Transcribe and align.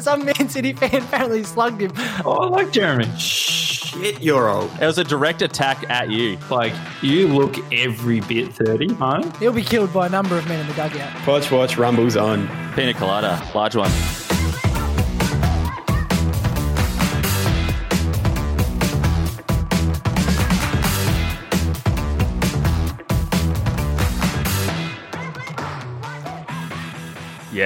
Some 0.00 0.24
Man 0.24 0.48
City 0.48 0.72
fan 0.72 1.02
apparently 1.02 1.42
slugged 1.44 1.80
him. 1.80 1.92
Oh, 2.24 2.32
I 2.32 2.48
like 2.48 2.72
Jeremy. 2.72 3.06
Shit, 3.18 4.22
you're 4.22 4.48
old. 4.48 4.70
It 4.80 4.86
was 4.86 4.98
a 4.98 5.04
direct 5.04 5.42
attack 5.42 5.88
at 5.90 6.10
you. 6.10 6.38
Like, 6.50 6.72
you 7.02 7.28
look 7.28 7.56
every 7.72 8.20
bit 8.20 8.52
30, 8.54 8.94
huh? 8.94 9.30
He'll 9.38 9.52
be 9.52 9.62
killed 9.62 9.92
by 9.92 10.06
a 10.06 10.10
number 10.10 10.38
of 10.38 10.46
men 10.48 10.60
in 10.60 10.66
the 10.66 10.74
dugout. 10.74 11.26
Watch, 11.26 11.50
watch, 11.50 11.76
rumbles 11.76 12.16
on. 12.16 12.48
Pina 12.74 12.94
colada, 12.94 13.42
large 13.54 13.76
one. 13.76 13.90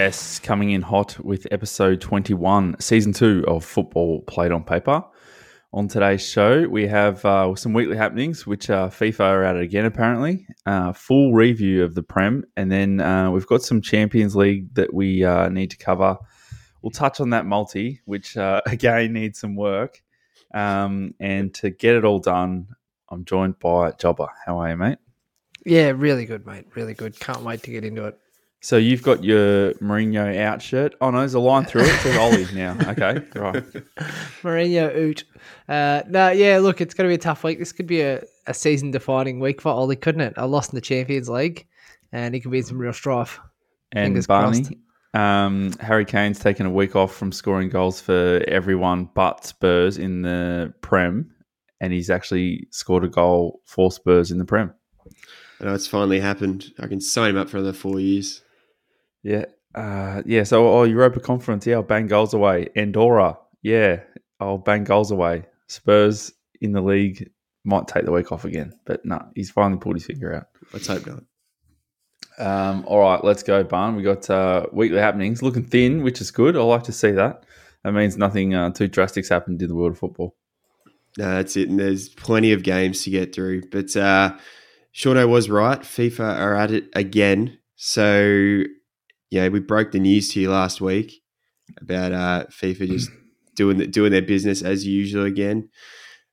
Yes, 0.07 0.39
coming 0.39 0.71
in 0.71 0.83
hot 0.83 1.19
with 1.25 1.49
episode 1.51 2.01
21, 2.01 2.77
season 2.79 3.13
two 3.13 3.43
of 3.49 3.65
Football 3.65 4.23
Played 4.23 4.53
on 4.53 4.63
Paper. 4.63 5.03
On 5.73 5.89
today's 5.89 6.25
show, 6.25 6.69
we 6.69 6.87
have 6.87 7.25
uh, 7.25 7.57
some 7.57 7.73
weekly 7.73 7.97
happenings, 7.97 8.47
which 8.47 8.71
uh, 8.71 8.89
FIFA 8.89 9.21
are 9.21 9.43
at 9.43 9.57
it 9.57 9.63
again, 9.65 9.85
apparently. 9.85 10.47
Uh, 10.65 10.93
full 10.93 11.35
review 11.35 11.83
of 11.83 11.97
the 11.97 12.05
Prem, 12.05 12.45
and 12.57 12.71
then 12.71 13.01
uh, 13.01 13.33
we've 13.33 13.49
got 13.49 13.63
some 13.63 13.81
Champions 13.83 14.37
League 14.37 14.73
that 14.75 14.95
we 14.95 15.25
uh, 15.25 15.49
need 15.49 15.73
to 15.73 15.77
cover. 15.77 16.17
We'll 16.83 16.93
touch 16.93 17.21
on 17.21 17.31
that 17.31 17.45
multi, 17.45 18.01
which 18.05 18.37
again 18.67 19.13
needs 19.13 19.41
some 19.41 19.57
work. 19.57 20.01
Um, 20.55 21.17
and 21.19 21.53
to 21.55 21.71
get 21.71 21.97
it 21.97 22.05
all 22.05 22.21
done, 22.21 22.69
I'm 23.09 23.25
joined 23.25 23.59
by 23.59 23.91
Jobber. 23.91 24.29
How 24.47 24.59
are 24.59 24.71
you, 24.71 24.77
mate? 24.77 24.99
Yeah, 25.65 25.91
really 25.97 26.27
good, 26.27 26.47
mate. 26.47 26.69
Really 26.77 26.95
good. 26.95 27.19
Can't 27.19 27.43
wait 27.43 27.65
to 27.65 27.73
get 27.73 27.85
into 27.85 28.05
it. 28.05 28.21
So 28.67 28.79
you've 28.79 29.05
got 29.05 29.23
your 29.23 29.75
Mourinho 29.75 30.37
out 30.41 30.61
shirt. 30.61 30.97
Oh 31.01 31.13
no, 31.13 31.21
there's 31.21 31.35
a 31.35 31.39
line 31.39 31.67
through 31.67 31.83
it. 31.83 31.87
It 31.87 32.01
says 32.01 32.17
Ollie 32.19 32.49
now. 32.53 32.77
Okay, 32.81 33.25
right. 33.37 33.63
Mourinho 34.43 34.93
oot. 34.97 35.23
Uh, 35.69 36.03
no, 36.09 36.31
yeah, 36.31 36.59
look, 36.59 36.81
it's 36.81 36.93
going 36.93 37.09
to 37.09 37.13
be 37.13 37.15
a 37.15 37.19
tough 37.19 37.45
week. 37.45 37.61
This 37.61 37.71
could 37.71 37.87
be 37.87 38.01
a, 38.01 38.25
a 38.49 38.53
season 38.53 38.91
defining 38.91 39.39
week 39.39 39.61
for 39.61 39.69
Ollie, 39.69 39.95
couldn't 39.95 40.23
it? 40.23 40.35
I 40.37 40.47
lost 40.47 40.73
in 40.73 40.75
the 40.75 40.81
Champions 40.81 41.29
League, 41.29 41.65
and 42.11 42.35
he 42.35 42.41
could 42.41 42.51
be 42.51 42.59
in 42.59 42.65
some 42.65 42.79
real 42.79 42.93
strife. 42.93 43.39
And 43.93 44.07
Fingers 44.07 44.27
Barney, 44.27 44.63
crossed. 44.63 44.75
um, 45.15 45.73
Harry 45.79 46.05
Kane's 46.05 46.41
taken 46.41 46.67
a 46.67 46.71
week 46.71 46.97
off 46.97 47.15
from 47.15 47.31
scoring 47.31 47.69
goals 47.69 48.01
for 48.01 48.43
everyone 48.49 49.09
but 49.15 49.47
Spurs 49.47 49.97
in 49.97 50.23
the 50.23 50.75
Prem, 50.81 51.31
and 51.81 51.93
he's 51.93 52.11
actually 52.11 52.67
scored 52.73 53.05
a 53.05 53.09
goal 53.09 53.61
for 53.65 53.93
Spurs 53.93 54.33
in 54.33 54.39
the 54.39 54.45
Prem. 54.45 54.75
I 55.61 55.67
know 55.67 55.75
it's 55.75 55.87
finally 55.87 56.19
happened. 56.19 56.73
I 56.81 56.89
can 56.89 57.01
sign 57.01 57.31
him 57.31 57.37
up 57.37 57.49
for 57.49 57.59
another 57.59 57.73
four 57.73 58.01
years. 58.01 58.43
Yeah, 59.27 59.47
uh, 59.75 60.23
yeah. 60.25 60.45
So, 60.45 60.69
oh, 60.69 60.85
Europa 60.85 61.19
Conference, 61.19 61.67
yeah, 61.67 61.75
I'll 61.75 61.83
bang 61.83 62.07
goals 62.07 62.33
away. 62.33 62.69
Andorra, 62.77 63.37
yeah, 63.61 64.01
I'll 64.39 64.59
bang 64.59 64.85
goals 64.85 65.11
away. 65.11 65.47
Spurs 65.67 66.33
in 66.61 66.71
the 66.71 66.81
league 66.81 67.29
might 67.65 67.89
take 67.89 68.05
the 68.05 68.13
week 68.13 68.31
off 68.31 68.45
again, 68.45 68.73
but 68.85 69.05
no, 69.05 69.21
he's 69.35 69.51
finally 69.51 69.81
pulled 69.81 69.97
his 69.97 70.07
finger 70.07 70.33
out. 70.33 70.47
Let's 70.73 70.87
hope 70.87 71.05
not. 71.09 71.25
Um, 72.39 72.85
all 72.87 73.01
right, 73.01 73.25
let's 73.25 73.43
go, 73.43 73.65
Barn. 73.65 73.97
We 73.97 74.05
got 74.05 74.31
uh, 74.31 74.67
weekly 74.71 74.99
happenings 74.99 75.43
looking 75.43 75.65
thin, 75.65 76.05
which 76.05 76.21
is 76.21 76.31
good. 76.31 76.57
I 76.57 76.61
like 76.61 76.85
to 76.85 76.93
see 76.93 77.11
that. 77.11 77.43
That 77.83 77.93
means 77.93 78.17
nothing 78.17 78.55
uh, 78.55 78.71
too 78.71 78.87
drastic's 78.87 79.29
happened 79.29 79.61
in 79.61 79.69
the 79.69 79.75
world 79.75 79.93
of 79.93 79.99
football. 79.99 80.37
No, 81.19 81.35
that's 81.35 81.57
it. 81.57 81.69
And 81.69 81.81
there's 81.81 82.11
plenty 82.11 82.53
of 82.53 82.63
games 82.63 83.03
to 83.03 83.11
get 83.11 83.35
through. 83.35 83.63
But 83.71 83.97
uh, 83.97 84.37
Shorto 84.95 85.29
was 85.29 85.51
right. 85.51 85.81
FIFA 85.81 86.39
are 86.39 86.55
at 86.55 86.71
it 86.71 86.91
again. 86.95 87.59
So, 87.75 88.63
yeah, 89.31 89.49
we 89.49 89.61
broke 89.61 89.93
the 89.93 89.99
news 90.01 90.29
to 90.33 90.41
you 90.41 90.51
last 90.51 90.81
week 90.81 91.23
about 91.81 92.13
uh, 92.13 92.45
FIFA 92.51 92.89
just 92.89 93.11
doing 93.55 93.79
the, 93.79 93.87
doing 93.87 94.13
their 94.13 94.23
business 94.23 94.63
as 94.63 94.87
usual 94.87 95.25
again. 95.25 95.69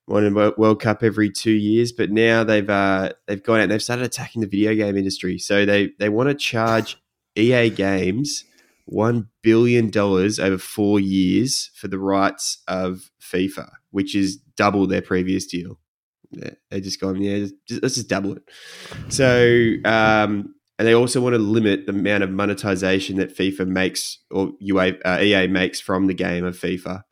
Won 0.08 0.26
a 0.26 0.52
World 0.58 0.82
Cup 0.82 1.02
every 1.02 1.30
two 1.30 1.52
years, 1.54 1.94
but 1.94 2.12
now 2.12 2.44
they've 2.44 2.70
uh, 2.70 3.14
they've 3.26 3.42
gone 3.42 3.60
out 3.60 3.64
and 3.64 3.72
they've 3.72 3.82
started 3.84 4.06
attacking 4.06 4.42
the 4.42 4.48
video 4.48 4.76
game 4.76 4.98
industry. 4.98 5.40
So 5.40 5.66
they 5.66 5.92
they 5.98 6.10
want 6.10 6.28
to 6.30 6.36
charge 6.36 6.98
EA 7.38 7.70
Games 7.70 8.44
one 8.86 9.30
billion 9.42 9.90
dollars 9.90 10.40
over 10.40 10.58
four 10.58 11.00
years 11.00 11.72
for 11.74 11.88
the 11.88 11.98
rights 11.98 12.62
of 12.68 13.10
FIFA, 13.22 13.70
which 13.92 14.14
is 14.14 14.38
double 14.58 14.86
their 14.88 15.02
previous 15.02 15.46
deal. 15.46 15.80
Yeah, 16.32 16.50
they 16.70 16.82
just 16.82 17.00
gone, 17.00 17.22
yeah, 17.22 17.46
just- 17.66 17.82
let's 17.82 17.96
just 17.96 18.10
double 18.10 18.36
it. 18.36 18.44
So, 19.08 19.74
um, 19.86 20.53
and 20.80 20.88
they 20.88 20.94
also 20.94 21.22
want 21.22 21.34
to 21.34 21.40
limit 21.40 21.86
the 21.86 21.92
amount 21.92 22.24
of 22.24 22.32
monetization 22.32 23.18
that 23.18 23.36
FIFA 23.36 23.68
makes 23.68 24.20
or 24.32 24.52
UA, 24.60 24.94
uh, 25.06 25.20
EA 25.22 25.48
makes 25.48 25.80
from 25.80 26.08
the 26.08 26.14
game 26.14 26.46
of 26.46 26.58
FIFA. 26.58 27.04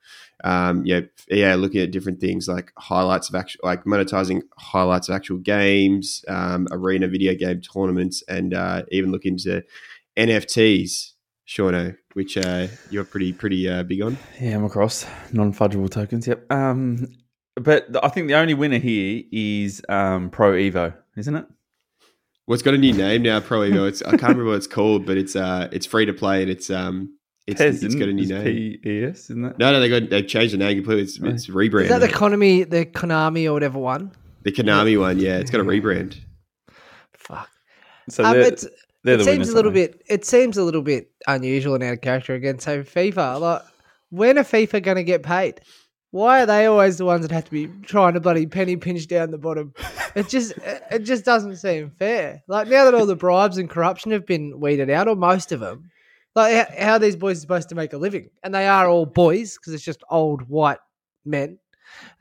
Um, 0.43 0.83
EA 0.87 1.53
looking 1.53 1.81
at 1.81 1.91
different 1.91 2.19
things 2.19 2.47
like 2.47 2.73
highlights 2.77 3.29
of 3.29 3.35
actual, 3.35 3.61
like 3.63 3.83
monetizing 3.83 4.41
highlights 4.57 5.07
of 5.07 5.15
actual 5.15 5.37
games, 5.37 6.25
um, 6.27 6.67
arena 6.71 7.07
video 7.07 7.35
game 7.35 7.61
tournaments, 7.61 8.23
and 8.27 8.55
uh, 8.55 8.81
even 8.89 9.11
look 9.11 9.25
into 9.25 9.63
NFTs, 10.17 11.11
Shauno, 11.47 11.95
which 12.13 12.37
uh, 12.37 12.67
you're 12.89 13.03
pretty 13.03 13.33
pretty 13.33 13.69
uh, 13.69 13.83
big 13.83 14.01
on. 14.01 14.17
Yeah, 14.39 14.55
I'm 14.55 14.65
across 14.65 15.05
non 15.31 15.53
fungible 15.53 15.89
tokens. 15.89 16.25
Yep. 16.25 16.51
Um, 16.51 17.07
but 17.55 18.03
I 18.03 18.09
think 18.09 18.27
the 18.27 18.35
only 18.35 18.55
winner 18.55 18.79
here 18.79 19.21
is 19.31 19.83
um, 19.89 20.31
Pro 20.31 20.53
Evo, 20.53 20.95
isn't 21.17 21.35
it? 21.35 21.45
Well, 22.51 22.55
it's 22.55 22.63
got 22.63 22.73
a 22.73 22.77
new 22.77 22.91
name 22.91 23.21
now, 23.21 23.39
Pro 23.39 23.61
Evo. 23.61 23.87
It's 23.87 24.01
I 24.01 24.09
can't 24.09 24.23
remember 24.23 24.47
what 24.47 24.55
it's 24.55 24.67
called, 24.67 25.05
but 25.05 25.15
it's 25.15 25.37
uh 25.37 25.69
it's 25.71 25.85
free 25.85 26.05
to 26.05 26.11
play 26.11 26.41
and 26.41 26.51
it's 26.51 26.69
um 26.69 27.17
it's, 27.47 27.61
Pez, 27.61 27.81
it's 27.81 27.95
got 27.95 28.09
a 28.09 28.11
new 28.11 28.23
isn't 28.23 28.43
name. 28.43 28.73
it? 28.73 28.83
P-E-S, 28.83 29.29
isn't 29.29 29.45
it? 29.45 29.57
No, 29.57 29.71
no, 29.71 29.79
they 29.79 29.87
got 29.87 30.09
they 30.09 30.21
changed 30.21 30.53
the 30.53 30.57
name 30.57 30.75
completely. 30.75 31.03
It's, 31.03 31.17
it's 31.17 31.47
rebranded. 31.47 31.93
Is 31.93 31.97
that 31.97 32.05
the 32.05 32.13
Konami, 32.13 32.69
the 32.69 32.85
Konami 32.85 33.45
or 33.45 33.53
whatever 33.53 33.79
one? 33.79 34.11
the 34.43 34.51
Konami 34.51 34.99
one? 34.99 35.17
Yeah, 35.17 35.37
it's 35.37 35.49
got 35.49 35.61
a 35.61 35.63
rebrand. 35.63 36.17
Fuck. 37.13 37.49
So 38.09 38.25
Um, 38.25 38.33
they're, 38.33 38.51
they're 38.51 39.13
it 39.13 39.17
the 39.19 39.23
seems 39.23 39.27
winners, 39.27 39.49
a 39.51 39.55
little 39.55 39.71
bit. 39.71 40.01
It 40.09 40.25
seems 40.25 40.57
a 40.57 40.63
little 40.65 40.81
bit 40.81 41.09
unusual 41.29 41.75
and 41.75 41.83
out 41.85 41.93
of 41.93 42.01
character 42.01 42.33
again. 42.33 42.59
So 42.59 42.83
FIFA, 42.83 43.39
like, 43.39 43.61
when 44.09 44.37
are 44.37 44.43
FIFA 44.43 44.83
going 44.83 44.97
to 44.97 45.05
get 45.05 45.23
paid? 45.23 45.61
Why 46.11 46.43
are 46.43 46.45
they 46.45 46.65
always 46.65 46.97
the 46.97 47.05
ones 47.05 47.21
that 47.21 47.33
have 47.33 47.45
to 47.45 47.51
be 47.51 47.67
trying 47.83 48.13
to 48.13 48.19
bloody 48.19 48.45
penny 48.45 48.75
pinch 48.75 49.07
down 49.07 49.31
the 49.31 49.37
bottom? 49.37 49.73
It 50.13 50.27
just, 50.27 50.53
it 50.57 50.99
just 50.99 51.23
doesn't 51.23 51.55
seem 51.55 51.89
fair. 51.97 52.43
Like 52.47 52.67
now 52.67 52.83
that 52.83 52.93
all 52.93 53.05
the 53.05 53.15
bribes 53.15 53.57
and 53.57 53.69
corruption 53.69 54.11
have 54.11 54.25
been 54.25 54.59
weeded 54.59 54.89
out, 54.89 55.07
or 55.07 55.15
most 55.15 55.53
of 55.53 55.61
them, 55.61 55.89
like 56.35 56.69
how, 56.77 56.97
these 56.97 57.15
boys 57.15 57.37
are 57.37 57.41
supposed 57.41 57.69
to 57.69 57.75
make 57.75 57.93
a 57.93 57.97
living? 57.97 58.29
And 58.43 58.53
they 58.53 58.67
are 58.67 58.89
all 58.89 59.05
boys 59.05 59.57
because 59.57 59.73
it's 59.73 59.83
just 59.83 60.03
old 60.09 60.41
white 60.49 60.79
men. 61.23 61.57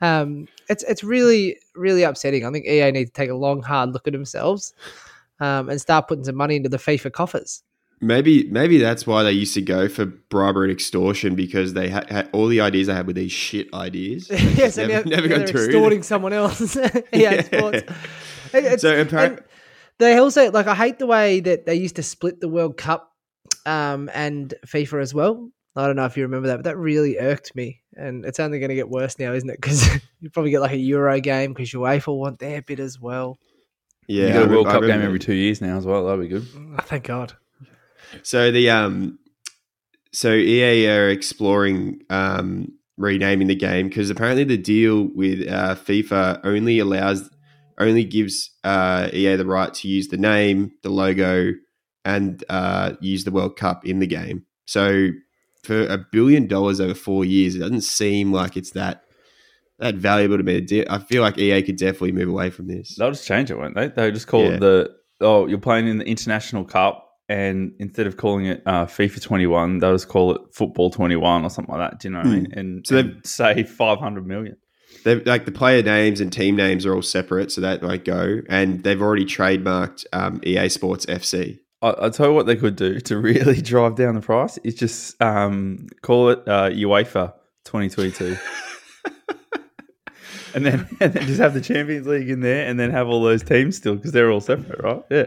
Um, 0.01 0.47
it's 0.69 0.83
it's 0.83 1.03
really 1.03 1.57
really 1.75 2.03
upsetting. 2.03 2.45
I 2.45 2.51
think 2.51 2.65
EA 2.65 2.91
need 2.91 3.05
to 3.05 3.11
take 3.11 3.29
a 3.29 3.35
long 3.35 3.61
hard 3.61 3.93
look 3.93 4.05
at 4.07 4.13
themselves 4.13 4.73
um, 5.39 5.69
and 5.69 5.79
start 5.79 6.07
putting 6.07 6.25
some 6.25 6.35
money 6.35 6.57
into 6.57 6.69
the 6.69 6.77
FIFA 6.77 7.13
coffers. 7.13 7.63
Maybe 8.03 8.49
maybe 8.49 8.79
that's 8.79 9.05
why 9.05 9.21
they 9.21 9.31
used 9.31 9.53
to 9.53 9.61
go 9.61 9.87
for 9.87 10.05
bribery 10.07 10.69
and 10.69 10.71
extortion 10.75 11.35
because 11.35 11.73
they 11.73 11.87
had, 11.87 12.09
had 12.09 12.29
all 12.33 12.47
the 12.47 12.59
ideas 12.61 12.87
they 12.87 12.93
had 12.95 13.05
with 13.05 13.15
these 13.15 13.31
shit 13.31 13.71
ideas. 13.75 14.27
yes, 14.31 14.77
never, 14.77 14.91
and 14.93 15.05
now, 15.05 15.15
never 15.17 15.27
now 15.27 15.35
gone 15.35 15.39
they're 15.45 15.47
through. 15.47 15.65
extorting 15.65 16.03
someone 16.03 16.33
else. 16.33 16.75
EA 16.75 16.89
Yeah. 17.13 17.41
Sports. 17.43 17.83
It's- 18.53 18.81
So 18.81 19.05
appar- 19.05 19.25
and 19.27 19.41
they 19.99 20.17
also 20.17 20.49
like 20.51 20.65
I 20.65 20.73
hate 20.73 20.97
the 20.97 21.05
way 21.05 21.41
that 21.41 21.67
they 21.67 21.75
used 21.75 21.97
to 21.97 22.03
split 22.03 22.41
the 22.41 22.49
World 22.49 22.75
Cup 22.75 23.11
um, 23.67 24.09
and 24.15 24.51
FIFA 24.65 25.01
as 25.01 25.13
well. 25.13 25.51
I 25.75 25.85
don't 25.85 25.95
know 25.95 26.05
if 26.05 26.17
you 26.17 26.23
remember 26.23 26.47
that, 26.47 26.57
but 26.57 26.63
that 26.65 26.77
really 26.77 27.17
irked 27.19 27.55
me, 27.55 27.81
and 27.95 28.25
it's 28.25 28.39
only 28.41 28.59
going 28.59 28.69
to 28.69 28.75
get 28.75 28.89
worse 28.89 29.17
now, 29.19 29.31
isn't 29.31 29.49
it? 29.49 29.61
Because 29.61 29.87
you 30.19 30.29
probably 30.31 30.51
get 30.51 30.59
like 30.59 30.71
a 30.71 30.77
Euro 30.77 31.19
game 31.21 31.53
because 31.53 31.69
UEFA 31.71 32.07
will 32.07 32.19
want 32.19 32.39
their 32.39 32.61
bit 32.63 32.79
as 32.79 32.99
well. 32.99 33.37
Yeah, 34.07 34.23
you 34.23 34.29
I 34.29 34.33
got 34.33 34.47
a 34.47 34.51
World 34.51 34.67
I 34.67 34.71
Cup 34.71 34.81
game 34.81 35.01
every 35.01 35.19
two 35.19 35.33
years 35.35 35.61
now 35.61 35.77
as 35.77 35.85
well. 35.85 36.05
That'd 36.07 36.19
be 36.19 36.27
good. 36.27 36.47
Oh, 36.77 36.81
thank 36.81 37.05
God. 37.05 37.33
So 38.23 38.51
the 38.51 38.69
um, 38.69 39.19
so 40.11 40.31
EA 40.33 40.87
are 40.89 41.09
exploring 41.09 42.01
um 42.09 42.73
renaming 42.97 43.47
the 43.47 43.55
game 43.55 43.87
because 43.87 44.09
apparently 44.09 44.43
the 44.43 44.57
deal 44.57 45.09
with 45.15 45.47
uh, 45.47 45.75
FIFA 45.75 46.41
only 46.43 46.79
allows 46.79 47.29
only 47.79 48.03
gives 48.03 48.51
uh, 48.63 49.09
EA 49.11 49.35
the 49.37 49.45
right 49.45 49.73
to 49.73 49.87
use 49.87 50.09
the 50.09 50.17
name, 50.17 50.71
the 50.83 50.89
logo, 50.89 51.53
and 52.05 52.43
uh, 52.49 52.93
use 52.99 53.23
the 53.23 53.31
World 53.31 53.55
Cup 53.57 53.85
in 53.87 53.97
the 53.99 54.05
game. 54.07 54.45
So 54.65 55.07
for 55.63 55.87
a 55.87 55.97
billion 56.11 56.45
dollars 56.47 56.79
over 56.79 56.93
four 56.93 57.25
years, 57.25 57.55
it 57.55 57.59
doesn't 57.59 57.81
seem 57.81 58.31
like 58.31 58.55
it's 58.57 58.71
that 58.71 59.03
that 59.79 59.95
valuable 59.95 60.37
to 60.37 60.43
me. 60.43 60.85
I 60.87 60.99
feel 60.99 61.23
like 61.23 61.39
EA 61.39 61.63
could 61.63 61.77
definitely 61.77 62.11
move 62.11 62.29
away 62.29 62.51
from 62.51 62.67
this. 62.67 62.95
They'll 62.97 63.09
just 63.11 63.25
change 63.25 63.49
it, 63.49 63.57
won't 63.57 63.73
they? 63.73 63.87
They'll 63.87 64.11
just 64.11 64.27
call 64.27 64.43
Yeah. 64.43 64.49
it 64.51 64.59
the 64.59 64.95
oh, 65.21 65.47
you're 65.47 65.57
playing 65.57 65.87
in 65.87 65.97
the 65.97 66.05
International 66.05 66.63
Cup, 66.63 67.10
and 67.31 67.71
instead 67.79 68.07
of 68.07 68.17
calling 68.17 68.45
it 68.45 68.61
uh, 68.65 68.85
FIFA 68.85 69.21
21, 69.21 69.77
they'll 69.77 69.93
just 69.93 70.09
call 70.09 70.35
it 70.35 70.41
Football 70.53 70.89
21 70.89 71.45
or 71.45 71.49
something 71.49 71.73
like 71.73 71.91
that. 71.91 71.99
Do 72.01 72.09
you 72.09 72.13
know 72.13 72.19
what 72.19 72.27
I 72.27 72.29
mean? 72.29 72.47
And 72.51 72.85
So 72.85 72.97
and 72.97 73.25
save 73.25 73.69
500 73.69 74.27
million. 74.27 74.57
They've, 75.05 75.25
like 75.25 75.45
the 75.45 75.51
player 75.53 75.81
names 75.81 76.19
and 76.19 76.31
team 76.31 76.57
names 76.57 76.85
are 76.85 76.93
all 76.93 77.01
separate, 77.01 77.53
so 77.53 77.61
that 77.61 77.81
won't 77.81 78.03
go. 78.03 78.41
And 78.49 78.83
they've 78.83 79.01
already 79.01 79.23
trademarked 79.23 80.03
um, 80.11 80.41
EA 80.43 80.67
Sports 80.67 81.05
FC. 81.05 81.59
I, 81.81 81.95
I 82.01 82.09
tell 82.09 82.27
you 82.27 82.33
what 82.33 82.47
they 82.47 82.57
could 82.57 82.75
do 82.75 82.99
to 83.09 83.17
really 83.17 83.61
drive 83.61 83.95
down 83.95 84.15
the 84.15 84.21
price 84.21 84.57
is 84.65 84.75
just 84.75 85.19
um, 85.21 85.87
call 86.01 86.31
it 86.31 86.39
uh, 86.39 86.69
UEFA 86.69 87.33
2022. 87.63 88.35
and 90.53 90.65
then 90.65 90.87
and 90.99 91.13
then 91.13 91.27
just 91.27 91.39
have 91.39 91.53
the 91.53 91.61
Champions 91.61 92.07
League 92.07 92.29
in 92.29 92.41
there, 92.41 92.67
and 92.67 92.79
then 92.79 92.91
have 92.91 93.07
all 93.07 93.21
those 93.21 93.43
teams 93.43 93.77
still 93.77 93.95
because 93.95 94.11
they're 94.11 94.31
all 94.31 94.41
separate, 94.41 94.81
right? 94.81 95.03
Yeah. 95.09 95.25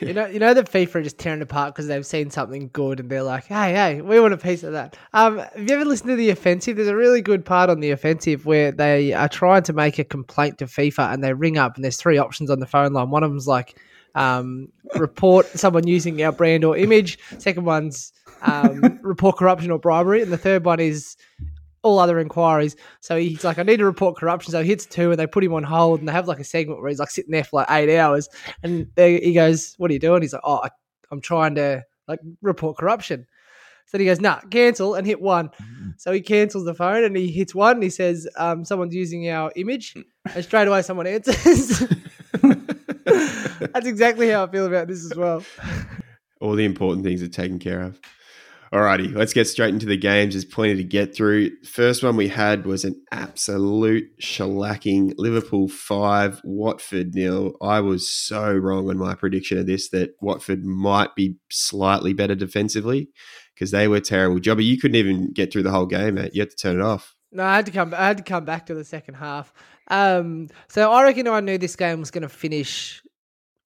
You 0.00 0.14
know, 0.14 0.26
you 0.26 0.38
know 0.38 0.54
that 0.54 0.72
FIFA 0.72 0.94
are 0.96 1.02
just 1.02 1.18
tearing 1.18 1.42
apart 1.42 1.74
because 1.74 1.86
they've 1.86 2.06
seen 2.06 2.30
something 2.30 2.70
good 2.72 2.98
and 2.98 3.10
they're 3.10 3.22
like, 3.22 3.44
"Hey, 3.44 3.72
hey, 3.72 4.00
we 4.00 4.18
want 4.18 4.32
a 4.32 4.38
piece 4.38 4.62
of 4.62 4.72
that." 4.72 4.96
Um, 5.12 5.38
have 5.38 5.68
you 5.68 5.74
ever 5.74 5.84
listened 5.84 6.08
to 6.08 6.16
the 6.16 6.30
offensive? 6.30 6.76
There's 6.76 6.88
a 6.88 6.96
really 6.96 7.20
good 7.20 7.44
part 7.44 7.68
on 7.68 7.80
the 7.80 7.90
offensive 7.90 8.46
where 8.46 8.72
they 8.72 9.12
are 9.12 9.28
trying 9.28 9.62
to 9.64 9.72
make 9.72 9.98
a 9.98 10.04
complaint 10.04 10.58
to 10.58 10.64
FIFA 10.64 11.12
and 11.12 11.22
they 11.22 11.34
ring 11.34 11.58
up 11.58 11.76
and 11.76 11.84
there's 11.84 11.98
three 11.98 12.16
options 12.16 12.50
on 12.50 12.58
the 12.60 12.66
phone 12.66 12.92
line. 12.94 13.10
One 13.10 13.22
of 13.22 13.30
them's 13.30 13.46
like, 13.46 13.78
um, 14.14 14.68
report 14.96 15.46
someone 15.46 15.86
using 15.86 16.22
our 16.22 16.32
brand 16.32 16.64
or 16.64 16.76
image. 16.76 17.18
Second 17.38 17.64
one's 17.64 18.12
um, 18.42 18.98
report 19.02 19.36
corruption 19.36 19.70
or 19.70 19.78
bribery, 19.78 20.22
and 20.22 20.32
the 20.32 20.38
third 20.38 20.64
one 20.64 20.80
is 20.80 21.16
all 21.82 21.98
other 21.98 22.18
inquiries. 22.18 22.76
So 23.00 23.16
he's 23.16 23.44
like, 23.44 23.58
I 23.58 23.62
need 23.62 23.78
to 23.78 23.84
report 23.84 24.16
corruption. 24.16 24.52
So 24.52 24.62
he 24.62 24.68
hits 24.68 24.86
two, 24.86 25.10
and 25.10 25.18
they 25.18 25.26
put 25.26 25.44
him 25.44 25.54
on 25.54 25.62
hold, 25.62 26.00
and 26.00 26.08
they 26.08 26.12
have 26.12 26.28
like 26.28 26.40
a 26.40 26.44
segment 26.44 26.80
where 26.80 26.88
he's 26.88 26.98
like 26.98 27.10
sitting 27.10 27.32
there 27.32 27.44
for 27.44 27.60
like 27.60 27.70
eight 27.70 27.98
hours, 27.98 28.28
and 28.62 28.86
they, 28.94 29.20
he 29.20 29.32
goes, 29.32 29.74
"What 29.78 29.90
are 29.90 29.94
you 29.94 30.00
doing?" 30.00 30.22
He's 30.22 30.32
like, 30.32 30.42
"Oh, 30.44 30.60
I, 30.62 30.70
I'm 31.10 31.20
trying 31.20 31.54
to 31.56 31.84
like 32.08 32.20
report 32.42 32.76
corruption." 32.76 33.26
So 33.86 33.98
he 33.98 34.04
goes, 34.04 34.20
"Nah, 34.20 34.40
cancel," 34.50 34.94
and 34.94 35.06
hit 35.06 35.20
one. 35.20 35.50
So 35.96 36.12
he 36.12 36.20
cancels 36.20 36.64
the 36.64 36.74
phone, 36.74 37.04
and 37.04 37.16
he 37.16 37.30
hits 37.30 37.54
one. 37.54 37.76
And 37.76 37.82
he 37.82 37.90
says, 37.90 38.28
um, 38.36 38.64
"Someone's 38.64 38.94
using 38.94 39.28
our 39.28 39.52
image," 39.56 39.96
and 40.34 40.44
straight 40.44 40.68
away 40.68 40.82
someone 40.82 41.06
answers. 41.06 41.82
That's 43.04 43.86
exactly 43.86 44.30
how 44.30 44.44
I 44.44 44.50
feel 44.50 44.66
about 44.66 44.88
this 44.88 45.04
as 45.04 45.16
well. 45.16 45.44
All 46.40 46.54
the 46.54 46.64
important 46.64 47.04
things 47.04 47.22
are 47.22 47.28
taken 47.28 47.58
care 47.58 47.82
of. 47.82 48.00
Alrighty, 48.72 49.12
let's 49.12 49.32
get 49.32 49.48
straight 49.48 49.74
into 49.74 49.86
the 49.86 49.96
games. 49.96 50.34
There's 50.34 50.44
plenty 50.44 50.76
to 50.76 50.84
get 50.84 51.12
through. 51.12 51.50
First 51.64 52.04
one 52.04 52.16
we 52.16 52.28
had 52.28 52.66
was 52.66 52.84
an 52.84 53.02
absolute 53.10 54.04
shellacking. 54.22 55.14
Liverpool 55.18 55.66
five, 55.66 56.40
Watford 56.44 57.12
nil. 57.12 57.54
I 57.60 57.80
was 57.80 58.08
so 58.08 58.52
wrong 58.52 58.88
on 58.88 58.96
my 58.96 59.16
prediction 59.16 59.58
of 59.58 59.66
this 59.66 59.88
that 59.88 60.10
Watford 60.20 60.64
might 60.64 61.16
be 61.16 61.34
slightly 61.50 62.12
better 62.12 62.36
defensively 62.36 63.10
because 63.54 63.72
they 63.72 63.88
were 63.88 63.98
terrible. 63.98 64.38
Jobby, 64.38 64.64
you 64.64 64.78
couldn't 64.78 64.94
even 64.94 65.32
get 65.32 65.52
through 65.52 65.64
the 65.64 65.72
whole 65.72 65.86
game, 65.86 66.14
mate. 66.14 66.30
You 66.32 66.42
had 66.42 66.50
to 66.50 66.56
turn 66.56 66.78
it 66.78 66.82
off. 66.82 67.16
No, 67.32 67.42
I 67.42 67.56
had 67.56 67.66
to 67.66 67.72
come. 67.72 67.92
I 67.92 68.06
had 68.06 68.18
to 68.18 68.22
come 68.22 68.44
back 68.44 68.66
to 68.66 68.74
the 68.74 68.84
second 68.84 69.14
half. 69.14 69.52
Um, 69.88 70.48
so 70.68 70.92
I 70.92 71.02
reckon 71.02 71.26
I 71.26 71.40
knew 71.40 71.58
this 71.58 71.74
game 71.74 71.98
was 71.98 72.12
going 72.12 72.22
to 72.22 72.28
finish 72.28 73.02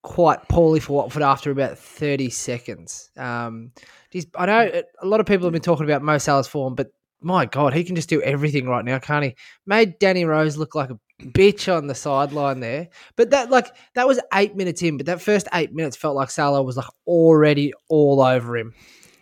quite 0.01 0.47
poorly 0.49 0.79
for 0.79 0.93
Watford 0.93 1.23
after 1.23 1.51
about 1.51 1.77
thirty 1.77 2.29
seconds. 2.29 3.09
Um, 3.17 3.71
geez, 4.15 4.27
I 4.35 4.45
know 4.45 4.81
a 5.01 5.05
lot 5.05 5.19
of 5.19 5.25
people 5.25 5.45
have 5.45 5.53
been 5.53 5.61
talking 5.61 5.85
about 5.85 6.01
Mo 6.01 6.17
Salah's 6.17 6.47
form, 6.47 6.75
but 6.75 6.91
my 7.21 7.45
God, 7.45 7.73
he 7.73 7.83
can 7.83 7.95
just 7.95 8.09
do 8.09 8.21
everything 8.21 8.67
right 8.67 8.85
now, 8.85 8.99
can't 8.99 9.25
he? 9.25 9.35
Made 9.65 9.99
Danny 9.99 10.25
Rose 10.25 10.57
look 10.57 10.75
like 10.75 10.89
a 10.89 10.99
bitch 11.21 11.73
on 11.73 11.87
the 11.87 11.95
sideline 11.95 12.59
there. 12.59 12.89
But 13.15 13.31
that 13.31 13.49
like 13.49 13.75
that 13.95 14.07
was 14.07 14.19
eight 14.33 14.55
minutes 14.55 14.81
in, 14.81 14.97
but 14.97 15.05
that 15.07 15.21
first 15.21 15.47
eight 15.53 15.73
minutes 15.73 15.97
felt 15.97 16.15
like 16.15 16.29
Salah 16.29 16.63
was 16.63 16.77
like 16.77 16.87
already 17.07 17.73
all 17.89 18.21
over 18.21 18.57
him, 18.57 18.73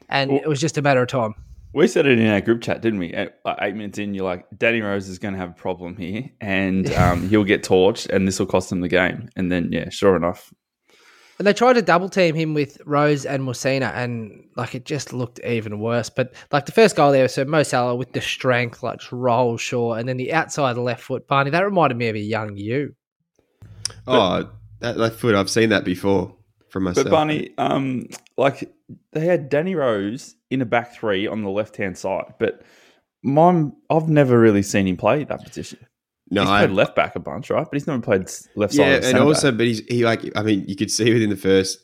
and 0.09 0.31
Well- 0.31 0.41
it 0.41 0.47
was 0.47 0.59
just 0.59 0.77
a 0.77 0.81
matter 0.81 1.01
of 1.01 1.07
time. 1.07 1.35
We 1.75 1.87
said 1.87 2.05
it 2.05 2.19
in 2.19 2.27
our 2.27 2.39
group 2.39 2.61
chat, 2.61 2.81
didn't 2.83 2.99
we? 2.99 3.13
At, 3.13 3.39
like 3.43 3.57
eight 3.61 3.73
minutes 3.73 3.97
in, 3.97 4.13
you're 4.13 4.25
like, 4.25 4.45
Danny 4.55 4.81
Rose 4.81 5.09
is 5.09 5.17
going 5.17 5.33
to 5.33 5.39
have 5.39 5.49
a 5.49 5.53
problem 5.53 5.97
here, 5.97 6.29
and 6.39 6.93
um, 6.93 7.27
he'll 7.29 7.43
get 7.43 7.63
torched, 7.63 8.09
and 8.09 8.27
this 8.27 8.37
will 8.37 8.45
cost 8.45 8.71
him 8.71 8.81
the 8.81 8.87
game. 8.87 9.27
And 9.35 9.51
then, 9.51 9.71
yeah, 9.71 9.89
sure 9.89 10.15
enough, 10.15 10.53
And 11.39 11.47
they 11.47 11.53
tried 11.53 11.73
to 11.73 11.81
double 11.81 12.09
team 12.09 12.35
him 12.35 12.53
with 12.53 12.79
Rose 12.85 13.25
and 13.25 13.43
Masina, 13.43 13.93
and 13.95 14.47
like 14.55 14.75
it 14.75 14.85
just 14.85 15.13
looked 15.13 15.39
even 15.39 15.79
worse. 15.79 16.09
But 16.09 16.33
like 16.51 16.65
the 16.65 16.71
first 16.71 16.95
goal 16.95 17.11
there, 17.11 17.27
so 17.27 17.43
Mo 17.43 17.63
Salah 17.63 17.95
with 17.95 18.13
the 18.13 18.21
strength, 18.21 18.83
like 18.83 18.99
just 18.99 19.11
rolls 19.11 19.61
short, 19.61 19.99
and 19.99 20.07
then 20.07 20.17
the 20.17 20.33
outside 20.33 20.77
left 20.77 21.01
foot, 21.01 21.27
Barney. 21.27 21.49
That 21.49 21.65
reminded 21.65 21.97
me 21.97 22.07
of 22.07 22.15
a 22.15 22.19
young 22.19 22.55
you. 22.55 22.95
oh, 24.07 24.49
that 24.79 24.97
left 24.97 25.19
foot, 25.19 25.33
I've 25.33 25.49
seen 25.49 25.69
that 25.69 25.83
before 25.83 26.35
from 26.69 26.83
myself. 26.83 27.05
But 27.05 27.11
Barney, 27.11 27.51
um, 27.57 28.07
like 28.37 28.71
they 29.11 29.25
had 29.25 29.49
Danny 29.49 29.75
Rose 29.75 30.35
in 30.49 30.61
a 30.61 30.65
back 30.65 30.93
three 30.93 31.25
on 31.25 31.41
the 31.43 31.49
left 31.49 31.77
hand 31.77 31.97
side, 31.97 32.35
but 32.37 32.61
mine, 33.23 33.73
I've 33.89 34.09
never 34.09 34.39
really 34.39 34.63
seen 34.63 34.87
him 34.87 34.97
play 34.97 35.23
that 35.23 35.43
position. 35.43 35.79
No, 36.33 36.41
he's 36.41 36.49
I, 36.49 36.65
played 36.65 36.75
left 36.75 36.95
back 36.95 37.15
a 37.15 37.19
bunch, 37.19 37.49
right? 37.49 37.65
But 37.65 37.73
he's 37.73 37.87
never 37.87 38.01
played 38.01 38.29
left 38.55 38.73
side. 38.73 39.03
yeah, 39.03 39.09
and 39.09 39.19
also, 39.19 39.51
back. 39.51 39.59
but 39.59 39.67
he's 39.67 39.79
he 39.87 40.05
like 40.05 40.21
I 40.35 40.43
mean, 40.43 40.65
you 40.67 40.75
could 40.75 40.91
see 40.91 41.13
within 41.13 41.29
the 41.29 41.37
first 41.37 41.79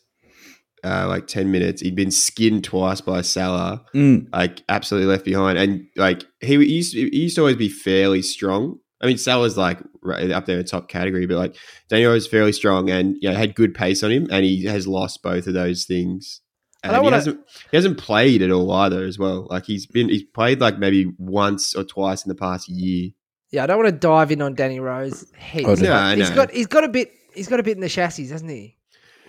uh, 0.83 1.07
like 1.07 1.27
ten 1.27 1.51
minutes, 1.51 1.81
he'd 1.81 1.95
been 1.95 2.11
skinned 2.11 2.63
twice 2.63 3.01
by 3.01 3.21
Salah, 3.21 3.83
Mm, 3.93 4.27
like 4.31 4.63
absolutely 4.69 5.09
left 5.09 5.25
behind, 5.25 5.57
and 5.57 5.85
like 5.95 6.23
he 6.41 6.55
used 6.55 6.93
he 6.93 7.09
used 7.09 7.35
to 7.35 7.41
always 7.41 7.57
be 7.57 7.69
fairly 7.69 8.21
strong. 8.21 8.79
I 9.01 9.07
mean, 9.07 9.17
Salah's 9.17 9.57
like 9.57 9.79
right 10.01 10.29
up 10.31 10.45
there 10.45 10.57
in 10.57 10.63
the 10.63 10.67
top 10.67 10.89
category, 10.89 11.25
but 11.25 11.37
like 11.37 11.55
Daniel 11.89 12.11
was 12.11 12.27
fairly 12.27 12.51
strong 12.51 12.89
and 12.89 13.15
you 13.21 13.29
know, 13.29 13.35
had 13.35 13.55
good 13.55 13.73
pace 13.73 14.03
on 14.03 14.11
him, 14.11 14.27
and 14.31 14.43
he 14.43 14.65
has 14.65 14.87
lost 14.87 15.23
both 15.23 15.47
of 15.47 15.53
those 15.53 15.85
things. 15.85 16.41
I 16.83 16.95
And 16.95 17.05
he 17.05 17.11
hasn't 17.11 17.39
he 17.71 17.77
hasn't 17.77 17.97
played 17.97 18.41
at 18.41 18.51
all 18.51 18.71
either 18.71 19.03
as 19.03 19.19
well. 19.19 19.47
Like 19.49 19.65
he's 19.65 19.85
been 19.85 20.09
he's 20.09 20.23
played 20.23 20.61
like 20.61 20.79
maybe 20.79 21.11
once 21.17 21.75
or 21.75 21.83
twice 21.83 22.25
in 22.25 22.29
the 22.29 22.35
past 22.35 22.69
year. 22.69 23.11
Yeah, 23.51 23.63
I 23.63 23.67
don't 23.67 23.77
want 23.77 23.89
to 23.89 23.99
dive 23.99 24.31
in 24.31 24.41
on 24.41 24.53
Danny 24.55 24.79
Rose. 24.79 25.25
Heaps, 25.37 25.65
Oh, 25.67 25.73
no, 25.75 25.81
but 25.89 25.91
I 25.91 26.15
he's 26.15 26.29
know. 26.29 26.35
got 26.35 26.51
he's 26.51 26.67
got 26.67 26.83
a 26.83 26.89
bit 26.89 27.11
he's 27.33 27.47
got 27.47 27.59
a 27.59 27.63
bit 27.63 27.75
in 27.77 27.81
the 27.81 27.89
chassis, 27.89 28.27
hasn't 28.27 28.51
he? 28.51 28.75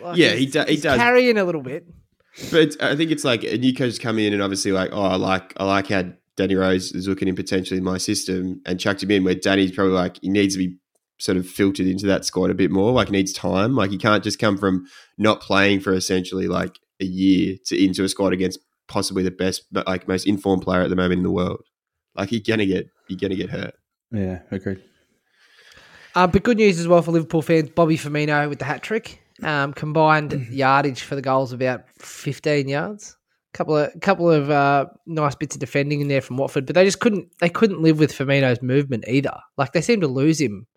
Like, 0.03 0.17
Yeah, 0.17 0.29
he's- 0.29 0.39
he 0.39 0.47
do- 0.47 0.65
he 0.65 0.73
he's 0.75 0.83
does. 0.83 0.99
carrying 0.99 1.39
a 1.39 1.45
little 1.45 1.63
bit. 1.63 1.87
But 2.51 2.77
I 2.83 2.95
think 2.97 3.11
it's 3.11 3.25
like 3.25 3.43
a 3.45 3.57
new 3.59 3.73
coach 3.75 3.87
has 3.87 3.99
come 3.99 4.19
in 4.19 4.33
and 4.33 4.43
obviously 4.43 4.73
like, 4.73 4.91
oh, 4.93 5.03
I 5.03 5.17
like 5.17 5.53
I 5.57 5.65
like 5.65 5.89
how 5.89 6.05
Danny 6.37 6.55
Rose 6.55 6.93
is 6.93 7.09
looking 7.09 7.29
in 7.29 7.35
potentially 7.35 7.79
in 7.79 7.85
my 7.85 7.99
system 7.99 8.61
and 8.67 8.79
chucked 8.79 9.03
him 9.03 9.11
in 9.11 9.25
where 9.25 9.35
Danny's 9.35 9.73
probably 9.73 9.95
like 9.95 10.19
he 10.23 10.29
needs 10.29 10.55
to 10.55 10.59
be 10.59 10.77
sort 11.19 11.37
of 11.37 11.47
filtered 11.47 11.87
into 11.87 12.07
that 12.07 12.25
squad 12.25 12.51
a 12.51 12.55
bit 12.55 12.71
more. 12.71 12.93
Like 12.93 13.09
he 13.09 13.13
needs 13.13 13.33
time. 13.33 13.75
Like 13.75 13.91
he 13.91 13.99
can't 13.99 14.23
just 14.25 14.39
come 14.39 14.57
from 14.57 14.87
not 15.19 15.41
playing 15.43 15.81
for 15.81 15.93
essentially 15.93 16.47
like 16.47 16.79
a 17.01 17.05
year 17.05 17.57
to 17.67 17.85
into 17.85 18.05
a 18.05 18.09
squad 18.09 18.33
against 18.33 18.59
possibly 18.89 19.23
the 19.23 19.31
best 19.31 19.65
but 19.71 19.87
like 19.87 20.09
most 20.09 20.27
informed 20.27 20.63
player 20.63 20.81
at 20.83 20.89
the 20.91 20.97
moment 20.97 21.19
in 21.19 21.23
the 21.25 21.31
world. 21.31 21.63
Like 22.17 22.33
you're 22.33 22.41
gonna 22.47 22.65
get 22.67 22.87
you're 23.09 23.19
gonna 23.19 23.35
get 23.37 23.51
hurt. 23.51 23.75
Yeah, 24.13 24.41
agreed. 24.51 24.83
Uh, 26.15 26.27
but 26.27 26.43
good 26.43 26.57
news 26.57 26.81
as 26.81 26.89
well 26.89 27.03
for 27.03 27.13
Liverpool 27.13 27.43
fans. 27.43 27.71
Bobby 27.71 27.97
Firmino 27.97 28.49
with 28.49 28.59
the 28.59 28.65
hat 28.65 28.83
trick. 28.83 29.23
Um, 29.43 29.73
combined 29.73 30.33
yardage 30.51 31.03
for 31.03 31.15
the 31.15 31.23
goals 31.23 31.53
about 31.53 31.85
15 31.99 32.69
yards. 32.69 33.17
Couple 33.53 33.77
of 33.77 34.01
couple 34.01 34.31
of 34.31 34.49
uh, 34.49 34.87
nice 35.07 35.35
bits 35.35 35.57
of 35.57 35.61
defending 35.61 36.01
in 36.01 36.07
there 36.07 36.21
from 36.21 36.37
Watford, 36.37 36.67
but 36.67 36.77
they 36.77 36.85
just 36.85 37.01
couldn't 37.01 37.33
they 37.41 37.49
couldn't 37.49 37.83
live 37.83 37.99
with 37.99 38.13
Firmino's 38.13 38.63
movement 38.63 39.05
either. 39.09 39.37
Like 39.57 39.73
they 39.73 39.81
seemed 39.81 40.03
to 40.03 40.09
lose 40.09 40.41
him 40.41 40.69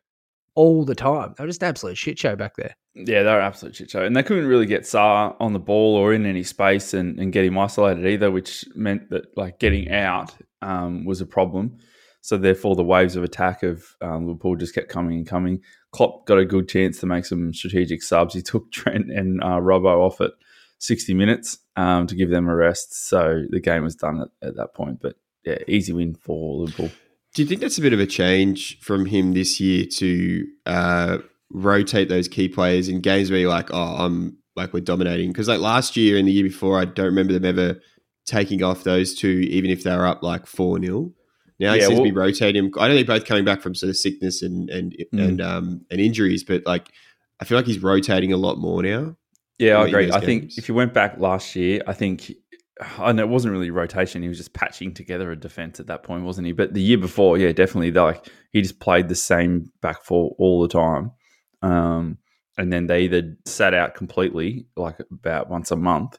all 0.55 0.84
the 0.84 0.96
time. 0.96 1.36
They 1.38 1.43
were 1.43 1.50
just 1.50 1.62
an 1.62 1.69
absolute 1.69 1.98
shit 1.98 2.17
show 2.17 2.36
back 2.36 2.55
there. 2.55 2.75
Yeah, 2.96 3.24
they 3.24 3.29
were 3.29 3.39
an 3.39 3.46
absolute 3.46 3.75
shit 3.75 3.91
show. 3.91 4.03
And 4.03 4.15
they 4.15 4.24
couldn't 4.24 4.48
really 4.48 4.65
get 4.65 4.84
Sarr 4.84 5.36
on 5.39 5.53
the 5.53 5.60
ball 5.60 5.96
or 5.96 6.13
in 6.13 6.25
any 6.25 6.43
space 6.43 6.93
and, 6.93 7.19
and 7.19 7.31
get 7.31 7.46
him 7.46 7.58
isolated 7.58 8.08
either, 8.08 8.31
which 8.31 8.65
meant 8.75 9.10
that 9.10 9.36
like 9.38 9.60
getting 9.60 9.91
out 9.91 10.36
um, 10.62 11.05
was 11.05 11.22
a 11.22 11.25
problem. 11.25 11.77
So 12.24 12.38
therefore, 12.38 12.77
the 12.77 12.86
waves 12.86 13.18
of 13.18 13.24
attack 13.25 13.63
of 13.63 13.84
um, 14.00 14.27
Liverpool 14.27 14.56
just 14.56 14.74
kept 14.74 14.88
coming 14.88 15.18
and 15.18 15.27
coming. 15.27 15.60
Klopp 15.92 16.25
got 16.25 16.39
a 16.39 16.46
good 16.46 16.70
chance 16.70 16.98
to 17.01 17.06
make 17.06 17.25
some 17.25 17.53
strategic 17.53 18.01
subs. 18.01 18.34
He 18.34 18.42
took 18.42 18.72
Trent 18.72 19.12
and 19.12 19.44
uh, 19.44 19.60
Robbo 19.60 20.08
off 20.08 20.22
at 20.22 20.32
60 20.80 21.13
minutes 21.15 21.58
um, 21.75 22.08
to 22.08 22.15
give 22.15 22.30
them 22.30 22.48
a 22.48 22.56
rest. 22.56 23.08
So 23.10 23.44
the 23.50 23.60
game 23.60 23.84
was 23.84 23.98
done 23.98 24.22
at, 24.22 24.48
at 24.48 24.56
that 24.56 24.74
point. 24.74 25.01
But 25.01 25.18
yeah, 25.44 25.58
easy 25.68 25.92
win 25.92 26.15
for 26.15 26.62
Liverpool. 26.62 26.92
Do 27.34 27.42
you 27.42 27.48
think 27.48 27.60
that's 27.60 27.77
a 27.77 27.82
bit 27.82 27.92
of 27.92 28.00
a 28.00 28.08
change 28.08 28.80
from 28.80 29.06
him 29.06 29.34
this 29.34 29.60
year 29.60 29.86
to 29.86 30.48
uh, 30.65 31.18
rotate 31.50 32.08
those 32.08 32.30
key 32.30 32.48
players 32.48 32.88
in 32.88 33.01
games 33.01 33.32
where 33.32 33.39
you're 33.42 33.50
like, 33.50 33.70
oh, 33.74 33.98
I'm 33.98 34.38
like 34.56 34.72
we're 34.72 34.80
dominating? 34.80 35.34
Because 35.34 35.50
like 35.50 35.60
last 35.60 35.98
year 35.98 36.18
and 36.18 36.25
the 36.25 36.32
year 36.32 36.46
before, 36.46 36.80
I 36.80 36.86
don't 36.86 37.08
remember 37.08 37.34
them 37.34 37.44
ever 37.44 37.82
taking 38.25 38.63
off 38.63 38.86
those 38.86 39.13
two, 39.13 39.27
even 39.27 39.70
if 39.70 39.84
they 39.84 39.94
were 39.94 40.08
up 40.08 40.24
like 40.24 40.46
four 40.46 40.80
0 40.80 41.12
Now 41.63 41.74
he 41.74 41.79
Yeah, 41.79 41.88
seems 41.88 42.00
to 42.00 42.03
be 42.03 42.12
well- 42.12 42.25
rotating. 42.25 42.72
I 42.77 42.88
know 42.88 42.96
they're 42.96 43.05
both 43.05 43.25
coming 43.25 43.46
back 43.46 43.62
from 43.62 43.74
sort 43.75 43.89
of 43.89 43.98
sickness 43.98 44.41
and 44.41 44.70
and 44.70 44.96
Mm. 45.13 45.27
and 45.27 45.41
um 45.41 45.86
and 45.89 46.00
injuries, 46.00 46.43
but 46.43 46.65
like 46.65 46.89
I 47.39 47.46
feel 47.46 47.58
like 47.58 47.65
he's 47.67 47.82
rotating 47.82 48.32
a 48.34 48.38
lot 48.38 48.58
more 48.58 48.82
now. 48.84 49.15
Yeah, 49.60 49.77
I 49.79 49.88
agree. 49.88 50.12
I 50.12 50.20
think 50.20 50.58
if 50.58 50.67
you 50.67 50.75
went 50.75 50.93
back 50.93 51.20
last 51.20 51.55
year, 51.55 51.82
I 51.88 51.93
think 51.93 52.32
and 52.98 53.20
it 53.20 53.29
wasn't 53.29 53.51
really 53.51 53.70
rotation. 53.70 54.22
He 54.24 54.27
was 54.27 54.38
just 54.38 54.53
patching 54.53 54.93
together 54.93 55.32
a 55.32 55.36
defense 55.39 55.79
at 55.79 55.88
that 55.88 56.03
point, 56.03 56.24
wasn't 56.24 56.48
he? 56.48 56.53
But 56.53 56.74
the 56.74 56.82
year 56.82 56.98
before, 56.98 57.38
yeah, 57.38 57.51
definitely. 57.51 57.91
Like 57.91 58.25
he 58.51 58.62
just 58.62 58.79
played 58.79 59.08
the 59.10 59.15
same 59.15 59.72
back 59.82 60.03
four 60.03 60.36
all 60.39 60.62
the 60.62 60.67
time, 60.67 61.12
um, 61.62 62.17
and 62.58 62.74
then 62.74 62.88
they 62.88 63.03
either 63.03 63.36
sat 63.46 63.74
out 63.74 63.93
completely, 63.96 64.65
like 64.75 64.98
about 65.12 65.50
once 65.50 65.72
a 65.72 65.75
month, 65.75 66.17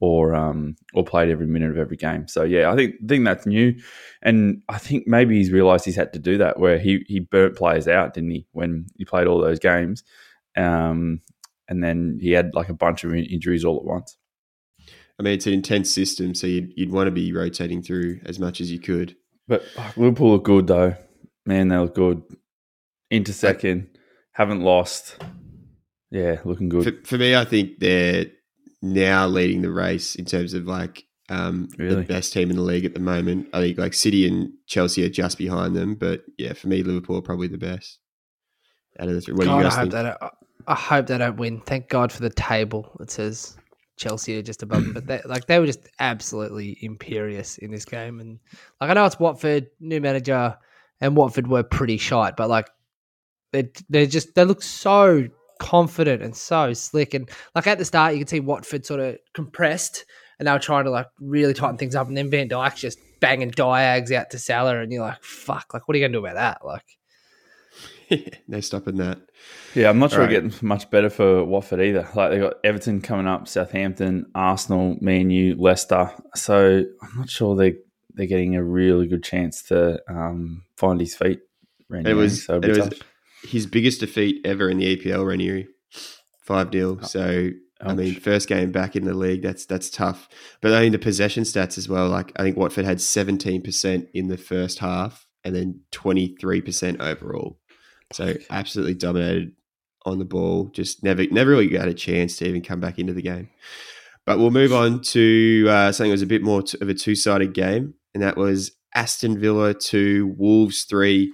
or 0.00 0.34
um, 0.34 0.76
or 0.94 1.04
played 1.04 1.30
every 1.30 1.46
minute 1.46 1.70
of 1.70 1.78
every 1.78 1.96
game. 1.96 2.28
So 2.28 2.44
yeah, 2.44 2.70
I 2.70 2.76
think 2.76 2.94
think 3.06 3.24
that's 3.24 3.46
new, 3.46 3.74
and 4.22 4.62
I 4.68 4.78
think 4.78 5.06
maybe 5.06 5.36
he's 5.36 5.50
realised 5.50 5.84
he's 5.84 5.96
had 5.96 6.12
to 6.12 6.18
do 6.18 6.38
that 6.38 6.58
where 6.58 6.78
he 6.78 7.04
he 7.08 7.20
burnt 7.20 7.56
players 7.56 7.88
out, 7.88 8.14
didn't 8.14 8.30
he? 8.30 8.46
When 8.52 8.86
he 8.96 9.04
played 9.04 9.26
all 9.26 9.40
those 9.40 9.58
games, 9.58 10.04
um, 10.56 11.20
and 11.68 11.82
then 11.82 12.18
he 12.20 12.32
had 12.32 12.54
like 12.54 12.68
a 12.68 12.74
bunch 12.74 13.04
of 13.04 13.14
injuries 13.14 13.64
all 13.64 13.78
at 13.78 13.84
once. 13.84 14.16
I 15.18 15.24
mean, 15.24 15.34
it's 15.34 15.46
an 15.46 15.52
intense 15.52 15.92
system, 15.92 16.34
so 16.34 16.46
you'd, 16.46 16.72
you'd 16.76 16.92
want 16.92 17.08
to 17.08 17.10
be 17.10 17.32
rotating 17.32 17.82
through 17.82 18.20
as 18.24 18.38
much 18.38 18.60
as 18.60 18.70
you 18.70 18.78
could. 18.78 19.16
But 19.48 19.64
oh, 19.76 19.92
Liverpool 19.96 20.30
look 20.30 20.44
good 20.44 20.68
though. 20.68 20.94
Man, 21.44 21.68
they 21.68 21.76
look 21.76 21.94
good. 21.94 22.22
Into 23.10 23.32
second, 23.32 23.88
haven't 24.32 24.60
lost. 24.60 25.16
Yeah, 26.10 26.40
looking 26.44 26.68
good. 26.68 26.84
For, 26.84 27.06
for 27.06 27.18
me, 27.18 27.34
I 27.34 27.44
think 27.44 27.78
they're 27.80 28.26
now 28.82 29.26
leading 29.26 29.62
the 29.62 29.70
race 29.70 30.14
in 30.14 30.24
terms 30.24 30.54
of 30.54 30.66
like 30.66 31.04
um, 31.30 31.68
Really? 31.78 31.96
the 31.96 32.02
best 32.02 32.32
team 32.32 32.50
in 32.50 32.56
the 32.56 32.62
league 32.62 32.84
at 32.84 32.94
the 32.94 33.00
moment. 33.00 33.48
I 33.52 33.60
think 33.60 33.78
like 33.78 33.92
City 33.94 34.26
and 34.26 34.50
Chelsea 34.66 35.04
are 35.04 35.10
just 35.10 35.36
behind 35.38 35.76
them, 35.76 35.94
but 35.94 36.22
yeah, 36.38 36.52
for 36.54 36.68
me, 36.68 36.82
Liverpool 36.82 37.18
are 37.18 37.22
probably 37.22 37.48
the 37.48 37.58
best 37.58 37.98
out 38.98 39.08
of 39.08 39.14
the 39.14 39.20
three. 39.20 39.34
What 39.34 39.44
do 39.44 39.50
God, 39.50 39.54
you 39.56 39.60
I 39.60 39.62
guys 39.64 39.74
hope 39.74 39.82
think? 39.82 39.92
they 39.92 40.02
don't. 40.02 40.32
I 40.66 40.74
hope 40.74 41.06
they 41.06 41.18
don't 41.18 41.36
win. 41.36 41.60
Thank 41.60 41.88
God 41.88 42.12
for 42.12 42.20
the 42.22 42.30
table. 42.30 42.90
It 43.00 43.10
says 43.10 43.56
Chelsea 43.96 44.38
are 44.38 44.42
just 44.42 44.62
above, 44.62 44.84
them. 44.84 44.92
but 44.94 45.06
they, 45.06 45.20
like 45.26 45.46
they 45.46 45.58
were 45.58 45.66
just 45.66 45.88
absolutely 45.98 46.78
imperious 46.82 47.58
in 47.58 47.70
this 47.70 47.84
game. 47.84 48.20
And 48.20 48.38
like 48.80 48.90
I 48.90 48.94
know 48.94 49.04
it's 49.04 49.18
Watford, 49.20 49.68
new 49.80 50.00
manager, 50.00 50.56
and 51.00 51.16
Watford 51.16 51.46
were 51.46 51.62
pretty 51.62 51.96
shite, 51.98 52.36
but 52.36 52.48
like 52.48 52.68
they 53.52 53.70
they 53.90 54.06
just 54.06 54.34
they 54.34 54.44
look 54.44 54.62
so 54.62 55.28
confident 55.58 56.22
and 56.22 56.34
so 56.36 56.72
slick. 56.72 57.14
And 57.14 57.28
like 57.54 57.66
at 57.66 57.78
the 57.78 57.84
start, 57.84 58.12
you 58.14 58.20
could 58.20 58.28
see 58.28 58.40
Watford 58.40 58.84
sort 58.86 59.00
of 59.00 59.16
compressed, 59.34 60.04
and 60.38 60.46
they 60.48 60.52
were 60.52 60.58
trying 60.58 60.84
to 60.84 60.90
like 60.90 61.06
really 61.20 61.54
tighten 61.54 61.76
things 61.78 61.94
up. 61.94 62.08
And 62.08 62.16
then 62.16 62.30
Van 62.30 62.48
Dijk's 62.48 62.80
just 62.80 62.98
banging 63.20 63.50
diags 63.50 64.12
out 64.12 64.30
to 64.30 64.38
Salah, 64.38 64.80
and 64.80 64.92
you're 64.92 65.02
like, 65.02 65.22
fuck, 65.22 65.72
like 65.74 65.86
what 65.88 65.94
are 65.94 65.98
you 65.98 66.04
gonna 66.04 66.12
do 66.18 66.24
about 66.26 66.34
that? 66.36 66.64
Like. 66.64 66.84
no 68.48 68.60
stopping 68.60 68.96
that. 68.96 69.18
Yeah, 69.74 69.90
I'm 69.90 69.98
not 69.98 70.10
sure 70.10 70.20
Right. 70.20 70.30
we're 70.30 70.40
getting 70.48 70.66
much 70.66 70.90
better 70.90 71.10
for 71.10 71.44
Watford 71.44 71.80
either. 71.80 72.08
Like 72.14 72.30
they 72.30 72.38
got 72.38 72.54
Everton 72.64 73.00
coming 73.02 73.26
up, 73.26 73.46
Southampton, 73.46 74.26
Arsenal, 74.34 74.96
Man 75.00 75.30
U, 75.30 75.54
Leicester. 75.58 76.10
So 76.34 76.84
I'm 77.02 77.18
not 77.18 77.28
sure 77.30 77.54
they 77.54 77.74
they're 78.14 78.26
getting 78.26 78.56
a 78.56 78.64
really 78.64 79.06
good 79.06 79.22
chance 79.22 79.62
to 79.64 80.00
um, 80.08 80.62
find 80.76 80.98
his 80.98 81.14
feet. 81.14 81.40
Ranieri, 81.88 82.12
It 82.12 82.14
was- 82.14 82.44
so 82.46 82.56
it'll 82.56 82.70
it 82.70 82.74
be 82.74 82.80
was- 82.80 82.88
tough. 82.88 83.08
His 83.42 83.66
biggest 83.66 84.00
defeat 84.00 84.40
ever 84.44 84.68
in 84.68 84.78
the 84.78 84.96
EPL, 84.96 85.26
Ranieri, 85.26 85.68
five 86.44 86.72
0 86.72 87.00
So 87.02 87.50
I 87.80 87.94
mean, 87.94 88.14
first 88.18 88.48
game 88.48 88.72
back 88.72 88.96
in 88.96 89.04
the 89.04 89.14
league, 89.14 89.42
that's 89.42 89.64
that's 89.64 89.88
tough. 89.88 90.28
But 90.60 90.74
I 90.74 90.80
mean, 90.80 90.92
the 90.92 90.98
possession 90.98 91.44
stats 91.44 91.78
as 91.78 91.88
well. 91.88 92.08
Like 92.08 92.32
I 92.36 92.42
think 92.42 92.56
Watford 92.56 92.84
had 92.84 93.00
seventeen 93.00 93.62
percent 93.62 94.08
in 94.12 94.28
the 94.28 94.36
first 94.36 94.80
half, 94.80 95.26
and 95.44 95.54
then 95.54 95.80
twenty 95.92 96.36
three 96.40 96.60
percent 96.60 97.00
overall. 97.00 97.58
So 98.12 98.34
absolutely 98.50 98.94
dominated 98.94 99.52
on 100.04 100.18
the 100.18 100.24
ball. 100.24 100.70
Just 100.74 101.04
never 101.04 101.24
never 101.30 101.50
really 101.50 101.68
got 101.68 101.88
a 101.88 101.94
chance 101.94 102.36
to 102.38 102.48
even 102.48 102.62
come 102.62 102.80
back 102.80 102.98
into 102.98 103.12
the 103.12 103.22
game. 103.22 103.48
But 104.26 104.38
we'll 104.38 104.50
move 104.50 104.72
on 104.72 105.00
to 105.02 105.66
uh, 105.70 105.92
something 105.92 106.10
that 106.10 106.14
was 106.14 106.22
a 106.22 106.26
bit 106.26 106.42
more 106.42 106.62
t- 106.62 106.78
of 106.80 106.88
a 106.88 106.94
two 106.94 107.14
sided 107.14 107.54
game, 107.54 107.94
and 108.12 108.22
that 108.24 108.36
was 108.36 108.72
Aston 108.94 109.38
Villa 109.38 109.72
two, 109.72 110.34
Wolves 110.36 110.84
three. 110.88 111.32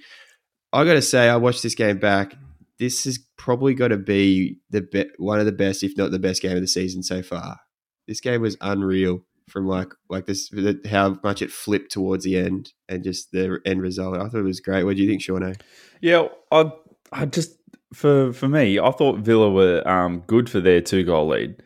I 0.74 0.84
got 0.84 0.94
to 0.94 1.02
say, 1.02 1.28
I 1.28 1.36
watched 1.36 1.62
this 1.62 1.76
game 1.76 1.98
back. 1.98 2.34
This 2.80 3.04
has 3.04 3.18
probably 3.36 3.74
got 3.74 3.88
to 3.88 3.96
be 3.96 4.58
the 4.70 4.82
be- 4.82 5.10
one 5.18 5.38
of 5.38 5.46
the 5.46 5.52
best, 5.52 5.84
if 5.84 5.96
not 5.96 6.10
the 6.10 6.18
best, 6.18 6.42
game 6.42 6.56
of 6.56 6.60
the 6.60 6.68
season 6.68 7.02
so 7.04 7.22
far. 7.22 7.60
This 8.08 8.20
game 8.20 8.42
was 8.42 8.56
unreal 8.60 9.24
from 9.48 9.66
like 9.66 9.92
like 10.08 10.26
this 10.26 10.50
how 10.90 11.18
much 11.22 11.42
it 11.42 11.50
flipped 11.50 11.92
towards 11.92 12.24
the 12.24 12.36
end 12.36 12.72
and 12.88 13.04
just 13.04 13.30
the 13.30 13.60
end 13.64 13.82
result. 13.82 14.16
I 14.16 14.28
thought 14.28 14.40
it 14.40 14.42
was 14.42 14.60
great. 14.60 14.84
What 14.84 14.96
do 14.96 15.02
you 15.02 15.08
think, 15.08 15.22
Sean? 15.22 15.54
Yeah, 16.00 16.26
I 16.50 16.72
I 17.12 17.26
just 17.26 17.56
for 17.92 18.32
for 18.32 18.48
me, 18.48 18.78
I 18.80 18.90
thought 18.90 19.20
Villa 19.20 19.50
were 19.50 19.86
um, 19.88 20.24
good 20.26 20.50
for 20.50 20.60
their 20.60 20.80
two 20.80 21.04
goal 21.04 21.28
lead. 21.28 21.62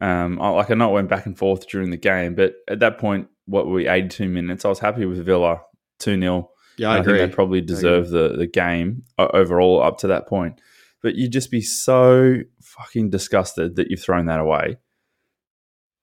Um, 0.00 0.40
I, 0.40 0.48
like 0.50 0.70
I 0.70 0.74
know 0.74 0.90
it 0.90 0.94
went 0.94 1.08
back 1.08 1.26
and 1.26 1.38
forth 1.38 1.68
during 1.68 1.90
the 1.90 1.96
game, 1.96 2.34
but 2.34 2.54
at 2.68 2.80
that 2.80 2.98
point, 2.98 3.28
what 3.46 3.66
were 3.66 3.74
we 3.74 3.88
eighty 3.88 4.08
two 4.08 4.28
minutes? 4.28 4.64
I 4.64 4.68
was 4.68 4.80
happy 4.80 5.06
with 5.06 5.24
Villa 5.24 5.60
two 5.98 6.18
0 6.18 6.50
Yeah, 6.78 6.90
I, 6.90 6.96
I, 6.96 6.98
agree. 6.98 7.18
think 7.18 7.30
they 7.30 7.34
probably 7.34 7.60
deserve 7.60 8.10
the, 8.10 8.36
the 8.36 8.46
game 8.46 9.02
uh, 9.18 9.28
overall 9.34 9.82
up 9.82 9.98
to 9.98 10.06
that 10.08 10.28
point. 10.28 10.60
But 11.02 11.14
you'd 11.14 11.32
just 11.32 11.50
be 11.50 11.60
so 11.60 12.38
fucking 12.60 13.10
disgusted 13.10 13.76
that 13.76 13.90
you've 13.90 14.02
thrown 14.02 14.26
that 14.26 14.40
away 14.40 14.78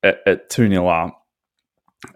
at, 0.03 0.19
at 0.25 0.49
2 0.49 0.69
0 0.69 0.87
up. 0.87 1.21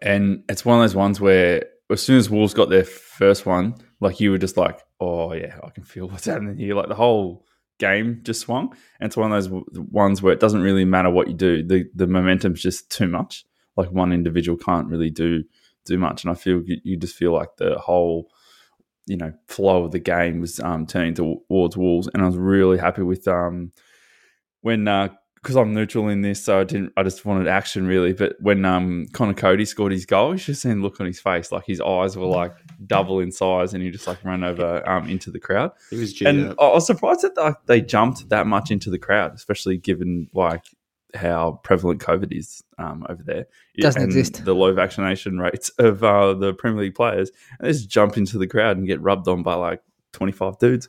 And 0.01 0.43
it's 0.49 0.63
one 0.63 0.77
of 0.77 0.83
those 0.83 0.95
ones 0.95 1.19
where 1.19 1.65
as 1.89 2.01
soon 2.01 2.17
as 2.17 2.29
Wolves 2.29 2.53
got 2.53 2.69
their 2.69 2.83
first 2.83 3.45
one, 3.45 3.75
like 3.99 4.19
you 4.19 4.31
were 4.31 4.37
just 4.37 4.57
like, 4.57 4.81
oh, 4.99 5.33
yeah, 5.33 5.57
I 5.63 5.69
can 5.69 5.83
feel 5.83 6.07
what's 6.07 6.25
happening 6.25 6.57
here. 6.57 6.75
Like 6.75 6.89
the 6.89 6.95
whole 6.95 7.45
game 7.79 8.19
just 8.23 8.41
swung. 8.41 8.75
And 8.99 9.07
it's 9.07 9.17
one 9.17 9.31
of 9.31 9.43
those 9.43 9.63
ones 9.91 10.21
where 10.21 10.33
it 10.33 10.39
doesn't 10.39 10.61
really 10.61 10.85
matter 10.85 11.09
what 11.09 11.27
you 11.27 11.33
do. 11.33 11.63
The, 11.63 11.85
the 11.95 12.07
momentum's 12.07 12.61
just 12.61 12.91
too 12.91 13.07
much. 13.07 13.45
Like 13.75 13.91
one 13.91 14.13
individual 14.13 14.57
can't 14.57 14.87
really 14.87 15.09
do 15.09 15.43
do 15.85 15.97
much. 15.97 16.23
And 16.23 16.31
I 16.31 16.35
feel 16.35 16.61
you 16.65 16.97
just 16.97 17.15
feel 17.15 17.33
like 17.33 17.55
the 17.57 17.77
whole 17.77 18.29
you 19.09 19.17
know 19.17 19.33
flow 19.47 19.83
of 19.83 19.91
the 19.91 19.99
game 19.99 20.39
was 20.39 20.59
um, 20.59 20.85
turning 20.85 21.13
towards 21.13 21.75
Wolves, 21.75 22.09
and 22.13 22.23
I 22.23 22.25
was 22.25 22.37
really 22.37 22.77
happy 22.77 23.01
with 23.01 23.27
um, 23.27 23.71
when 24.61 24.85
because 25.41 25.55
I'm 25.55 25.73
neutral 25.73 26.09
in 26.09 26.21
this, 26.21 26.43
so 26.43 26.59
I 26.59 26.63
didn't. 26.63 26.91
I 26.97 27.03
just 27.03 27.25
wanted 27.25 27.47
action 27.47 27.87
really. 27.87 28.13
But 28.13 28.35
when 28.39 28.65
um, 28.65 29.07
Conor 29.13 29.33
Coady 29.33 29.65
scored 29.65 29.91
his 29.91 30.05
goal, 30.05 30.33
you 30.33 30.37
should 30.37 30.53
have 30.53 30.57
seen 30.57 30.77
the 30.77 30.83
look 30.83 30.99
on 30.99 31.05
his 31.05 31.19
face, 31.19 31.51
like 31.51 31.65
his 31.65 31.79
eyes 31.81 32.17
were 32.17 32.25
like 32.25 32.53
double 32.85 33.19
in 33.19 33.31
size, 33.31 33.73
and 33.73 33.81
he 33.81 33.89
just 33.89 34.05
like 34.05 34.23
ran 34.23 34.43
over 34.43 34.87
um, 34.87 35.09
into 35.09 35.31
the 35.31 35.39
crowd. 35.39 35.71
He 35.89 35.97
was 35.97 36.21
And 36.21 36.49
up. 36.49 36.57
I 36.59 36.67
was 36.69 36.85
surprised 36.85 37.21
that 37.21 37.57
they 37.65 37.81
jumped 37.81 38.29
that 38.29 38.47
much 38.47 38.69
into 38.69 38.89
the 38.89 38.99
crowd, 38.99 39.33
especially 39.33 39.77
given 39.77 40.29
like 40.33 40.63
how 41.15 41.59
prevalent 41.63 42.01
COVID 42.01 42.31
is 42.31 42.63
um, 42.77 43.05
over 43.09 43.23
there. 43.23 43.47
Doesn't 43.79 44.01
and 44.01 44.09
exist. 44.09 44.45
The 44.45 44.53
low 44.55 44.73
vaccination 44.73 45.39
rates 45.39 45.69
of 45.79 46.03
uh, 46.03 46.33
the 46.33 46.53
Premier 46.53 46.83
League 46.83 46.95
players. 46.95 47.31
And 47.59 47.67
they 47.67 47.71
just 47.71 47.89
jump 47.89 48.17
into 48.17 48.37
the 48.37 48.47
crowd 48.47 48.77
and 48.77 48.87
get 48.87 49.01
rubbed 49.01 49.27
on 49.27 49.43
by 49.43 49.55
like 49.55 49.81
25 50.13 50.59
dudes. 50.59 50.87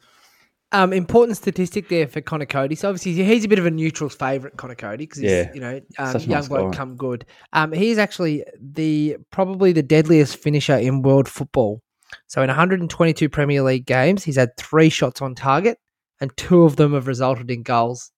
Um, 0.72 0.92
important 0.92 1.36
statistic 1.36 1.88
there 1.88 2.06
for 2.06 2.20
Conor 2.20 2.46
Coady. 2.46 2.76
So 2.76 2.88
obviously 2.88 3.24
he's 3.24 3.44
a 3.44 3.48
bit 3.48 3.58
of 3.58 3.66
a 3.66 3.70
neutral's 3.72 4.14
favourite, 4.14 4.56
Conor 4.56 4.76
Coady, 4.76 5.04
because 5.04 5.18
he's 5.18 5.30
Yeah. 5.30 5.50
you 5.52 5.60
know 5.60 5.80
um, 5.98 6.16
young 6.18 6.28
nice 6.28 6.48
bloke 6.48 6.72
guy. 6.72 6.78
come 6.78 6.96
good. 6.96 7.26
Um, 7.52 7.72
he's 7.72 7.98
actually 7.98 8.44
the 8.60 9.16
probably 9.32 9.72
the 9.72 9.82
deadliest 9.82 10.36
finisher 10.36 10.76
in 10.76 11.02
world 11.02 11.28
football. 11.28 11.82
So 12.28 12.40
in 12.42 12.48
122 12.48 13.28
Premier 13.28 13.62
League 13.62 13.86
games, 13.86 14.22
he's 14.22 14.36
had 14.36 14.56
three 14.56 14.90
shots 14.90 15.20
on 15.20 15.34
target, 15.34 15.78
and 16.20 16.36
two 16.36 16.62
of 16.62 16.76
them 16.76 16.94
have 16.94 17.08
resulted 17.08 17.50
in 17.50 17.62
goals. 17.64 18.12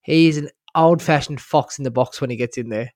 He 0.00 0.28
is 0.28 0.38
an 0.38 0.48
old-fashioned 0.74 1.40
fox 1.40 1.78
in 1.78 1.84
the 1.84 1.90
box 1.90 2.20
when 2.20 2.30
he 2.30 2.36
gets 2.36 2.58
in 2.58 2.68
there. 2.68 2.90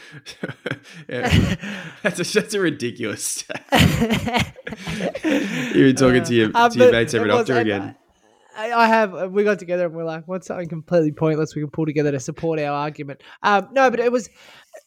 yeah. 1.08 1.56
that's, 2.02 2.20
a, 2.20 2.40
that's 2.40 2.54
a 2.54 2.60
ridiculous 2.60 3.24
stat. 3.24 4.54
You 5.74 5.84
were 5.86 5.92
talking 5.92 6.22
to 6.22 6.34
your, 6.34 6.50
Uh, 6.54 6.68
to 6.68 6.78
your 6.78 6.92
mates 6.92 7.14
every 7.14 7.30
after 7.30 7.56
again. 7.56 7.96
I, 8.56 8.72
I 8.72 8.86
have. 8.88 9.14
uh, 9.14 9.28
We 9.30 9.44
got 9.44 9.58
together 9.58 9.86
and 9.86 9.94
we're 9.94 10.04
like, 10.04 10.26
"What's 10.26 10.48
something 10.48 10.68
completely 10.68 11.12
pointless 11.12 11.54
we 11.54 11.62
can 11.62 11.70
pull 11.70 11.86
together 11.86 12.10
to 12.12 12.20
support 12.20 12.58
our 12.58 12.72
argument?" 12.72 13.22
Um, 13.42 13.68
no, 13.72 13.90
but 13.90 14.00
it 14.00 14.12
was 14.12 14.28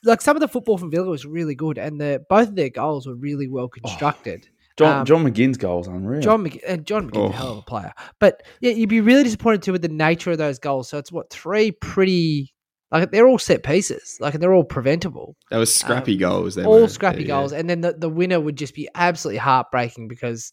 like 0.03 0.22
some 0.22 0.36
of 0.36 0.42
the 0.42 0.48
football 0.48 0.77
from 0.77 0.92
Villa 0.92 1.08
was 1.10 1.25
really 1.25 1.56
good, 1.56 1.77
and 1.77 2.00
the 2.00 2.24
both 2.30 2.50
of 2.50 2.56
their 2.56 2.70
goals 2.70 3.08
were 3.08 3.15
really 3.15 3.48
well 3.48 3.68
constructed. 3.70 4.48
John, 4.77 5.00
Um, 5.00 5.06
John 5.06 5.24
McGinn's 5.24 5.58
goal 5.58 5.77
was 5.80 5.88
unreal. 5.88 6.22
John 6.22 6.44
McG- 6.46 6.62
and 6.68 6.86
John 6.86 7.10
McGinn's 7.10 7.18
Oh. 7.18 7.25
a 7.30 7.32
hell 7.32 7.51
of 7.51 7.58
a 7.60 7.62
player, 7.62 7.94
but 8.20 8.42
yeah, 8.62 8.72
you'd 8.72 8.89
be 8.89 9.01
really 9.01 9.24
disappointed 9.24 9.62
too 9.62 9.72
with 9.72 9.82
the 9.84 9.88
nature 9.89 10.32
of 10.32 10.38
those 10.39 10.58
goals. 10.60 10.89
So 10.89 10.98
it's 10.98 11.12
what 11.12 11.30
three 11.30 11.72
pretty 11.72 12.53
like 12.92 13.10
they're 13.12 13.27
all 13.27 13.39
set 13.39 13.63
pieces, 13.63 14.18
like 14.20 14.36
they're 14.36 14.53
all 14.53 14.63
preventable, 14.63 15.36
That 15.50 15.58
was 15.58 15.74
scrappy 15.75 16.15
goals. 16.15 16.53
They 16.56 16.62
um, 16.62 16.68
all 16.68 16.82
were. 16.82 16.88
scrappy 16.88 17.22
Yeah, 17.22 17.27
goals, 17.27 17.51
and 17.51 17.68
then 17.70 17.82
the, 17.82 17.94
the 17.94 18.10
winner 18.10 18.39
would 18.39 18.56
just 18.56 18.75
be 18.75 18.88
absolutely 18.94 19.39
heartbreaking 19.39 20.08
because 20.08 20.51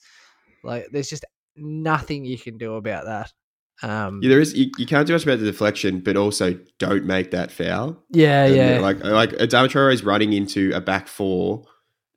like 0.65 0.87
there's 0.93 1.09
just 1.11 1.25
nothing 1.57 2.25
you 2.25 2.39
can 2.39 2.57
do 2.59 2.75
about 2.75 3.05
that. 3.07 3.33
Um, 3.83 4.21
Yeah, 4.23 4.31
there 4.31 4.41
is. 4.41 4.55
You, 4.55 4.71
you 4.79 4.87
can't 4.87 5.07
do 5.07 5.13
much 5.15 5.25
about 5.25 5.39
the 5.39 5.47
deflection, 5.47 6.01
but 6.01 6.17
also 6.17 6.59
don't 6.79 7.05
make 7.07 7.31
that 7.31 7.51
foul. 7.51 8.03
yeah, 8.11 8.45
And, 8.45 8.57
yeah. 8.57 8.79
Like 8.81 9.03
like 9.05 9.31
Adama 9.33 9.69
Traore 9.69 9.93
is 9.93 10.05
running 10.05 10.33
into 10.33 10.71
a 10.75 10.81
back 10.81 11.09
four, 11.09 11.65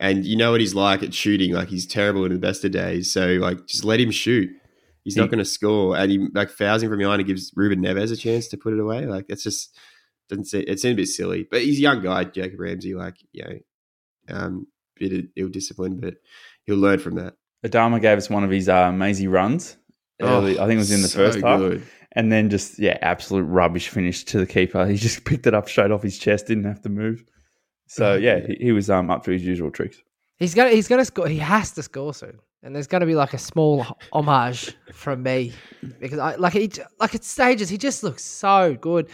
and 0.04 0.26
you 0.26 0.36
know 0.36 0.52
what 0.52 0.60
he's 0.62 0.76
like 0.76 1.02
at 1.02 1.14
shooting. 1.14 1.54
Like 1.54 1.70
he's 1.70 1.88
terrible 1.88 2.26
in 2.26 2.34
the 2.34 2.40
best 2.40 2.64
of 2.66 2.72
days. 2.72 3.12
So 3.12 3.26
like 3.42 3.66
just 3.66 3.84
let 3.86 4.00
him 4.00 4.12
shoot. 4.12 4.50
He's 5.04 5.16
He- 5.16 5.20
not 5.22 5.30
going 5.30 5.40
to 5.40 5.46
score, 5.46 5.96
and 5.98 6.12
he 6.12 6.28
like 6.34 6.50
fouls 6.50 6.84
him 6.84 6.90
from 6.90 7.00
behind 7.00 7.22
and 7.22 7.28
gives 7.28 7.52
Ruben 7.56 7.82
Neves 7.82 8.12
a 8.12 8.16
chance 8.16 8.48
to 8.50 8.58
put 8.58 8.74
it 8.74 8.80
away. 8.80 9.06
Like 9.06 9.28
that's 9.28 9.44
just 9.44 9.76
doesn't 10.30 10.46
seem 10.46 10.66
it 10.68 10.80
seemed 10.80 10.94
a 10.94 11.02
bit 11.02 11.08
silly. 11.08 11.48
But 11.50 11.62
he's 11.62 11.80
a 11.80 11.82
young 11.82 12.02
guy, 12.04 12.26
Jacob 12.26 12.60
Ramsey. 12.60 12.94
Like 12.96 13.16
you 13.32 13.44
know, 13.44 13.60
um, 14.30 14.68
bit 14.98 15.14
of 15.14 15.26
ill 15.36 15.50
discipline, 15.50 16.00
but 16.00 16.16
he'll 16.66 16.78
learn 16.78 17.00
from 17.00 17.16
that. 17.16 17.34
Adama 17.66 18.02
gave 18.02 18.18
us 18.18 18.30
one 18.30 18.44
of 18.44 18.50
his 18.52 18.68
uh, 18.70 18.92
mazy 18.92 19.28
runs. 19.28 19.78
Early, 20.22 20.60
I 20.60 20.68
think 20.68 20.76
it 20.76 20.78
was 20.78 20.92
in 20.92 21.02
the 21.02 21.08
so 21.08 21.18
first 21.18 21.40
half. 21.42 21.60
good. 21.60 21.84
And 22.16 22.32
then 22.32 22.50
just, 22.50 22.78
yeah, 22.78 22.98
absolute 23.02 23.44
rubbish 23.44 23.90
finish 23.90 24.24
to 24.26 24.38
the 24.38 24.46
keeper. 24.46 24.86
He 24.86 24.96
just 24.96 25.26
picked 25.26 25.48
it 25.48 25.54
up 25.54 25.68
straight 25.68 25.92
off 25.92 26.04
his 26.04 26.18
chest, 26.20 26.48
didn't 26.48 26.66
have 26.66 26.82
to 26.84 26.90
move. 26.90 27.24
So, 27.96 28.16
yeah, 28.16 28.40
he, 28.48 28.56
he 28.66 28.72
was 28.72 28.90
um, 28.90 29.10
up 29.12 29.24
to 29.26 29.32
his 29.32 29.44
usual 29.44 29.72
tricks. 29.72 30.02
He's 30.38 30.56
gonna 30.56 30.72
he's 30.72 30.88
gonna 30.88 31.06
score. 31.06 31.28
He 31.28 31.38
has 31.38 31.72
to 31.74 31.84
score 31.84 32.14
soon. 32.14 32.40
and 32.64 32.74
there's 32.76 32.88
going 32.88 33.02
to 33.02 33.08
be 33.08 33.16
like 33.16 33.34
a 33.34 33.38
small 33.38 33.86
homage 34.14 34.74
from 34.94 35.22
me 35.22 35.52
because 36.00 36.18
I 36.18 36.36
like 36.36 36.54
he 36.54 36.72
like 37.00 37.14
at 37.14 37.24
stages 37.24 37.70
he 37.70 37.78
just 37.78 38.04
looks 38.04 38.24
so 38.24 38.76
good, 38.76 39.10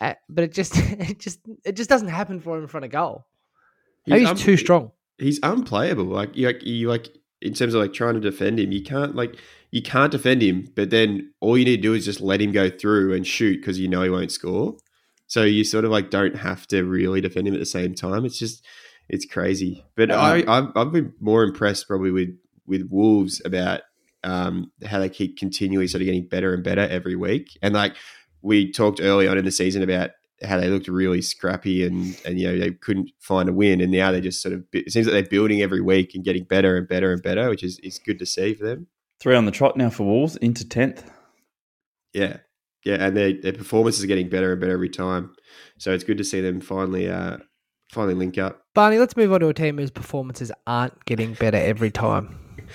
uh, 0.00 0.14
but 0.28 0.44
it 0.44 0.52
just 0.52 0.76
it 0.76 1.18
just 1.18 1.40
it 1.64 1.76
just 1.76 1.88
doesn't 1.88 2.08
happen 2.08 2.40
for 2.40 2.56
him 2.56 2.62
in 2.62 2.68
front 2.68 2.84
of 2.84 2.90
goal. 2.90 3.26
Maybe 4.06 4.20
he's 4.20 4.30
un- 4.30 4.36
too 4.36 4.56
strong. 4.56 4.90
He's 5.18 5.38
unplayable. 5.42 6.06
Like 6.06 6.36
you, 6.36 6.46
like 6.46 6.62
you 6.64 6.88
like 6.88 7.08
in 7.40 7.54
terms 7.54 7.74
of 7.74 7.82
like 7.82 7.92
trying 7.92 8.14
to 8.14 8.20
defend 8.20 8.58
him, 8.58 8.72
you 8.72 8.82
can't 8.82 9.14
like 9.14 9.36
you 9.70 9.82
can't 9.82 10.10
defend 10.10 10.42
him. 10.42 10.68
But 10.74 10.90
then 10.90 11.32
all 11.40 11.56
you 11.56 11.64
need 11.64 11.76
to 11.76 11.82
do 11.82 11.94
is 11.94 12.04
just 12.04 12.20
let 12.20 12.40
him 12.40 12.52
go 12.52 12.68
through 12.70 13.14
and 13.14 13.26
shoot 13.26 13.60
because 13.60 13.78
you 13.78 13.86
know 13.86 14.02
he 14.02 14.10
won't 14.10 14.32
score. 14.32 14.76
So 15.26 15.42
you 15.42 15.64
sort 15.64 15.84
of 15.84 15.90
like 15.90 16.10
don't 16.10 16.36
have 16.36 16.66
to 16.68 16.82
really 16.82 17.20
defend 17.20 17.48
him 17.48 17.54
at 17.54 17.60
the 17.60 17.66
same 17.66 17.94
time. 17.94 18.24
It's 18.24 18.38
just 18.38 18.64
it's 19.08 19.26
crazy. 19.26 19.84
But 19.96 20.10
I 20.10 20.44
I've, 20.46 20.68
I've 20.76 20.92
been 20.92 21.12
more 21.20 21.42
impressed 21.42 21.88
probably 21.88 22.10
with 22.10 22.36
with 22.66 22.88
Wolves 22.90 23.42
about 23.44 23.82
um, 24.22 24.72
how 24.84 24.98
they 24.98 25.08
keep 25.08 25.38
continually 25.38 25.86
sort 25.86 26.00
of 26.00 26.06
getting 26.06 26.26
better 26.26 26.54
and 26.54 26.64
better 26.64 26.80
every 26.82 27.16
week. 27.16 27.58
And 27.62 27.74
like 27.74 27.96
we 28.42 28.70
talked 28.70 29.00
early 29.00 29.28
on 29.28 29.38
in 29.38 29.44
the 29.44 29.50
season 29.50 29.82
about 29.82 30.10
how 30.42 30.58
they 30.58 30.68
looked 30.68 30.88
really 30.88 31.22
scrappy 31.22 31.86
and 31.86 32.20
and 32.24 32.38
you 32.38 32.46
know 32.46 32.58
they 32.58 32.72
couldn't 32.72 33.10
find 33.20 33.48
a 33.48 33.52
win, 33.52 33.80
and 33.80 33.92
now 33.92 34.12
they 34.12 34.20
just 34.20 34.42
sort 34.42 34.54
of 34.54 34.64
it 34.72 34.92
seems 34.92 35.06
like 35.06 35.12
they're 35.12 35.30
building 35.30 35.62
every 35.62 35.80
week 35.80 36.14
and 36.14 36.24
getting 36.24 36.44
better 36.44 36.76
and 36.76 36.88
better 36.88 37.12
and 37.12 37.22
better, 37.22 37.48
which 37.48 37.62
is 37.62 37.78
is 37.80 37.98
good 37.98 38.18
to 38.18 38.26
see 38.26 38.54
for 38.54 38.64
them. 38.64 38.86
Three 39.20 39.36
on 39.36 39.46
the 39.46 39.52
trot 39.52 39.76
now 39.76 39.90
for 39.90 40.04
Wolves 40.04 40.36
into 40.36 40.68
tenth. 40.68 41.08
Yeah, 42.12 42.38
yeah, 42.84 42.96
and 43.00 43.16
their 43.16 43.32
their 43.32 43.52
performances 43.52 44.04
are 44.04 44.06
getting 44.06 44.28
better 44.28 44.52
and 44.52 44.60
better 44.60 44.72
every 44.72 44.90
time. 44.90 45.34
So 45.78 45.92
it's 45.92 46.04
good 46.04 46.18
to 46.18 46.24
see 46.24 46.40
them 46.40 46.60
finally 46.60 47.08
uh 47.08 47.38
finally 47.90 48.14
link 48.14 48.38
up. 48.38 48.62
Barney, 48.74 48.98
let's 48.98 49.16
move 49.16 49.32
on 49.32 49.40
to 49.40 49.48
a 49.48 49.54
team 49.54 49.78
whose 49.78 49.90
performances 49.90 50.50
aren't 50.66 51.04
getting 51.04 51.34
better 51.34 51.58
every 51.58 51.90
time. 51.90 52.38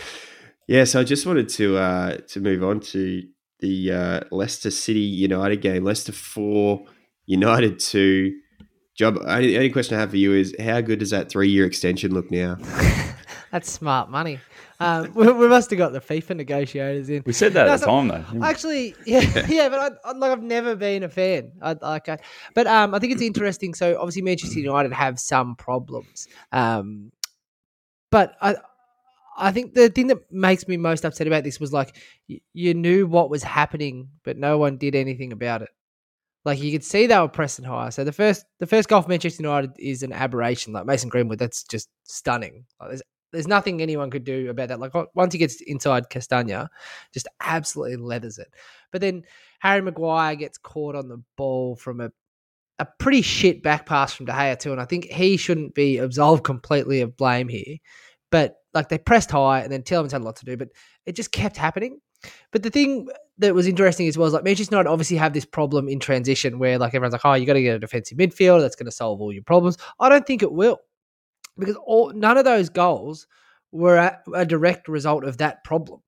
Yeah, 0.68 0.84
so 0.84 1.00
I 1.00 1.04
just 1.04 1.26
wanted 1.26 1.50
to 1.50 1.78
uh 1.78 2.18
to 2.28 2.40
move 2.40 2.64
on 2.64 2.80
to 2.80 3.24
the 3.60 3.92
uh, 3.92 4.20
Leicester 4.30 4.70
City 4.70 5.00
United 5.00 5.62
game. 5.62 5.84
Leicester 5.84 6.12
four, 6.12 6.86
United 7.26 7.80
two. 7.80 8.36
Job. 8.96 9.18
Only, 9.26 9.56
only 9.56 9.72
question 9.72 9.98
I 9.98 10.02
have 10.02 10.12
for 10.12 10.18
you 10.18 10.34
is 10.34 10.56
how 10.60 10.80
good 10.82 11.00
does 11.00 11.10
that 11.10 11.28
three 11.30 11.50
year 11.50 11.66
extension 11.66 12.14
look 12.14 12.30
now? 12.30 12.58
That's 13.52 13.72
smart 13.72 14.10
money. 14.10 14.40
Um, 14.80 15.12
we, 15.16 15.32
we 15.32 15.48
must 15.48 15.70
have 15.72 15.78
got 15.78 15.92
the 15.94 16.00
FIFA 16.00 16.38
negotiators 16.38 17.10
in. 17.10 17.24
We 17.26 17.34
said 17.34 17.54
that 17.54 17.66
No, 17.66 17.74
at 17.74 17.80
the 17.80 17.86
time, 17.86 18.08
though. 18.08 18.44
Actually, 18.44 18.96
yeah, 19.06 19.22
yeah, 19.50 19.70
but 19.70 19.80
I, 19.80 20.10
I, 20.10 20.12
like 20.14 20.32
I've 20.32 20.44
never 20.44 20.76
been 20.76 21.04
a 21.04 21.10
fan. 21.10 21.52
I, 21.62 21.76
like, 21.82 22.10
I, 22.10 22.18
but 22.54 22.68
um, 22.68 22.94
I 22.94 23.00
think 23.00 23.14
it's 23.14 23.22
interesting. 23.22 23.74
So 23.74 23.98
obviously, 24.00 24.22
Manchester 24.22 24.60
United 24.60 24.94
have 24.94 25.20
some 25.20 25.56
problems, 25.56 26.28
um, 26.52 27.12
but 28.12 28.36
I, 28.42 28.56
I 29.38 29.52
think 29.52 29.74
the 29.74 29.90
thing 29.90 30.08
that 30.08 30.32
makes 30.32 30.68
me 30.68 30.78
most 30.78 31.06
upset 31.06 31.28
about 31.28 31.44
this 31.44 31.60
was 31.60 31.72
like 31.74 31.96
y- 32.28 32.42
you 32.54 32.74
knew 32.74 33.08
what 33.08 33.30
was 33.30 33.42
happening, 33.42 34.10
but 34.24 34.38
no 34.38 34.58
one 34.58 34.78
did 34.78 34.96
anything 34.96 35.32
about 35.32 35.62
it. 35.62 35.70
Like 36.46 36.62
you 36.62 36.72
could 36.72 36.84
see 36.84 37.06
they 37.06 37.18
were 37.18 37.28
pressing 37.28 37.66
high. 37.66 37.90
So 37.90 38.04
the 38.04 38.12
first, 38.12 38.46
the 38.60 38.68
first 38.68 38.90
goal 38.90 39.02
for 39.02 39.10
Manchester 39.10 39.44
United 39.44 39.72
is 39.78 40.04
an 40.04 40.14
aberration. 40.14 40.74
Like 40.74 40.86
Mason 40.86 41.10
Greenwood, 41.10 41.40
that's 41.40 41.64
just 41.64 41.90
stunning. 42.04 42.66
Like 42.80 42.90
there's, 42.90 43.02
there's 43.32 43.48
nothing 43.48 43.82
anyone 43.82 44.10
could 44.10 44.24
do 44.24 44.50
about 44.50 44.70
that. 44.70 44.80
Like 44.80 44.94
once 45.14 45.34
he 45.34 45.40
gets 45.40 45.62
inside 45.62 46.10
Castagna, 46.10 46.70
just 47.14 47.28
absolutely 47.42 47.98
leathers 47.98 48.38
it. 48.38 48.48
But 48.92 49.02
then 49.02 49.24
Harry 49.60 49.82
Maguire 49.82 50.36
gets 50.36 50.58
caught 50.58 50.96
on 50.96 51.10
the 51.10 51.22
ball 51.38 51.76
from 51.76 52.02
a 52.02 52.12
a 52.80 52.88
pretty 52.98 53.22
shit 53.22 53.62
back 53.62 53.86
pass 53.86 54.14
from 54.14 54.26
De 54.26 54.32
Gea 54.32 54.58
too, 54.58 54.72
and 54.72 54.82
I 54.82 54.86
think 54.86 55.06
he 55.06 55.38
shouldn't 55.38 55.76
be 55.76 55.98
absolved 55.98 56.46
completely 56.46 57.02
of 57.02 57.18
blame 57.18 57.50
here. 57.50 57.78
But 58.32 58.56
like 58.74 58.90
they 58.90 58.98
pressed 58.98 59.32
high, 59.32 59.62
and 59.62 59.72
then 59.72 59.84
Tielemans 59.84 60.14
had 60.14 60.22
a 60.22 60.24
lot 60.24 60.38
to 60.38 60.46
do, 60.46 60.56
but 60.58 60.70
it 61.06 61.16
just 61.16 61.32
kept 61.32 61.58
happening. 61.58 62.00
But 62.52 62.64
the 62.64 62.70
thing 62.70 63.08
that 63.38 63.56
was 63.56 63.68
interesting 63.68 64.08
as 64.08 64.18
well 64.18 64.28
is 64.28 64.34
like 64.34 64.44
Manchester 64.44 64.74
United 64.74 64.90
obviously 64.90 65.18
have 65.18 65.34
this 65.34 65.46
problem 65.46 65.88
in 65.88 66.00
transition 66.00 66.60
where 66.60 66.78
like 66.78 66.94
everyone's 66.94 67.14
like, 67.14 67.26
oh, 67.26 67.34
you 67.34 67.46
got 67.46 67.54
to 67.54 67.62
get 67.62 67.76
a 67.76 67.80
defensive 67.80 68.18
midfielder 68.18 68.62
that's 68.62 68.76
going 68.76 68.86
to 68.86 68.92
solve 68.92 69.22
all 69.22 69.32
your 69.32 69.44
problems. 69.44 69.78
I 70.00 70.10
don't 70.10 70.28
think 70.28 70.44
it 70.44 70.52
will 70.52 70.80
because 71.60 71.78
all 71.86 72.12
none 72.14 72.38
of 72.38 72.46
those 72.46 72.70
goals 72.70 73.28
were 73.72 73.98
a, 73.98 74.20
a 74.34 74.46
direct 74.46 74.88
result 74.88 75.24
of 75.24 75.38
that 75.38 75.64
problem. 75.64 76.02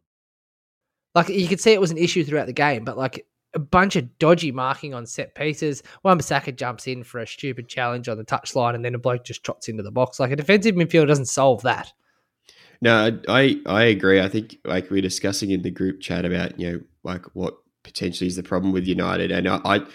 Like 1.14 1.30
you 1.30 1.48
could 1.48 1.60
see 1.60 1.72
it 1.72 1.82
was 1.82 1.92
an 1.92 1.98
issue 1.98 2.24
throughout 2.24 2.48
the 2.48 2.54
game, 2.54 2.86
but 2.86 2.98
like 2.98 3.26
a 3.54 3.60
bunch 3.60 3.96
of 3.96 4.18
dodgy 4.18 4.52
marking 4.52 4.94
on 4.94 5.06
set 5.06 5.36
pieces. 5.36 5.84
Wan 6.04 6.18
Bissaka 6.18 6.56
jumps 6.56 6.88
in 6.88 7.04
for 7.04 7.20
a 7.20 7.28
stupid 7.28 7.68
challenge 7.68 8.08
on 8.08 8.18
the 8.18 8.24
touchline, 8.24 8.76
and 8.76 8.86
then 8.86 8.96
a 8.96 9.00
bloke 9.00 9.26
just 9.26 9.44
trots 9.44 9.68
into 9.68 9.84
the 9.84 9.92
box. 9.92 10.20
Like 10.20 10.32
a 10.32 10.36
defensive 10.36 10.76
midfielder 10.76 11.08
doesn't 11.08 11.26
solve 11.26 11.62
that. 11.64 11.92
No, 12.82 13.20
I 13.28 13.62
I 13.66 13.84
agree. 13.84 14.22
I 14.22 14.30
think 14.30 14.58
like 14.66 14.90
we 14.90 15.00
are 15.00 15.04
discussing 15.04 15.52
in 15.52 15.62
the 15.62 15.72
group 15.72 16.02
chat 16.02 16.26
about 16.26 16.60
you 16.60 16.72
know 16.72 16.80
like 17.04 17.26
what 17.36 17.58
potentially 17.84 18.28
is 18.28 18.36
the 18.36 18.44
problem 18.44 18.72
with 18.74 18.88
United, 18.88 19.32
and 19.32 19.48
I 19.48 19.60
I, 19.66 19.86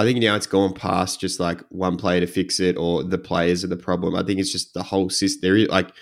I 0.00 0.04
think 0.04 0.18
now 0.18 0.34
it's 0.34 0.46
gone 0.46 0.72
past 0.72 1.20
just 1.20 1.40
like 1.40 1.60
one 1.68 1.98
player 1.98 2.20
to 2.20 2.26
fix 2.26 2.58
it 2.58 2.76
or 2.78 3.04
the 3.04 3.18
players 3.18 3.62
are 3.62 3.68
the 3.68 3.76
problem. 3.76 4.14
I 4.14 4.22
think 4.22 4.40
it's 4.40 4.50
just 4.50 4.72
the 4.72 4.82
whole 4.82 5.10
system. 5.10 5.40
There 5.42 5.56
is 5.56 5.68
like 5.68 5.92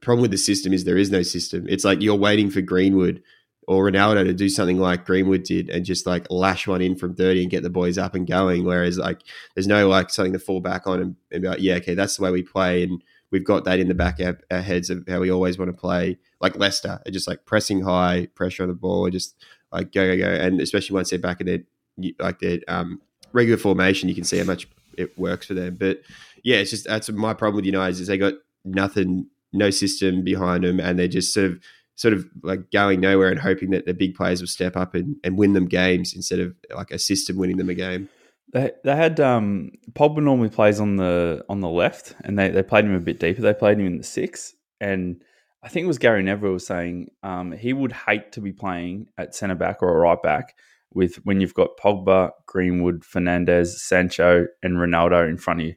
problem 0.00 0.22
with 0.22 0.30
the 0.30 0.38
system 0.38 0.72
is 0.72 0.84
there 0.84 0.96
is 0.96 1.10
no 1.10 1.22
system. 1.22 1.66
It's 1.68 1.84
like 1.84 2.00
you're 2.00 2.14
waiting 2.14 2.50
for 2.50 2.60
Greenwood 2.60 3.20
or 3.66 3.90
Ronaldo 3.90 4.24
to 4.24 4.32
do 4.32 4.48
something 4.48 4.78
like 4.78 5.04
Greenwood 5.04 5.42
did 5.42 5.70
and 5.70 5.84
just 5.84 6.06
like 6.06 6.26
lash 6.30 6.68
one 6.68 6.82
in 6.82 6.94
from 6.94 7.16
30 7.16 7.42
and 7.42 7.50
get 7.50 7.64
the 7.64 7.70
boys 7.70 7.98
up 7.98 8.14
and 8.14 8.28
going. 8.28 8.64
Whereas 8.64 8.96
like 8.96 9.22
there's 9.54 9.66
no 9.66 9.88
like 9.88 10.10
something 10.10 10.32
to 10.34 10.38
fall 10.38 10.60
back 10.60 10.86
on 10.86 11.00
and, 11.00 11.16
and 11.32 11.42
be 11.42 11.48
like, 11.48 11.60
yeah, 11.60 11.74
okay, 11.74 11.94
that's 11.94 12.16
the 12.16 12.22
way 12.22 12.30
we 12.30 12.44
play. 12.44 12.84
And 12.84 13.02
we've 13.32 13.44
got 13.44 13.64
that 13.64 13.80
in 13.80 13.88
the 13.88 13.94
back 13.94 14.20
of 14.20 14.40
our 14.52 14.60
heads 14.60 14.88
of 14.88 15.04
how 15.08 15.18
we 15.18 15.32
always 15.32 15.58
want 15.58 15.68
to 15.68 15.76
play. 15.76 16.16
Like 16.40 16.56
Leicester, 16.56 17.00
just 17.10 17.26
like 17.26 17.44
pressing 17.44 17.82
high, 17.82 18.28
pressure 18.36 18.62
on 18.62 18.68
the 18.68 18.74
ball, 18.76 19.10
just 19.10 19.36
like 19.72 19.90
go, 19.90 20.16
go, 20.16 20.16
go. 20.16 20.30
And 20.30 20.60
especially 20.60 20.94
once 20.94 21.10
they're 21.10 21.18
back 21.18 21.40
in 21.40 21.46
their 21.48 22.12
like 22.20 22.38
their 22.38 22.60
um, 22.68 23.00
regular 23.32 23.58
formation, 23.58 24.08
you 24.08 24.14
can 24.14 24.24
see 24.24 24.38
how 24.38 24.44
much 24.44 24.68
it 24.96 25.18
works 25.18 25.46
for 25.46 25.54
them. 25.54 25.76
But 25.78 26.02
yeah, 26.42 26.56
it's 26.56 26.70
just 26.70 26.86
that's 26.86 27.10
my 27.10 27.34
problem 27.34 27.56
with 27.56 27.64
United 27.64 28.00
is 28.00 28.06
they 28.06 28.18
got 28.18 28.34
nothing, 28.64 29.26
no 29.52 29.70
system 29.70 30.22
behind 30.22 30.64
them, 30.64 30.80
and 30.80 30.98
they're 30.98 31.08
just 31.08 31.32
sort 31.32 31.46
of 31.46 31.60
sort 31.94 32.14
of 32.14 32.26
like 32.42 32.70
going 32.70 33.00
nowhere 33.00 33.30
and 33.30 33.38
hoping 33.38 33.70
that 33.70 33.86
the 33.86 33.94
big 33.94 34.14
players 34.14 34.40
will 34.40 34.48
step 34.48 34.76
up 34.76 34.94
and, 34.94 35.16
and 35.22 35.36
win 35.36 35.52
them 35.52 35.66
games 35.66 36.14
instead 36.14 36.40
of 36.40 36.54
like 36.74 36.90
a 36.90 36.98
system 36.98 37.36
winning 37.36 37.58
them 37.58 37.68
a 37.68 37.74
game. 37.74 38.08
They, 38.52 38.72
they 38.82 38.96
had 38.96 39.20
um, 39.20 39.72
Pogba 39.92 40.22
normally 40.22 40.48
plays 40.48 40.80
on 40.80 40.96
the 40.96 41.44
on 41.48 41.60
the 41.60 41.68
left, 41.68 42.14
and 42.24 42.38
they, 42.38 42.50
they 42.50 42.62
played 42.62 42.84
him 42.84 42.94
a 42.94 43.00
bit 43.00 43.20
deeper. 43.20 43.40
They 43.40 43.54
played 43.54 43.78
him 43.78 43.86
in 43.86 43.98
the 43.98 44.04
six, 44.04 44.54
and 44.80 45.22
I 45.62 45.68
think 45.68 45.84
it 45.84 45.88
was 45.88 45.98
Gary 45.98 46.22
Neville 46.22 46.52
was 46.52 46.66
saying 46.66 47.10
um, 47.22 47.52
he 47.52 47.72
would 47.72 47.92
hate 47.92 48.32
to 48.32 48.40
be 48.40 48.52
playing 48.52 49.08
at 49.16 49.34
centre 49.34 49.54
back 49.54 49.82
or 49.82 49.88
a 49.90 49.98
right 49.98 50.22
back 50.22 50.54
with 50.94 51.16
when 51.24 51.40
you've 51.40 51.54
got 51.54 51.76
Pogba, 51.82 52.30
Greenwood, 52.46 53.02
Fernandes, 53.02 53.68
Sancho, 53.78 54.46
and 54.62 54.76
Ronaldo 54.76 55.28
in 55.28 55.36
front 55.38 55.60
of 55.60 55.66
you, 55.66 55.74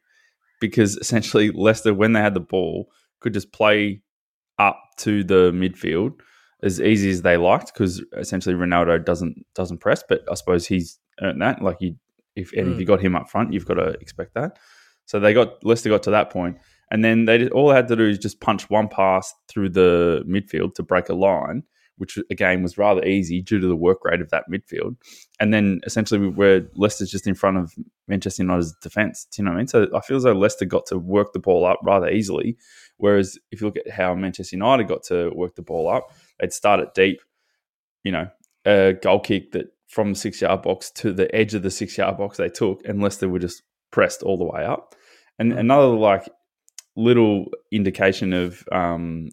because 0.59 0.97
essentially 0.97 1.51
Leicester, 1.55 1.93
when 1.93 2.13
they 2.13 2.21
had 2.21 2.33
the 2.33 2.39
ball, 2.39 2.89
could 3.19 3.33
just 3.33 3.51
play 3.51 4.01
up 4.59 4.79
to 4.97 5.23
the 5.23 5.51
midfield 5.51 6.13
as 6.63 6.79
easy 6.79 7.09
as 7.09 7.21
they 7.21 7.37
liked 7.37 7.73
because 7.73 8.03
essentially 8.17 8.55
Ronaldo 8.55 9.03
doesn't 9.03 9.45
doesn't 9.55 9.79
press, 9.79 10.03
but 10.07 10.23
I 10.29 10.35
suppose 10.35 10.65
he's 10.65 10.99
earned 11.21 11.41
that. 11.41 11.61
Like 11.61 11.77
you, 11.81 11.95
if 12.35 12.53
and 12.53 12.71
if 12.71 12.77
Mm. 12.77 12.79
you 12.79 12.85
got 12.85 13.01
him 13.01 13.15
up 13.15 13.29
front, 13.29 13.53
you've 13.53 13.65
got 13.65 13.75
to 13.75 13.89
expect 14.01 14.33
that. 14.35 14.57
So 15.05 15.19
they 15.19 15.33
got 15.33 15.63
Leicester 15.63 15.89
got 15.89 16.03
to 16.03 16.11
that 16.11 16.29
point, 16.31 16.57
and 16.89 17.03
then 17.03 17.25
they 17.25 17.49
all 17.49 17.69
they 17.69 17.75
had 17.75 17.87
to 17.89 17.95
do 17.95 18.07
is 18.07 18.17
just 18.17 18.39
punch 18.41 18.69
one 18.69 18.87
pass 18.87 19.33
through 19.49 19.69
the 19.69 20.23
midfield 20.27 20.73
to 20.75 20.83
break 20.83 21.09
a 21.09 21.13
line, 21.13 21.63
which 21.97 22.17
again 22.29 22.61
was 22.61 22.77
rather 22.77 23.03
easy 23.05 23.41
due 23.41 23.59
to 23.59 23.67
the 23.67 23.75
work 23.75 24.03
rate 24.03 24.21
of 24.21 24.29
that 24.29 24.45
midfield. 24.51 24.95
And 25.39 25.53
then 25.53 25.81
essentially 25.85 26.19
we 26.19 26.29
were 26.29 26.67
Leicester's 26.75 27.11
just 27.11 27.27
in 27.27 27.35
front 27.35 27.57
of 27.57 27.73
Manchester 28.07 28.43
United's 28.43 28.75
defense. 28.81 29.25
Do 29.31 29.41
you 29.41 29.45
know 29.45 29.51
what 29.51 29.55
I 29.55 29.59
mean? 29.59 29.67
So 29.67 29.87
I 29.95 30.01
feel 30.01 30.17
as 30.17 30.23
though 30.23 30.33
Leicester 30.33 30.65
got 30.65 30.85
to 30.87 30.97
work 30.97 31.33
the 31.33 31.39
ball 31.39 31.65
up 31.65 31.79
rather 31.83 32.09
easily. 32.09 32.57
Whereas 32.97 33.37
if 33.51 33.61
you 33.61 33.67
look 33.67 33.77
at 33.77 33.91
how 33.91 34.15
Manchester 34.15 34.55
United 34.55 34.87
got 34.87 35.03
to 35.03 35.31
work 35.35 35.55
the 35.55 35.61
ball 35.61 35.89
up, 35.89 36.11
they'd 36.39 36.53
start 36.53 36.79
it 36.79 36.93
deep, 36.93 37.21
you 38.03 38.11
know, 38.11 38.29
a 38.65 38.93
goal 38.93 39.19
kick 39.19 39.51
that 39.51 39.67
from 39.87 40.13
the 40.13 40.19
six 40.19 40.41
yard 40.41 40.61
box 40.61 40.91
to 40.91 41.13
the 41.13 41.33
edge 41.35 41.53
of 41.53 41.63
the 41.63 41.71
six 41.71 41.97
yard 41.97 42.17
box 42.17 42.37
they 42.37 42.49
took, 42.49 42.81
and 42.85 43.01
Leicester 43.01 43.29
were 43.29 43.39
just 43.39 43.63
pressed 43.91 44.23
all 44.23 44.37
the 44.37 44.45
way 44.45 44.65
up. 44.65 44.95
And 45.39 45.53
another 45.53 45.87
like 45.87 46.27
little 46.95 47.45
indication 47.71 48.33
of 48.33 48.63
um, 48.71 49.29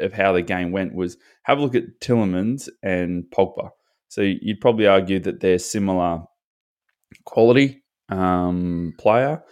of 0.00 0.12
how 0.12 0.32
the 0.32 0.42
game 0.42 0.72
went 0.72 0.94
was 0.94 1.16
have 1.44 1.58
a 1.58 1.62
look 1.62 1.74
at 1.74 2.00
Tielemans 2.00 2.68
and 2.82 3.24
Pogba. 3.34 3.70
So 4.08 4.22
you'd 4.22 4.60
probably 4.60 4.86
argue 4.86 5.20
that 5.20 5.40
they're 5.40 5.58
similar 5.58 6.22
quality 7.24 7.82
um, 8.08 8.94
player. 8.98 9.42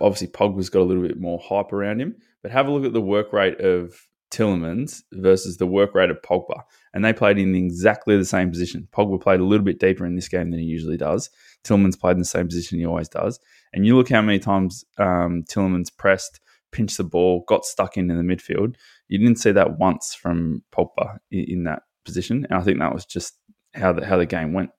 Obviously, 0.00 0.28
Pogba's 0.28 0.70
got 0.70 0.80
a 0.80 0.84
little 0.84 1.02
bit 1.02 1.20
more 1.20 1.40
hype 1.42 1.72
around 1.72 2.00
him, 2.00 2.16
but 2.42 2.52
have 2.52 2.68
a 2.68 2.70
look 2.70 2.84
at 2.84 2.92
the 2.92 3.00
work 3.00 3.32
rate 3.32 3.60
of 3.60 3.94
Tielemans 4.30 5.02
versus 5.12 5.56
the 5.56 5.66
work 5.66 5.94
rate 5.94 6.10
of 6.10 6.20
Pogba, 6.22 6.62
and 6.92 7.04
they 7.04 7.12
played 7.12 7.38
in 7.38 7.54
exactly 7.54 8.16
the 8.16 8.24
same 8.24 8.50
position. 8.50 8.88
Pogba 8.92 9.20
played 9.20 9.40
a 9.40 9.44
little 9.44 9.64
bit 9.64 9.80
deeper 9.80 10.04
in 10.04 10.16
this 10.16 10.28
game 10.28 10.50
than 10.50 10.60
he 10.60 10.66
usually 10.66 10.96
does. 10.96 11.30
Tielemans 11.64 11.98
played 11.98 12.12
in 12.12 12.20
the 12.20 12.24
same 12.24 12.46
position 12.46 12.78
he 12.78 12.86
always 12.86 13.08
does, 13.08 13.40
and 13.72 13.86
you 13.86 13.96
look 13.96 14.10
how 14.10 14.22
many 14.22 14.38
times 14.38 14.84
um, 14.98 15.44
Tielemans 15.48 15.94
pressed 15.96 16.40
pinched 16.70 16.98
the 16.98 17.04
ball, 17.04 17.44
got 17.48 17.64
stuck 17.64 17.96
in 17.96 18.10
in 18.10 18.16
the 18.16 18.34
midfield. 18.34 18.74
You 19.08 19.18
didn't 19.18 19.38
see 19.38 19.52
that 19.52 19.78
once 19.78 20.14
from 20.14 20.62
Pogba 20.72 21.18
in, 21.30 21.44
in 21.44 21.64
that 21.64 21.82
position, 22.04 22.46
and 22.48 22.58
I 22.58 22.62
think 22.62 22.78
that 22.78 22.94
was 22.94 23.04
just 23.04 23.34
how 23.74 23.92
the 23.92 24.04
how 24.06 24.16
the 24.16 24.26
game 24.26 24.52
went. 24.52 24.70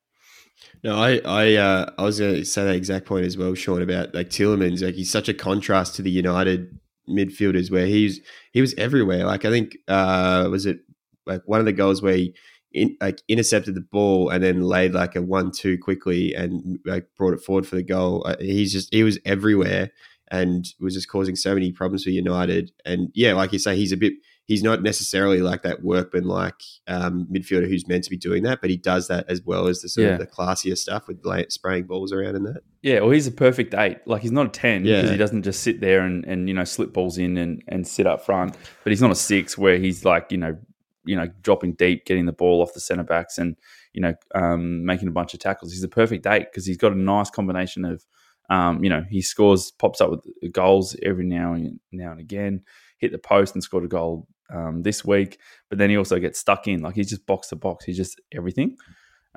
No, 0.83 0.95
I 0.95 1.21
I 1.25 1.55
uh, 1.55 1.91
I 1.97 2.03
was 2.03 2.19
going 2.19 2.35
to 2.35 2.45
say 2.45 2.63
that 2.63 2.75
exact 2.75 3.05
point 3.05 3.25
as 3.25 3.37
well, 3.37 3.53
Sean, 3.55 3.81
about 3.81 4.13
like 4.13 4.29
Tielemans. 4.29 4.83
Like 4.83 4.95
he's 4.95 5.11
such 5.11 5.29
a 5.29 5.33
contrast 5.33 5.95
to 5.95 6.01
the 6.01 6.11
United 6.11 6.77
midfielders, 7.09 7.71
where 7.71 7.85
he's 7.85 8.21
he 8.51 8.61
was 8.61 8.73
everywhere. 8.77 9.25
Like 9.25 9.45
I 9.45 9.49
think 9.49 9.77
uh, 9.87 10.47
was 10.49 10.65
it 10.65 10.79
like 11.25 11.41
one 11.45 11.59
of 11.59 11.65
the 11.65 11.73
goals 11.73 12.01
where 12.01 12.15
he 12.15 12.35
in, 12.71 12.97
like 13.01 13.21
intercepted 13.27 13.75
the 13.75 13.81
ball 13.81 14.29
and 14.29 14.43
then 14.43 14.61
laid 14.61 14.93
like 14.93 15.15
a 15.15 15.21
one-two 15.21 15.77
quickly 15.79 16.33
and 16.33 16.79
like 16.85 17.07
brought 17.17 17.33
it 17.33 17.41
forward 17.41 17.65
for 17.67 17.75
the 17.75 17.83
goal. 17.83 18.23
Uh, 18.25 18.35
he's 18.39 18.71
just 18.71 18.93
he 18.93 19.03
was 19.03 19.19
everywhere 19.25 19.91
and 20.31 20.65
was 20.79 20.93
just 20.93 21.07
causing 21.07 21.35
so 21.35 21.53
many 21.53 21.71
problems 21.71 22.03
for 22.03 22.09
United. 22.11 22.71
And 22.85 23.09
yeah, 23.13 23.33
like 23.33 23.51
you 23.53 23.59
say, 23.59 23.75
he's 23.75 23.91
a 23.91 23.97
bit 23.97 24.13
he's 24.45 24.63
not 24.63 24.81
necessarily 24.81 25.41
like 25.41 25.61
that 25.61 25.83
workman 25.83 26.23
like 26.23 26.59
um, 26.87 27.27
midfielder 27.31 27.67
who's 27.69 27.87
meant 27.87 28.03
to 28.03 28.09
be 28.09 28.17
doing 28.17 28.41
that, 28.41 28.59
but 28.61 28.69
he 28.71 28.77
does 28.77 29.07
that 29.07 29.23
as 29.29 29.43
well 29.43 29.67
as 29.67 29.81
the 29.81 29.87
sort 29.87 30.07
Yeah. 30.07 30.13
of 30.13 30.19
the 30.19 30.25
classier 30.25 30.75
stuff 30.75 31.07
with 31.07 31.21
spraying 31.51 31.83
balls 31.83 32.11
around 32.11 32.35
and 32.35 32.47
that. 32.47 32.63
Yeah, 32.81 33.01
well, 33.01 33.11
he's 33.11 33.27
a 33.27 33.31
perfect 33.31 33.75
eight. 33.75 33.99
Like 34.07 34.23
he's 34.23 34.31
not 34.31 34.47
a 34.47 34.49
ten 34.49 34.81
because 34.83 35.03
Yeah. 35.05 35.11
he 35.11 35.17
doesn't 35.17 35.43
just 35.43 35.61
sit 35.61 35.81
there 35.81 36.01
and, 36.01 36.25
and 36.25 36.47
you 36.47 36.55
know 36.55 36.63
slip 36.63 36.93
balls 36.93 37.19
in 37.19 37.37
and, 37.37 37.61
and 37.67 37.87
sit 37.87 38.07
up 38.07 38.25
front. 38.25 38.55
But 38.83 38.89
he's 38.91 39.01
not 39.03 39.11
a 39.11 39.15
six 39.15 39.55
where 39.55 39.77
he's 39.77 40.03
like 40.03 40.31
you 40.31 40.37
know 40.39 40.57
you 41.05 41.15
know 41.15 41.27
dropping 41.43 41.73
deep, 41.73 42.05
getting 42.05 42.25
the 42.25 42.31
ball 42.33 42.63
off 42.63 42.73
the 42.73 42.79
centre 42.79 43.03
backs 43.03 43.37
and 43.37 43.55
you 43.93 44.01
know 44.01 44.15
um, 44.33 44.83
making 44.83 45.07
a 45.09 45.11
bunch 45.11 45.35
of 45.35 45.39
tackles. 45.41 45.71
He's 45.73 45.83
a 45.83 45.87
perfect 45.87 46.25
eight 46.25 46.47
because 46.51 46.65
he's 46.65 46.77
got 46.77 46.91
a 46.91 46.97
nice 46.97 47.29
combination 47.29 47.85
of 47.85 48.03
um, 48.49 48.83
you 48.83 48.89
know 48.89 49.03
he 49.09 49.21
scores, 49.21 49.71
pops 49.71 50.01
up 50.01 50.09
with 50.09 50.53
goals 50.53 50.95
every 51.03 51.25
now 51.25 51.53
and 51.53 51.79
now 51.91 52.11
and 52.11 52.19
again. 52.19 52.63
Hit 52.97 53.11
the 53.11 53.17
post 53.17 53.53
and 53.55 53.63
scored 53.63 53.85
a 53.85 53.87
goal 53.87 54.27
um, 54.49 54.81
this 54.81 55.05
week, 55.05 55.39
but 55.69 55.77
then 55.77 55.89
he 55.89 55.97
also 55.97 56.19
gets 56.19 56.39
stuck 56.39 56.67
in. 56.67 56.81
Like 56.81 56.95
he's 56.95 57.09
just 57.09 57.25
box 57.25 57.49
to 57.49 57.55
box. 57.55 57.85
He's 57.85 57.97
just 57.97 58.19
everything. 58.33 58.75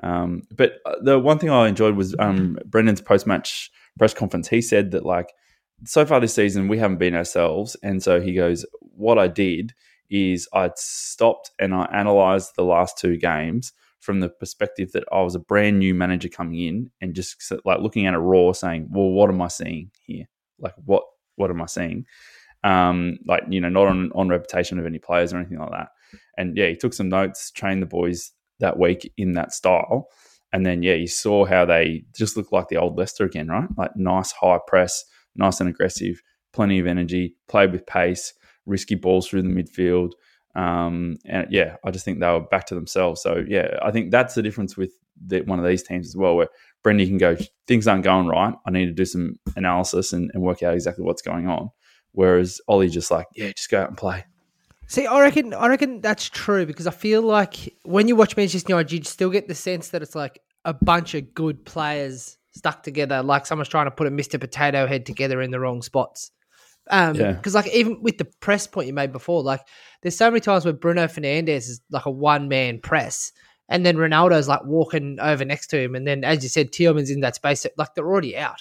Um, 0.01 0.41
but 0.51 0.79
uh, 0.85 0.95
the 1.01 1.19
one 1.19 1.39
thing 1.39 1.49
I 1.49 1.67
enjoyed 1.67 1.95
was 1.95 2.15
um, 2.19 2.57
Brendan's 2.65 3.01
post 3.01 3.27
match 3.27 3.71
press 3.97 4.13
conference. 4.13 4.47
He 4.47 4.61
said 4.61 4.91
that 4.91 5.05
like 5.05 5.33
so 5.85 6.05
far 6.05 6.19
this 6.19 6.33
season 6.33 6.67
we 6.67 6.79
haven't 6.79 6.97
been 6.97 7.15
ourselves, 7.15 7.75
and 7.83 8.01
so 8.01 8.19
he 8.19 8.33
goes, 8.33 8.65
"What 8.79 9.19
I 9.19 9.27
did 9.27 9.73
is 10.09 10.47
I 10.53 10.71
stopped 10.75 11.51
and 11.59 11.73
I 11.73 11.87
analysed 11.91 12.55
the 12.55 12.63
last 12.63 12.97
two 12.97 13.17
games 13.17 13.73
from 14.03 14.19
the 14.19 14.29
perspective 14.29 14.91
that 14.91 15.05
I 15.11 15.21
was 15.21 15.35
a 15.35 15.39
brand 15.39 15.79
new 15.79 15.93
manager 15.93 16.29
coming 16.29 16.59
in 16.59 16.91
and 17.01 17.15
just 17.15 17.51
like 17.65 17.79
looking 17.79 18.05
at 18.05 18.13
it 18.13 18.17
raw, 18.17 18.51
saying, 18.51 18.89
"Well, 18.91 19.09
what 19.09 19.29
am 19.29 19.41
I 19.41 19.47
seeing 19.47 19.91
here? 20.05 20.25
Like 20.59 20.73
what 20.83 21.03
what 21.35 21.49
am 21.49 21.61
I 21.61 21.67
seeing?" 21.67 22.05
Um, 22.63 23.17
like 23.25 23.43
you 23.49 23.61
know, 23.61 23.69
not 23.69 23.87
on 23.87 24.11
on 24.13 24.29
reputation 24.29 24.77
of 24.79 24.85
any 24.85 24.99
players 24.99 25.33
or 25.33 25.37
anything 25.37 25.59
like 25.59 25.71
that. 25.71 25.89
And 26.37 26.57
yeah, 26.57 26.67
he 26.67 26.75
took 26.75 26.93
some 26.93 27.09
notes, 27.09 27.51
trained 27.51 27.81
the 27.81 27.87
boys 27.87 28.31
that 28.59 28.77
week 28.77 29.11
in 29.17 29.33
that 29.33 29.53
style. 29.53 30.07
And 30.51 30.65
then, 30.65 30.83
yeah, 30.83 30.93
you 30.93 31.07
saw 31.07 31.45
how 31.45 31.65
they 31.65 32.03
just 32.15 32.37
looked 32.37 32.53
like 32.53 32.67
the 32.67 32.77
old 32.77 32.97
Leicester 32.97 33.25
again, 33.25 33.47
right? 33.47 33.67
Like 33.75 33.95
nice 33.95 34.31
high 34.31 34.59
press, 34.67 35.03
nice 35.35 35.59
and 35.59 35.69
aggressive, 35.69 36.21
plenty 36.53 36.77
of 36.77 36.85
energy, 36.85 37.35
played 37.47 37.71
with 37.71 37.87
pace, 37.87 38.33
risky 38.65 38.95
balls 38.95 39.27
through 39.27 39.41
the 39.41 39.49
midfield. 39.49 40.11
Um, 40.55 41.17
and 41.25 41.47
yeah, 41.49 41.77
I 41.83 41.91
just 41.91 42.05
think 42.05 42.19
they 42.19 42.27
were 42.27 42.41
back 42.41 42.67
to 42.67 42.75
themselves. 42.75 43.21
So 43.21 43.43
yeah, 43.47 43.77
I 43.81 43.91
think 43.91 44.11
that's 44.11 44.35
the 44.35 44.41
difference 44.41 44.77
with 44.77 44.91
the, 45.25 45.41
one 45.41 45.59
of 45.59 45.65
these 45.65 45.83
teams 45.83 46.07
as 46.07 46.15
well, 46.15 46.35
where 46.35 46.49
Brendy 46.83 47.07
can 47.07 47.17
go, 47.17 47.37
things 47.67 47.87
aren't 47.87 48.03
going 48.03 48.27
right. 48.27 48.53
I 48.65 48.71
need 48.71 48.85
to 48.85 48.91
do 48.91 49.05
some 49.05 49.39
analysis 49.55 50.13
and, 50.13 50.31
and 50.33 50.43
work 50.43 50.63
out 50.63 50.73
exactly 50.73 51.03
what's 51.03 51.21
going 51.21 51.47
on. 51.47 51.69
Whereas 52.11 52.61
Ollie 52.67 52.89
just 52.89 53.09
like, 53.09 53.27
yeah, 53.35 53.51
just 53.51 53.69
go 53.69 53.81
out 53.81 53.89
and 53.89 53.97
play. 53.97 54.25
See, 54.87 55.07
I 55.07 55.21
reckon, 55.21 55.53
I 55.53 55.67
reckon 55.67 56.01
that's 56.01 56.29
true 56.29 56.65
because 56.65 56.85
I 56.85 56.91
feel 56.91 57.21
like 57.21 57.73
when 57.83 58.07
you 58.07 58.15
watch 58.15 58.37
Manchester 58.37 58.73
United, 58.73 58.91
you 58.91 59.03
still 59.03 59.31
get 59.31 59.47
the 59.47 59.55
sense 59.55 59.89
that 59.89 60.01
it's 60.01 60.13
like 60.13 60.39
a 60.65 60.73
bunch 60.73 61.15
of 61.15 61.33
good 61.33 61.65
players 61.65 62.37
stuck 62.51 62.83
together, 62.83 63.23
like 63.23 63.45
someone's 63.45 63.69
trying 63.69 63.85
to 63.85 63.91
put 63.91 64.07
a 64.07 64.11
Mr. 64.11 64.39
Potato 64.39 64.85
Head 64.85 65.05
together 65.05 65.41
in 65.41 65.51
the 65.51 65.59
wrong 65.59 65.81
spots. 65.81 66.31
Um, 66.89 67.15
Yeah. 67.15 67.31
because 67.33 67.55
like 67.55 67.67
even 67.73 68.01
with 68.01 68.17
the 68.17 68.25
press 68.25 68.67
point 68.67 68.87
you 68.87 68.93
made 68.93 69.11
before, 69.11 69.41
like 69.41 69.61
there's 70.01 70.17
so 70.17 70.29
many 70.29 70.41
times 70.41 70.65
where 70.65 70.73
Bruno 70.73 71.05
Fernandes 71.05 71.69
is 71.69 71.81
like 71.89 72.05
a 72.05 72.11
one 72.11 72.49
man 72.49 72.79
press, 72.81 73.31
and 73.69 73.85
then 73.85 73.95
Ronaldo's 73.95 74.47
like 74.49 74.65
walking 74.65 75.17
over 75.21 75.45
next 75.45 75.67
to 75.67 75.79
him, 75.81 75.95
and 75.95 76.05
then 76.05 76.23
as 76.23 76.43
you 76.43 76.49
said, 76.49 76.71
Tielemans 76.71 77.09
in 77.09 77.21
that 77.21 77.35
space, 77.35 77.65
like 77.77 77.95
they're 77.95 78.05
already 78.07 78.37
out. 78.37 78.59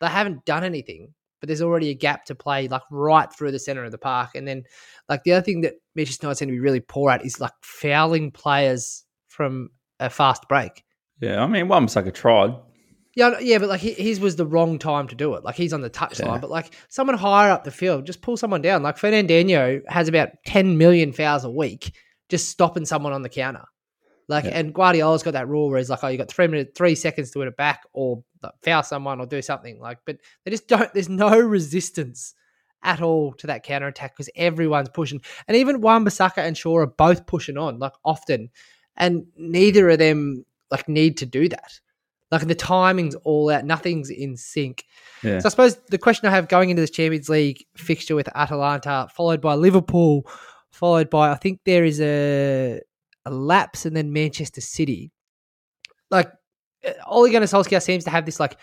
They 0.00 0.08
haven't 0.08 0.44
done 0.44 0.64
anything, 0.64 1.14
but 1.40 1.46
there's 1.46 1.62
already 1.62 1.90
a 1.90 1.94
gap 1.94 2.24
to 2.26 2.34
play 2.34 2.66
like 2.66 2.82
right 2.90 3.32
through 3.32 3.52
the 3.52 3.60
center 3.60 3.84
of 3.84 3.92
the 3.92 3.98
park, 3.98 4.30
and 4.34 4.48
then 4.48 4.64
like 5.08 5.22
the 5.22 5.32
other 5.32 5.44
thing 5.44 5.60
that 5.60 5.74
Manchester 5.94 6.26
United 6.26 6.38
seem 6.38 6.48
to 6.48 6.52
be 6.52 6.58
really 6.58 6.80
poor 6.80 7.12
at 7.12 7.24
is 7.24 7.40
like 7.40 7.52
fouling 7.62 8.32
players 8.32 9.04
from 9.28 9.70
a 10.00 10.10
fast 10.10 10.48
break. 10.48 10.82
Yeah, 11.20 11.42
I 11.42 11.46
mean, 11.46 11.68
Wan-Bissaka 11.68 12.12
tried. 12.12 12.56
Yeah, 13.16 13.38
yeah, 13.40 13.58
but 13.58 13.68
like 13.68 13.80
his 13.80 14.18
was 14.18 14.36
the 14.36 14.46
wrong 14.46 14.78
time 14.78 15.06
to 15.08 15.14
do 15.14 15.34
it. 15.34 15.44
Like 15.44 15.54
he's 15.54 15.72
on 15.72 15.80
the 15.82 15.90
touchline, 15.90 16.26
Yeah. 16.34 16.38
but 16.38 16.50
like 16.50 16.74
someone 16.88 17.16
higher 17.16 17.50
up 17.50 17.64
the 17.64 17.70
field, 17.70 18.06
just 18.06 18.22
pull 18.22 18.36
someone 18.36 18.60
down. 18.62 18.82
Like 18.82 18.96
Fernandinho 18.98 19.82
has 19.88 20.08
about 20.08 20.30
ten 20.46 20.76
million 20.78 21.12
fouls 21.12 21.44
a 21.44 21.50
week, 21.50 21.94
just 22.28 22.48
stopping 22.48 22.84
someone 22.84 23.12
on 23.12 23.22
the 23.22 23.28
counter. 23.28 23.64
Like, 24.26 24.44
Yeah. 24.44 24.58
and 24.58 24.74
Guardiola's 24.74 25.22
got 25.22 25.34
that 25.34 25.48
rule 25.48 25.68
where 25.68 25.78
he's 25.78 25.90
like, 25.90 26.02
"Oh, 26.02 26.08
you 26.08 26.16
got 26.18 26.28
three 26.30 26.46
minutes, 26.48 26.72
three 26.76 26.94
seconds 26.94 27.30
to 27.32 27.38
win 27.40 27.48
it 27.48 27.56
back, 27.56 27.82
or 27.92 28.24
like, 28.42 28.52
foul 28.64 28.82
someone, 28.82 29.20
or 29.20 29.26
do 29.26 29.42
something." 29.42 29.78
Like, 29.78 29.98
but 30.06 30.16
they 30.44 30.50
just 30.50 30.66
don't. 30.66 30.92
There's 30.94 31.08
no 31.10 31.38
resistance 31.38 32.34
at 32.82 33.00
all 33.00 33.32
to 33.34 33.46
that 33.46 33.62
counter 33.62 33.86
attack 33.86 34.14
because 34.14 34.30
everyone's 34.34 34.88
pushing, 34.88 35.20
and 35.46 35.56
even 35.56 35.80
Wan 35.82 36.04
Bissaka 36.04 36.38
and 36.38 36.56
Shaw 36.56 36.76
are 36.78 36.86
both 36.86 37.26
pushing 37.26 37.56
on, 37.58 37.78
like 37.78 37.92
often, 38.04 38.50
and 38.96 39.26
neither 39.36 39.88
of 39.90 39.98
them 39.98 40.44
like 40.70 40.88
need 40.88 41.18
to 41.18 41.26
do 41.26 41.48
that. 41.50 41.80
Like 42.34 42.48
the 42.48 42.54
timing's 42.56 43.14
all 43.22 43.48
out, 43.48 43.64
nothing's 43.64 44.10
in 44.10 44.36
sync. 44.36 44.84
Yeah. 45.22 45.38
So 45.38 45.46
I 45.46 45.50
suppose 45.50 45.76
the 45.88 45.98
question 45.98 46.28
I 46.28 46.32
have 46.32 46.48
going 46.48 46.68
into 46.68 46.82
this 46.82 46.90
Champions 46.90 47.28
League 47.28 47.64
fixture 47.76 48.16
with 48.16 48.28
Atalanta, 48.34 49.06
followed 49.14 49.40
by 49.40 49.54
Liverpool, 49.54 50.28
followed 50.72 51.08
by 51.10 51.30
I 51.30 51.36
think 51.36 51.60
there 51.64 51.84
is 51.84 52.00
a 52.00 52.80
a 53.24 53.30
lapse, 53.30 53.86
and 53.86 53.96
then 53.96 54.12
Manchester 54.12 54.60
City. 54.60 55.12
Like 56.10 56.32
uh, 56.84 56.90
Ole 57.06 57.30
Gunnar 57.30 57.46
Solskjaer 57.46 57.80
seems 57.80 58.02
to 58.02 58.10
have 58.10 58.26
this 58.26 58.40
like 58.40 58.58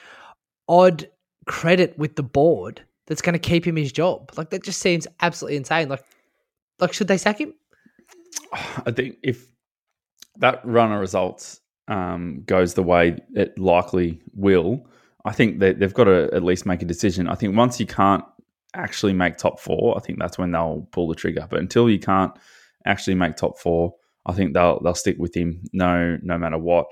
odd 0.67 1.09
credit 1.47 1.97
with 1.97 2.17
the 2.17 2.23
board 2.23 2.81
that's 3.07 3.21
going 3.21 3.33
to 3.33 3.39
keep 3.39 3.65
him 3.65 3.77
his 3.77 3.93
job. 3.93 4.31
Like 4.35 4.49
that 4.49 4.63
just 4.65 4.81
seems 4.81 5.07
absolutely 5.21 5.55
insane. 5.55 5.87
Like, 5.87 6.03
like 6.79 6.91
should 6.91 7.07
they 7.07 7.17
sack 7.17 7.39
him? 7.39 7.53
I 8.85 8.91
think 8.91 9.15
if 9.23 9.47
that 10.39 10.59
run 10.65 10.91
of 10.91 10.99
results 10.99 11.60
um, 11.87 12.43
goes 12.45 12.73
the 12.73 12.83
way 12.83 13.17
it 13.33 13.57
likely 13.57 14.21
will, 14.33 14.87
I 15.25 15.33
think 15.33 15.59
that 15.59 15.79
they've 15.79 15.93
got 15.93 16.05
to 16.05 16.29
at 16.33 16.43
least 16.43 16.65
make 16.65 16.81
a 16.81 16.85
decision. 16.85 17.27
I 17.27 17.35
think 17.35 17.55
once 17.55 17.79
you 17.79 17.85
can't 17.85 18.23
actually 18.73 19.13
make 19.13 19.37
top 19.37 19.59
four, 19.59 19.97
I 19.97 19.99
think 19.99 20.19
that's 20.19 20.37
when 20.37 20.51
they'll 20.51 20.87
pull 20.91 21.07
the 21.07 21.15
trigger. 21.15 21.47
But 21.49 21.59
until 21.59 21.89
you 21.89 21.99
can't 21.99 22.31
actually 22.85 23.15
make 23.15 23.35
top 23.35 23.59
four, 23.59 23.95
I 24.25 24.33
think 24.33 24.53
they'll 24.53 24.79
they'll 24.81 24.95
stick 24.95 25.17
with 25.19 25.35
him 25.35 25.63
no 25.73 26.17
no 26.21 26.37
matter 26.37 26.57
what. 26.57 26.87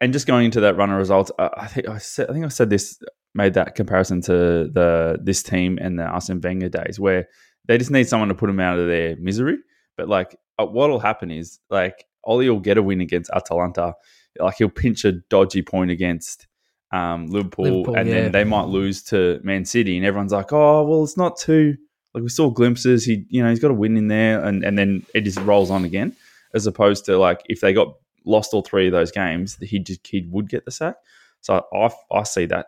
And 0.00 0.12
just 0.12 0.26
going 0.26 0.44
into 0.44 0.60
that 0.60 0.76
runner 0.76 0.96
results, 0.96 1.32
I, 1.38 1.66
think 1.66 1.88
I 1.88 1.98
said 1.98 2.30
I 2.30 2.32
think 2.32 2.44
I 2.44 2.48
said 2.48 2.70
this 2.70 3.00
made 3.34 3.54
that 3.54 3.74
comparison 3.74 4.20
to 4.22 4.32
the 4.72 5.18
this 5.22 5.42
team 5.42 5.78
and 5.80 5.98
the 5.98 6.04
Arsene 6.04 6.40
Wenger 6.40 6.68
days 6.68 7.00
where 7.00 7.28
they 7.66 7.78
just 7.78 7.90
need 7.90 8.08
someone 8.08 8.28
to 8.28 8.34
put 8.34 8.46
them 8.46 8.60
out 8.60 8.78
of 8.78 8.86
their 8.86 9.16
misery. 9.16 9.58
But 9.96 10.08
like, 10.08 10.36
uh, 10.58 10.66
what'll 10.66 11.00
happen 11.00 11.30
is 11.30 11.58
like 11.70 12.04
Ollie 12.24 12.48
will 12.50 12.60
get 12.60 12.78
a 12.78 12.82
win 12.82 13.00
against 13.00 13.30
Atalanta. 13.30 13.94
Like 14.38 14.56
he'll 14.56 14.68
pinch 14.68 15.04
a 15.04 15.12
dodgy 15.12 15.62
point 15.62 15.90
against 15.90 16.46
um, 16.92 17.26
Liverpool, 17.26 17.64
Liverpool, 17.64 17.96
and 17.96 18.08
yeah. 18.08 18.14
then 18.22 18.32
they 18.32 18.44
might 18.44 18.66
lose 18.66 19.02
to 19.04 19.40
Man 19.42 19.64
City, 19.64 19.96
and 19.96 20.06
everyone's 20.06 20.32
like, 20.32 20.52
"Oh, 20.52 20.84
well, 20.84 21.04
it's 21.04 21.16
not 21.16 21.36
too." 21.38 21.76
Like 22.14 22.22
we 22.22 22.28
saw 22.28 22.50
glimpses. 22.50 23.04
He, 23.04 23.24
you 23.28 23.42
know, 23.42 23.50
he's 23.50 23.60
got 23.60 23.70
a 23.70 23.74
win 23.74 23.96
in 23.96 24.08
there, 24.08 24.42
and 24.44 24.64
and 24.64 24.78
then 24.78 25.04
it 25.14 25.22
just 25.22 25.38
rolls 25.40 25.70
on 25.70 25.84
again. 25.84 26.14
As 26.54 26.66
opposed 26.66 27.04
to 27.06 27.18
like 27.18 27.42
if 27.46 27.60
they 27.60 27.72
got 27.72 27.94
lost 28.24 28.54
all 28.54 28.62
three 28.62 28.86
of 28.86 28.92
those 28.92 29.10
games, 29.10 29.56
he 29.60 29.78
just 29.78 30.06
he 30.06 30.26
would 30.30 30.48
get 30.48 30.64
the 30.64 30.70
sack. 30.70 30.96
So 31.40 31.64
I 31.74 31.90
I 32.10 32.22
see 32.22 32.46
that. 32.46 32.66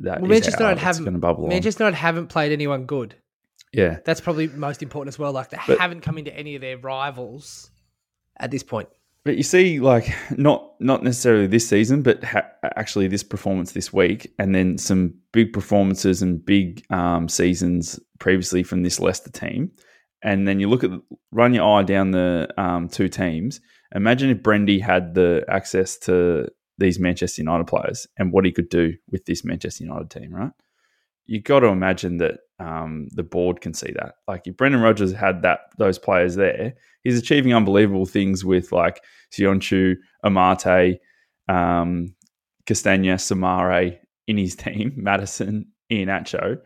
That 0.00 0.22
Well, 0.22 0.30
Manchester 0.30 0.62
United 0.62 0.80
haven't- 0.80 1.04
going 1.04 1.14
to 1.14 1.20
bubble 1.20 1.44
on. 1.44 1.50
Manchester 1.50 1.84
United 1.84 1.98
haven't 1.98 2.28
played 2.28 2.52
anyone 2.52 2.86
good. 2.86 3.16
Yeah, 3.72 3.98
That's 4.04 4.20
probably 4.20 4.48
most 4.48 4.82
important 4.82 5.14
as 5.14 5.18
well. 5.18 5.30
Like 5.32 5.50
they 5.50 5.58
But- 5.66 5.78
haven't 5.78 6.00
come 6.00 6.16
into 6.18 6.34
any 6.34 6.54
of 6.54 6.62
their 6.62 6.78
rivals 6.78 7.70
at 8.40 8.50
this 8.50 8.62
point. 8.62 8.88
But 9.24 9.36
you 9.36 9.42
see, 9.42 9.80
like 9.80 10.14
not 10.30 10.72
not 10.80 11.02
necessarily 11.02 11.46
this 11.46 11.68
season, 11.68 12.02
but 12.02 12.24
ha- 12.24 12.48
actually 12.76 13.06
this 13.06 13.22
performance 13.22 13.72
this 13.72 13.92
week, 13.92 14.32
and 14.38 14.54
then 14.54 14.78
some 14.78 15.14
big 15.32 15.52
performances 15.52 16.22
and 16.22 16.44
big 16.44 16.84
um, 16.90 17.28
seasons 17.28 18.00
previously 18.18 18.62
from 18.62 18.82
this 18.82 18.98
Leicester 18.98 19.30
team, 19.30 19.70
and 20.24 20.48
then 20.48 20.58
you 20.58 20.68
look 20.68 20.84
at 20.84 20.90
run 21.32 21.52
your 21.52 21.78
eye 21.78 21.82
down 21.82 22.12
the 22.12 22.48
um, 22.56 22.88
two 22.88 23.08
teams. 23.08 23.60
Imagine 23.94 24.30
if 24.30 24.38
Brendy 24.38 24.80
had 24.80 25.14
the 25.14 25.44
access 25.48 25.98
to 25.98 26.48
these 26.78 26.98
Manchester 26.98 27.42
United 27.42 27.66
players 27.66 28.06
and 28.16 28.32
what 28.32 28.46
he 28.46 28.52
could 28.52 28.70
do 28.70 28.94
with 29.10 29.26
this 29.26 29.44
Manchester 29.44 29.84
United 29.84 30.10
team, 30.10 30.32
right? 30.32 30.52
You 31.30 31.40
got 31.40 31.60
to 31.60 31.68
imagine 31.68 32.16
that 32.16 32.40
um, 32.58 33.06
the 33.12 33.22
board 33.22 33.60
can 33.60 33.72
see 33.72 33.92
that. 33.92 34.16
Like 34.26 34.48
if 34.48 34.56
Brendan 34.56 34.80
Rodgers 34.80 35.12
had 35.12 35.42
that 35.42 35.60
those 35.78 35.96
players 35.96 36.34
there, 36.34 36.74
he's 37.04 37.16
achieving 37.16 37.54
unbelievable 37.54 38.04
things 38.04 38.44
with 38.44 38.72
like 38.72 39.00
Söyüncü, 39.32 39.94
Amartey, 40.24 40.98
um, 41.48 42.16
Castagna, 42.66 43.14
Soumaré 43.14 43.98
in 44.26 44.38
his 44.38 44.56
team, 44.64 44.92
Maddison, 44.96 45.66
Iheanacho. 45.88 46.58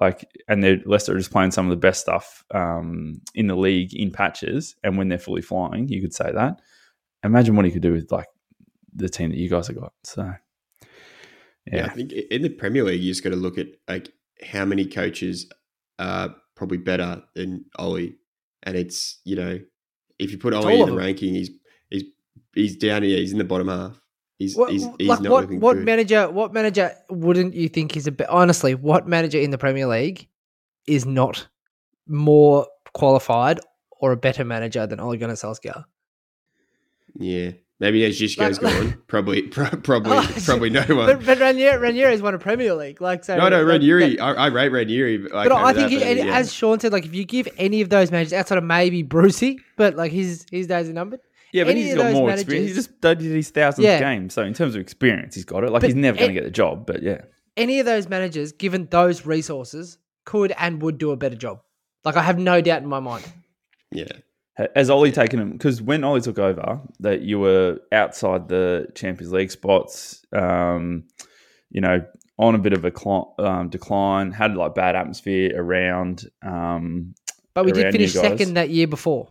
Like, 0.00 0.28
and 0.46 0.62
they're 0.62 0.78
Leicester 0.84 1.14
are 1.14 1.18
just 1.18 1.32
playing 1.32 1.50
some 1.50 1.66
of 1.66 1.70
the 1.70 1.76
best 1.76 2.00
stuff 2.00 2.44
um, 2.54 3.20
in 3.34 3.48
the 3.48 3.56
league 3.56 3.94
in 3.94 4.12
patches. 4.12 4.76
And 4.84 4.96
when 4.96 5.08
they're 5.08 5.18
fully 5.18 5.42
flying, 5.42 5.88
you 5.88 6.00
could 6.00 6.14
say 6.14 6.30
that. 6.32 6.60
Imagine 7.24 7.56
what 7.56 7.64
he 7.64 7.72
could 7.72 7.82
do 7.82 7.92
with 7.94 8.12
like 8.12 8.28
the 8.94 9.08
team 9.08 9.30
that 9.30 9.38
you 9.38 9.48
guys 9.48 9.66
have 9.66 9.80
got. 9.80 9.92
So, 10.04 10.32
Yeah, 11.66 11.76
yeah, 11.76 11.86
I 11.86 11.88
think 11.90 12.12
in 12.12 12.42
the 12.42 12.50
Premier 12.50 12.84
League, 12.84 13.00
you 13.00 13.10
just 13.10 13.24
got 13.24 13.30
to 13.30 13.36
look 13.36 13.58
at 13.58 13.68
like 13.88 14.12
how 14.42 14.64
many 14.64 14.86
coaches 14.86 15.50
are 15.98 16.34
probably 16.56 16.78
better 16.78 17.22
than 17.34 17.64
Ollie, 17.78 18.16
and 18.62 18.76
it's 18.76 19.20
you 19.24 19.36
know 19.36 19.58
if 20.18 20.30
you 20.30 20.38
put 20.38 20.54
It's 20.54 20.64
Ollie 20.64 20.74
in 20.74 20.80
the 20.80 20.86
them. 20.86 20.96
ranking, 20.96 21.34
he's 21.34 21.50
he's 21.90 22.04
he's 22.54 22.76
down 22.76 23.02
here. 23.02 23.18
He's 23.18 23.32
in 23.32 23.38
the 23.38 23.44
bottom 23.44 23.68
half. 23.68 24.00
He's 24.38 24.56
What, 24.56 24.70
he's, 24.72 24.86
he's 24.98 25.08
like 25.08 25.20
not 25.20 25.30
what? 25.32 25.50
What 25.52 25.74
good. 25.74 25.84
manager? 25.84 26.28
What 26.30 26.52
manager 26.52 26.92
wouldn't 27.08 27.54
you 27.54 27.68
think 27.68 27.96
is 27.96 28.06
a 28.06 28.12
bit? 28.12 28.28
Honestly, 28.28 28.74
what 28.74 29.06
manager 29.08 29.38
in 29.38 29.50
the 29.50 29.58
Premier 29.58 29.86
League 29.86 30.28
is 30.86 31.06
not 31.06 31.48
more 32.06 32.66
qualified 32.92 33.60
or 34.00 34.12
a 34.12 34.16
better 34.16 34.44
manager 34.44 34.86
than 34.86 35.00
Ole 35.00 35.16
Gunnar 35.16 35.34
Solskjaer? 35.34 35.84
yeah, 37.18 37.52
maybe 37.80 38.04
as 38.04 38.18
Xisco's 38.20 38.60
Like- 38.62 38.72
gone, 38.74 39.02
probably 39.06 39.42
pro- 39.42 39.68
probably 39.70 40.12
Oh, 40.16 40.36
probably 40.44 40.70
no 40.70 40.82
one. 40.82 41.06
But, 41.06 41.24
but 41.26 41.38
Ranieri, 41.40 41.76
Ranieri's 41.78 42.22
won 42.22 42.34
a 42.34 42.38
Premier 42.38 42.74
League. 42.74 43.00
Like 43.00 43.24
so. 43.24 43.36
no, 43.36 43.48
no, 43.48 43.62
Ranieri. 43.62 44.16
that- 44.16 44.22
I, 44.22 44.32
I 44.34 44.46
rate 44.46 44.70
Ranieri. 44.72 45.18
Like, 45.18 45.48
But 45.48 45.52
I 45.52 45.70
over 45.70 45.72
think, 45.74 45.90
that, 45.90 45.90
you, 45.92 46.00
and 46.00 46.18
yeah. 46.28 46.36
as 46.38 46.52
Sean 46.52 46.80
said, 46.80 46.92
like 46.92 47.04
if 47.04 47.14
you 47.14 47.24
give 47.24 47.48
any 47.58 47.80
of 47.80 47.88
those 47.90 48.10
managers 48.10 48.32
outside 48.32 48.58
of 48.58 48.64
maybe 48.64 49.02
Brucey, 49.02 49.58
but 49.76 49.94
like 49.96 50.12
his 50.12 50.46
his 50.50 50.66
days 50.66 50.88
are 50.88 50.92
numbered. 50.92 51.20
yeah, 51.52 51.64
but 51.64 51.70
any 51.70 51.82
he's 51.82 51.92
of 51.92 51.98
got 51.98 52.12
more 52.12 52.26
managers- 52.28 52.42
experience. 52.42 52.68
He 52.70 52.74
just 52.74 53.00
did 53.00 53.20
his 53.20 53.50
thousandth 53.50 53.84
Yeah. 53.84 53.98
game. 54.00 54.30
So 54.30 54.42
in 54.42 54.54
terms 54.54 54.74
of 54.74 54.80
experience, 54.80 55.34
he's 55.34 55.44
got 55.44 55.64
it. 55.64 55.70
Like 55.70 55.80
But 55.82 55.88
he's 55.90 55.94
never 55.96 56.18
going 56.18 56.30
to 56.30 56.34
get 56.34 56.44
the 56.44 56.50
job, 56.50 56.86
but 56.86 57.02
yeah. 57.02 57.22
Any 57.56 57.78
of 57.78 57.86
those 57.86 58.08
managers, 58.08 58.50
given 58.52 58.88
those 58.90 59.24
resources, 59.26 59.98
could 60.24 60.52
and 60.58 60.82
would 60.82 60.98
do 60.98 61.12
a 61.12 61.16
better 61.16 61.36
job. 61.36 61.60
Like 62.04 62.16
I 62.16 62.22
have 62.22 62.38
no 62.38 62.60
doubt 62.60 62.82
in 62.82 62.88
my 62.88 62.98
mind. 63.00 63.24
yeah, 63.92 64.06
Has 64.76 64.88
Ollie 64.88 65.10
taken 65.12 65.40
him? 65.40 65.50
Because 65.52 65.82
when 65.82 66.04
Ollie 66.04 66.20
took 66.20 66.38
over, 66.38 66.80
that 67.00 67.22
you 67.22 67.40
were 67.40 67.80
outside 67.90 68.48
the 68.48 68.86
Champions 68.94 69.32
League 69.32 69.50
spots, 69.50 70.24
um, 70.32 71.04
you 71.70 71.80
know, 71.80 72.04
on 72.38 72.54
a 72.54 72.58
bit 72.58 72.72
of 72.72 72.84
a 72.84 72.90
cli- 72.90 73.26
um, 73.38 73.68
decline, 73.68 74.30
had 74.30 74.56
like 74.56 74.74
bad 74.74 74.94
atmosphere 74.94 75.52
around. 75.60 76.28
Um, 76.42 77.14
But 77.52 77.64
we 77.64 77.72
did 77.72 77.92
finish 77.92 78.12
second 78.12 78.54
that 78.54 78.70
year 78.70 78.86
before. 78.86 79.28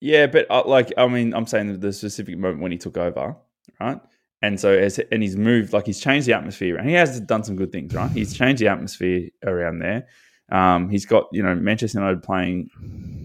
yeah, 0.00 0.26
but 0.26 0.46
uh, 0.50 0.62
like, 0.66 0.92
I 0.96 1.06
mean, 1.08 1.34
I'm 1.34 1.46
saying 1.46 1.80
the 1.80 1.92
specific 1.92 2.38
moment 2.38 2.60
when 2.62 2.72
he 2.72 2.78
took 2.78 2.96
over, 2.96 3.36
right? 3.80 4.00
And 4.42 4.60
so, 4.60 4.70
as 4.72 4.98
and 4.98 5.22
he's 5.22 5.36
moved, 5.36 5.72
like 5.72 5.86
he's 5.86 5.98
changed 5.98 6.28
the 6.28 6.34
atmosphere, 6.34 6.76
and 6.76 6.88
he 6.88 6.94
has 6.94 7.20
done 7.20 7.42
some 7.42 7.56
good 7.56 7.72
things, 7.72 7.94
right? 7.94 8.10
He's 8.10 8.34
changed 8.34 8.60
the 8.62 8.68
atmosphere 8.68 9.30
around 9.44 9.78
there. 9.80 10.06
Um, 10.50 10.88
he's 10.88 11.06
got 11.06 11.26
you 11.32 11.42
know 11.42 11.54
Manchester 11.54 11.98
United 11.98 12.22
playing 12.22 12.70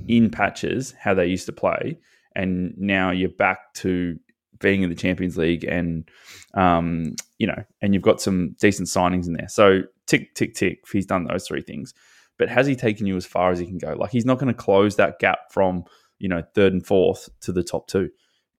in 0.08 0.30
patches 0.30 0.94
how 1.00 1.14
they 1.14 1.28
used 1.28 1.46
to 1.48 1.52
play, 1.52 2.00
and 2.36 2.74
now 2.78 3.12
you're 3.12 3.30
back 3.30 3.74
to 3.76 4.18
being 4.60 4.84
in 4.84 4.90
the 4.90 4.96
Champions 4.96 5.38
League, 5.38 5.64
and 5.64 6.10
um, 6.54 7.16
you 7.38 7.48
know, 7.48 7.64
and 7.82 7.94
you've 7.94 8.04
got 8.04 8.22
some 8.22 8.56
decent 8.60 8.88
signings 8.88 9.28
in 9.28 9.34
there. 9.34 9.50
So 9.50 9.82
tick, 10.08 10.34
tick, 10.36 10.56
tick. 10.56 10.84
He's 10.92 11.06
done 11.06 11.26
those 11.26 11.48
three 11.48 11.62
things, 11.62 11.94
but 12.38 12.50
has 12.50 12.68
he 12.68 12.76
taken 12.76 13.06
you 13.06 13.18
as 13.18 13.26
far 13.26 13.52
as 13.52 13.60
he 13.60 13.66
can 13.66 13.78
go? 13.78 13.94
Like 13.94 14.12
he's 14.12 14.26
not 14.26 14.40
going 14.40 14.54
to 14.54 14.60
close 14.60 14.96
that 14.96 15.20
gap 15.20 15.52
from 15.52 15.84
you 16.20 16.30
know 16.30 16.44
third 16.56 16.74
and 16.74 16.86
fourth 16.86 17.30
to 17.42 17.52
the 17.52 17.64
top 17.64 17.88
two 17.88 18.10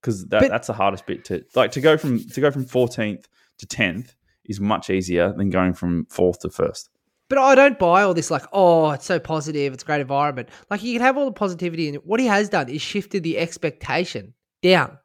because 0.00 0.26
that, 0.26 0.48
that's 0.48 0.66
the 0.66 0.72
hardest 0.72 1.06
bit 1.06 1.24
to 1.26 1.44
like 1.54 1.72
to 1.72 1.80
go 1.80 1.96
from 1.96 2.18
to 2.28 2.40
go 2.40 2.50
from 2.50 2.64
14th 2.64 3.24
to 3.58 3.66
10th 3.66 4.14
is 4.44 4.60
much 4.60 4.90
easier 4.90 5.32
than 5.32 5.50
going 5.50 5.72
from 5.72 6.06
fourth 6.06 6.40
to 6.40 6.50
first. 6.50 6.90
But 7.32 7.38
I 7.38 7.54
don't 7.54 7.78
buy 7.78 8.02
all 8.02 8.12
this 8.12 8.30
like, 8.30 8.44
oh, 8.52 8.90
it's 8.90 9.06
so 9.06 9.18
positive, 9.18 9.72
it's 9.72 9.82
a 9.82 9.86
great 9.86 10.02
environment. 10.02 10.50
Like 10.68 10.82
you 10.82 10.92
can 10.92 11.00
have 11.00 11.16
all 11.16 11.24
the 11.24 11.32
positivity 11.32 11.88
and 11.88 11.96
what 12.04 12.20
he 12.20 12.26
has 12.26 12.50
done 12.50 12.68
is 12.68 12.82
shifted 12.82 13.22
the 13.22 13.38
expectation 13.38 14.34
down. 14.62 14.98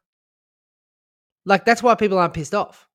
Like 1.45 1.63
that's 1.63 1.81
why 1.81 1.95
people 1.95 2.17
aren't 2.17 2.33
pissed 2.33 2.53
off. 2.53 2.85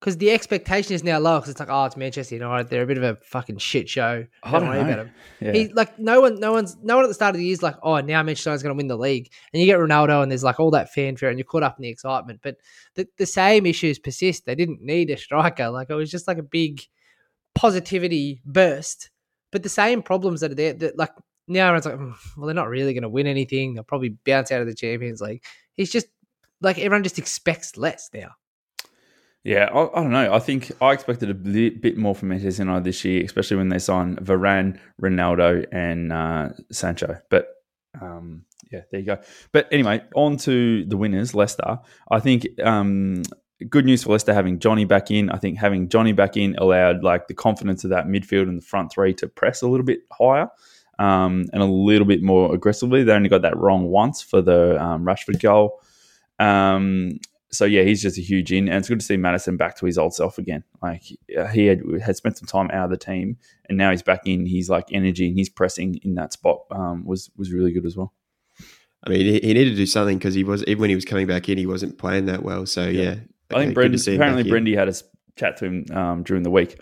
Because 0.00 0.16
the 0.16 0.30
expectation 0.30 0.94
is 0.94 1.04
now 1.04 1.18
low 1.18 1.36
because 1.36 1.50
it's 1.50 1.60
like, 1.60 1.68
oh, 1.70 1.84
it's 1.84 1.98
Manchester 1.98 2.36
United. 2.36 2.70
They're 2.70 2.84
a 2.84 2.86
bit 2.86 2.96
of 2.96 3.04
a 3.04 3.16
fucking 3.16 3.58
shit 3.58 3.90
show. 3.90 4.24
I 4.42 4.50
Don't 4.50 4.66
worry 4.66 4.78
know. 4.78 4.88
about 4.88 4.96
them. 4.96 5.10
Yeah. 5.42 5.52
He 5.52 5.68
like 5.68 5.98
no 5.98 6.22
one, 6.22 6.40
no 6.40 6.52
one's, 6.52 6.74
no 6.82 6.96
one 6.96 7.04
at 7.04 7.08
the 7.08 7.14
start 7.14 7.34
of 7.34 7.40
the 7.40 7.44
year 7.44 7.52
is 7.52 7.62
like, 7.62 7.76
oh, 7.82 8.00
now 8.00 8.22
Manchester 8.22 8.48
United's 8.48 8.62
going 8.62 8.74
to 8.74 8.78
win 8.78 8.88
the 8.88 8.96
league, 8.96 9.30
and 9.52 9.60
you 9.60 9.66
get 9.66 9.78
Ronaldo, 9.78 10.22
and 10.22 10.32
there's 10.32 10.42
like 10.42 10.58
all 10.58 10.70
that 10.70 10.94
fanfare, 10.94 11.28
and 11.28 11.38
you're 11.38 11.44
caught 11.44 11.62
up 11.62 11.76
in 11.76 11.82
the 11.82 11.90
excitement. 11.90 12.40
But 12.42 12.56
the 12.94 13.06
the 13.18 13.26
same 13.26 13.66
issues 13.66 13.98
persist. 13.98 14.46
They 14.46 14.54
didn't 14.54 14.80
need 14.80 15.10
a 15.10 15.18
striker. 15.18 15.68
Like 15.68 15.90
it 15.90 15.94
was 15.94 16.10
just 16.10 16.26
like 16.26 16.38
a 16.38 16.42
big 16.42 16.80
positivity 17.54 18.42
burst. 18.44 19.10
But 19.50 19.62
the 19.62 19.68
same 19.68 20.02
problems 20.02 20.40
that 20.40 20.52
are 20.52 20.54
there, 20.54 20.72
that 20.74 20.96
like 20.96 21.12
now 21.46 21.66
everyone's 21.66 21.86
like, 21.86 21.96
"Mm, 21.96 22.14
well, 22.36 22.46
they're 22.46 22.54
not 22.54 22.68
really 22.68 22.94
going 22.94 23.02
to 23.02 23.08
win 23.08 23.26
anything. 23.26 23.74
They'll 23.74 23.84
probably 23.84 24.16
bounce 24.24 24.50
out 24.50 24.62
of 24.62 24.66
the 24.66 24.74
Champions 24.74 25.20
League. 25.20 25.42
He's 25.74 25.92
just 25.92 26.06
like 26.60 26.78
everyone 26.78 27.02
just 27.02 27.18
expects 27.18 27.76
less 27.76 28.08
now. 28.14 28.30
Yeah, 29.44 29.68
I, 29.72 29.98
I 29.98 30.02
don't 30.02 30.12
know. 30.12 30.32
I 30.32 30.38
think 30.38 30.70
I 30.80 30.92
expected 30.92 31.28
a 31.28 31.34
bit, 31.34 31.82
bit 31.82 31.96
more 31.96 32.14
from 32.14 32.28
Manchester 32.28 32.62
United 32.62 32.84
this 32.84 33.04
year, 33.04 33.24
especially 33.24 33.56
when 33.56 33.70
they 33.70 33.80
signed 33.80 34.18
Varane, 34.18 34.78
Ronaldo, 35.00 35.66
and 35.72 36.12
uh, 36.12 36.50
Sancho. 36.70 37.18
But 37.28 37.48
um, 38.00 38.44
yeah, 38.70 38.82
there 38.90 39.00
you 39.00 39.06
go. 39.06 39.18
But 39.50 39.68
anyway, 39.72 40.02
on 40.14 40.36
to 40.38 40.84
the 40.84 40.96
winners, 40.96 41.34
Leicester. 41.34 41.80
I 42.10 42.20
think 42.20 42.46
um, 42.62 43.24
good 43.68 43.84
news 43.84 44.02
for 44.02 44.12
Leicester 44.12 44.34
having 44.34 44.58
Johnny 44.58 44.84
back 44.84 45.10
in. 45.10 45.30
I 45.30 45.38
think 45.38 45.58
having 45.58 45.88
Johnny 45.88 46.12
back 46.12 46.36
in 46.36 46.54
allowed 46.58 47.02
like 47.02 47.28
the 47.28 47.34
confidence 47.34 47.84
of 47.84 47.90
that 47.90 48.06
midfield 48.06 48.48
and 48.48 48.58
the 48.60 48.64
front 48.66 48.92
three 48.92 49.14
to 49.14 49.28
press 49.28 49.62
a 49.62 49.68
little 49.68 49.86
bit 49.86 50.00
higher. 50.12 50.48
Um, 50.98 51.46
and 51.52 51.62
a 51.62 51.66
little 51.66 52.06
bit 52.06 52.22
more 52.22 52.54
aggressively. 52.54 53.02
They 53.02 53.12
only 53.12 53.28
got 53.30 53.42
that 53.42 53.56
wrong 53.56 53.86
once 53.88 54.22
for 54.22 54.40
the 54.40 54.80
um, 54.80 55.04
Rashford 55.04 55.40
goal. 55.40 55.80
Um, 56.38 57.18
so 57.50 57.64
yeah, 57.64 57.82
he's 57.82 58.00
just 58.02 58.18
a 58.18 58.22
huge 58.22 58.52
in, 58.52 58.68
and 58.68 58.78
it's 58.78 58.88
good 58.88 59.00
to 59.00 59.04
see 59.06 59.16
Maddison 59.16 59.56
back 59.56 59.76
to 59.78 59.86
his 59.86 59.98
old 59.98 60.14
self 60.14 60.38
again. 60.38 60.64
Like 60.80 61.02
uh, 61.36 61.46
he 61.46 61.66
had 61.66 61.82
had 62.02 62.16
spent 62.16 62.38
some 62.38 62.46
time 62.46 62.70
out 62.72 62.84
of 62.84 62.90
the 62.90 62.96
team, 62.96 63.36
and 63.68 63.76
now 63.76 63.90
he's 63.90 64.02
back 64.02 64.22
in. 64.26 64.46
He's 64.46 64.70
like 64.70 64.86
energy 64.92 65.26
and 65.26 65.36
he's 65.36 65.48
pressing 65.48 65.96
in 66.02 66.14
that 66.14 66.32
spot 66.34 66.60
um, 66.70 67.04
was 67.04 67.30
was 67.36 67.52
really 67.52 67.72
good 67.72 67.84
as 67.86 67.96
well. 67.96 68.12
I 69.04 69.10
mean, 69.10 69.20
he, 69.20 69.32
he 69.40 69.54
needed 69.54 69.70
to 69.70 69.76
do 69.76 69.86
something 69.86 70.16
because 70.18 70.34
he 70.34 70.44
was 70.44 70.62
even 70.64 70.80
when 70.80 70.90
he 70.90 70.94
was 70.94 71.04
coming 71.04 71.26
back 71.26 71.48
in, 71.48 71.58
he 71.58 71.66
wasn't 71.66 71.98
playing 71.98 72.26
that 72.26 72.42
well. 72.42 72.64
So 72.66 72.84
Yeah. 72.86 73.02
yeah, 73.02 73.14
I 73.54 73.58
think 73.60 73.68
okay, 73.70 73.74
Brendan, 73.74 73.92
to 73.92 73.98
see 73.98 74.12
him 74.12 74.18
back 74.18 74.28
apparently 74.30 74.50
in. 74.50 74.64
Brendy 74.64 74.76
had 74.76 74.88
a 74.88 74.90
s- 74.90 75.04
chat 75.36 75.56
to 75.58 75.64
him 75.64 75.86
um, 75.92 76.22
during 76.22 76.42
the 76.42 76.50
week 76.50 76.78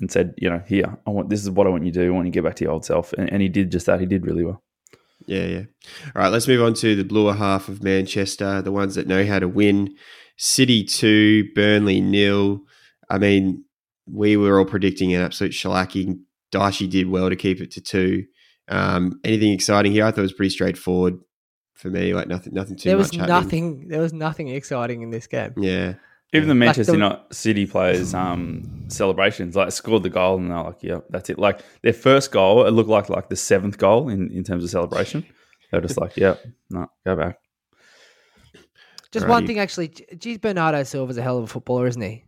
and 0.00 0.10
said, 0.10 0.34
you 0.36 0.50
know, 0.50 0.62
here 0.66 0.96
I 1.06 1.10
want 1.10 1.30
this 1.30 1.42
is 1.42 1.50
what 1.50 1.66
I 1.66 1.70
want 1.70 1.84
you 1.84 1.92
to 1.92 2.00
do. 2.00 2.06
I 2.06 2.10
want 2.10 2.26
you 2.26 2.32
to 2.32 2.36
get 2.36 2.44
back 2.44 2.56
to 2.56 2.64
your 2.64 2.72
old 2.72 2.84
self, 2.84 3.12
and, 3.14 3.32
and 3.32 3.40
he 3.42 3.48
did 3.48 3.70
just 3.72 3.86
that. 3.86 4.00
He 4.00 4.06
did 4.06 4.26
really 4.26 4.44
well. 4.44 4.62
Yeah, 5.26 5.44
yeah. 5.44 5.62
All 6.14 6.22
right, 6.22 6.28
let's 6.28 6.48
move 6.48 6.62
on 6.62 6.74
to 6.74 6.94
the 6.96 7.04
bluer 7.04 7.32
half 7.32 7.68
of 7.68 7.82
Manchester, 7.82 8.60
the 8.60 8.72
ones 8.72 8.94
that 8.96 9.06
know 9.06 9.24
how 9.24 9.38
to 9.38 9.48
win. 9.48 9.94
City 10.36 10.84
two, 10.84 11.48
Burnley 11.54 12.00
nil. 12.00 12.60
I 13.08 13.18
mean, 13.18 13.64
we 14.06 14.36
were 14.36 14.58
all 14.58 14.64
predicting 14.66 15.14
an 15.14 15.22
absolute 15.22 15.52
shellacking. 15.52 16.20
Dyche 16.52 16.90
did 16.90 17.08
well 17.08 17.30
to 17.30 17.36
keep 17.36 17.60
it 17.60 17.70
to 17.72 17.80
two. 17.80 18.24
Um, 18.68 19.20
anything 19.24 19.52
exciting 19.52 19.92
here? 19.92 20.04
I 20.04 20.10
thought 20.10 20.18
it 20.18 20.22
was 20.22 20.32
pretty 20.32 20.50
straightforward 20.50 21.18
for 21.74 21.88
me. 21.88 22.14
Like 22.14 22.28
nothing, 22.28 22.54
nothing 22.54 22.76
too 22.76 22.88
there 22.88 22.98
much. 22.98 23.10
was 23.10 23.16
happening. 23.16 23.28
nothing. 23.28 23.88
There 23.88 24.00
was 24.00 24.12
nothing 24.12 24.48
exciting 24.48 25.02
in 25.02 25.10
this 25.10 25.26
game. 25.26 25.52
Yeah, 25.56 25.94
Even 26.34 26.48
the 26.48 26.54
Like 26.54 26.58
Manchester 26.58 26.92
the- 26.92 26.98
United 26.98 27.32
City 27.32 27.66
players' 27.66 28.12
um, 28.14 28.84
celebrations, 28.88 29.54
like 29.56 29.70
scored 29.72 30.02
the 30.02 30.10
goal, 30.10 30.36
and 30.38 30.50
they're 30.50 30.62
like, 30.62 30.82
"Yeah, 30.82 31.00
that's 31.10 31.30
it." 31.30 31.38
Like 31.38 31.60
their 31.82 31.92
first 31.92 32.32
goal, 32.32 32.66
it 32.66 32.70
looked 32.72 32.88
like 32.90 33.08
like 33.08 33.28
the 33.28 33.36
seventh 33.36 33.78
goal 33.78 34.08
in, 34.08 34.30
in 34.30 34.42
terms 34.44 34.64
of 34.64 34.70
celebration. 34.70 35.24
They're 35.70 35.80
just 35.80 35.98
like, 35.98 36.16
"Yeah, 36.16 36.34
no, 36.70 36.86
go 37.06 37.16
back." 37.16 37.38
Just 39.12 39.26
Alrighty. 39.26 39.28
one 39.28 39.46
thing, 39.46 39.58
actually. 39.60 39.88
Geez, 40.18 40.38
Bernardo 40.38 40.82
Silva's 40.82 41.16
a 41.18 41.22
hell 41.22 41.38
of 41.38 41.44
a 41.44 41.46
footballer, 41.46 41.86
isn't 41.86 42.02
he? 42.02 42.24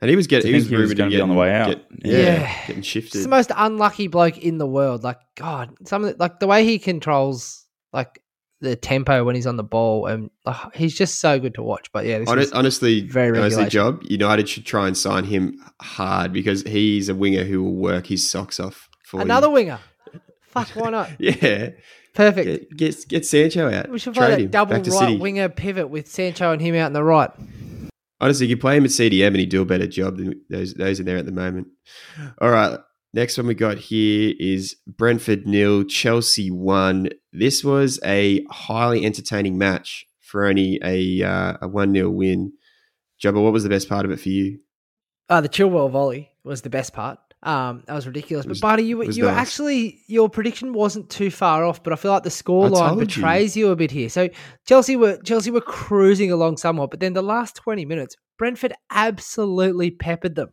and 0.00 0.08
he 0.08 0.14
was 0.16 0.26
getting. 0.28 0.48
He 0.48 0.54
was 0.54 0.64
think 0.64 0.70
he 0.70 0.76
was 0.76 0.82
rumored 0.90 0.96
gonna 0.98 1.10
be 1.10 1.20
on 1.20 1.28
the 1.28 1.34
way 1.34 1.52
out. 1.52 1.68
get- 1.70 1.84
Yeah. 2.04 2.12
yeah, 2.12 2.18
Yeah. 2.22 2.58
getting 2.66 2.76
He's 2.76 2.86
shifted. 2.86 3.24
the 3.24 3.28
most 3.28 3.50
unlucky 3.56 4.06
bloke 4.06 4.38
in 4.38 4.58
the 4.58 4.66
world. 4.66 5.02
Like 5.02 5.18
God, 5.36 5.74
some 5.86 6.04
of 6.04 6.10
the, 6.12 6.16
like 6.20 6.38
the 6.38 6.46
way 6.46 6.64
he 6.64 6.78
controls 6.78 7.66
like 7.92 8.20
the 8.60 8.74
tempo 8.76 9.24
when 9.24 9.34
he's 9.34 9.46
on 9.46 9.56
the 9.56 9.62
ball, 9.62 10.06
and 10.06 10.30
like, 10.44 10.56
he's 10.74 10.96
just 10.96 11.20
so 11.20 11.38
good 11.38 11.54
to 11.54 11.62
watch. 11.62 11.90
But 11.92 12.06
yeah, 12.06 12.18
this 12.18 12.28
Hon- 12.28 12.44
honestly, 12.52 13.02
very 13.02 13.38
honestly, 13.38 13.66
job 13.66 14.02
United 14.04 14.48
should 14.48 14.66
try 14.66 14.86
and 14.86 14.96
sign 14.96 15.24
him 15.24 15.60
hard 15.80 16.32
because 16.32 16.62
he's 16.62 17.08
a 17.08 17.14
winger 17.14 17.44
who 17.44 17.62
will 17.62 17.76
work 17.76 18.06
his 18.06 18.28
socks 18.28 18.58
off 18.58 18.88
for 19.04 19.20
another 19.20 19.46
You. 19.48 19.52
winger. 19.52 19.78
Fuck, 20.48 20.68
why 20.70 20.90
not? 20.90 21.10
Yeah, 21.20 21.70
Perfect. 22.14 22.76
get, 22.76 22.76
get 22.76 23.08
get 23.08 23.26
Sancho 23.26 23.70
out. 23.72 23.88
we 23.90 23.98
should 24.00 24.14
Trade 24.14 24.26
play 24.26 24.42
that 24.46 24.50
double 24.50 24.74
right 24.74 24.84
City. 24.84 25.16
winger 25.18 25.48
pivot 25.48 25.88
with 25.88 26.08
Sancho 26.08 26.50
and 26.52 26.60
him 26.60 26.74
out 26.74 26.88
in 26.88 26.92
the 26.94 27.04
right. 27.04 27.30
Honestly, 28.20 28.48
you 28.48 28.56
play 28.56 28.76
him 28.76 28.84
at 28.84 28.90
CDM 28.90 29.28
and 29.28 29.36
he'd 29.36 29.50
do 29.50 29.62
a 29.62 29.64
better 29.64 29.86
job 29.86 30.16
than 30.16 30.40
those 30.50 30.74
those 30.74 30.98
are 30.98 31.04
there 31.04 31.18
at 31.18 31.26
the 31.26 31.30
moment. 31.32 31.68
All 32.40 32.50
right, 32.50 32.76
next 33.14 33.36
one 33.38 33.46
we 33.46 33.54
got 33.54 33.78
here 33.78 34.34
is 34.38 34.76
Brentford 34.86 35.46
nil, 35.46 35.84
Chelsea 35.84 36.50
one. 36.50 37.08
This 37.32 37.64
was 37.64 37.98
a 38.04 38.44
highly 38.50 39.04
entertaining 39.04 39.58
match 39.58 40.06
for 40.20 40.46
only 40.46 40.78
a 40.84 41.22
uh, 41.22 41.54
a 41.62 41.68
one 41.68 41.92
0 41.94 42.10
win. 42.10 42.52
Jubba, 43.22 43.42
what 43.42 43.52
was 43.52 43.62
the 43.64 43.68
best 43.70 43.88
part 43.88 44.04
of 44.04 44.10
it 44.10 44.20
for 44.20 44.28
you? 44.28 44.60
Uh, 45.28 45.40
the 45.40 45.48
Chilwell 45.48 45.90
volley 45.90 46.30
was 46.44 46.62
the 46.62 46.70
best 46.70 46.92
part. 46.92 47.18
Um, 47.42 47.82
that 47.86 47.94
was 47.94 48.06
ridiculous. 48.06 48.46
Was- 48.46 48.60
but 48.60 48.66
Barty, 48.66 48.82
you 48.84 48.96
were- 48.98 49.04
you 49.04 49.24
were 49.24 49.30
nice. 49.30 49.40
actually 49.48 50.00
your 50.08 50.28
prediction 50.28 50.72
wasn't 50.72 51.08
too 51.10 51.30
far 51.30 51.64
off, 51.64 51.82
but 51.82 51.92
I 51.92 51.96
feel 51.96 52.10
like 52.10 52.22
the 52.24 52.30
scoreline 52.30 52.88
told 52.88 53.00
you. 53.00 53.06
betrays 53.06 53.56
you. 53.56 53.68
a 53.70 53.76
bit 53.76 53.90
here. 53.90 54.08
So 54.08 54.28
Chelsea 54.66 54.96
were 54.96 55.18
Chelsea 55.24 55.50
were 55.50 55.60
cruising 55.60 56.32
along 56.32 56.56
somewhat, 56.56 56.90
but 56.90 57.00
then 57.00 57.12
the 57.12 57.22
last 57.22 57.54
twenty 57.56 57.84
minutes, 57.84 58.16
Brentford 58.38 58.72
absolutely 58.90 59.90
peppered 59.90 60.34
them. 60.34 60.50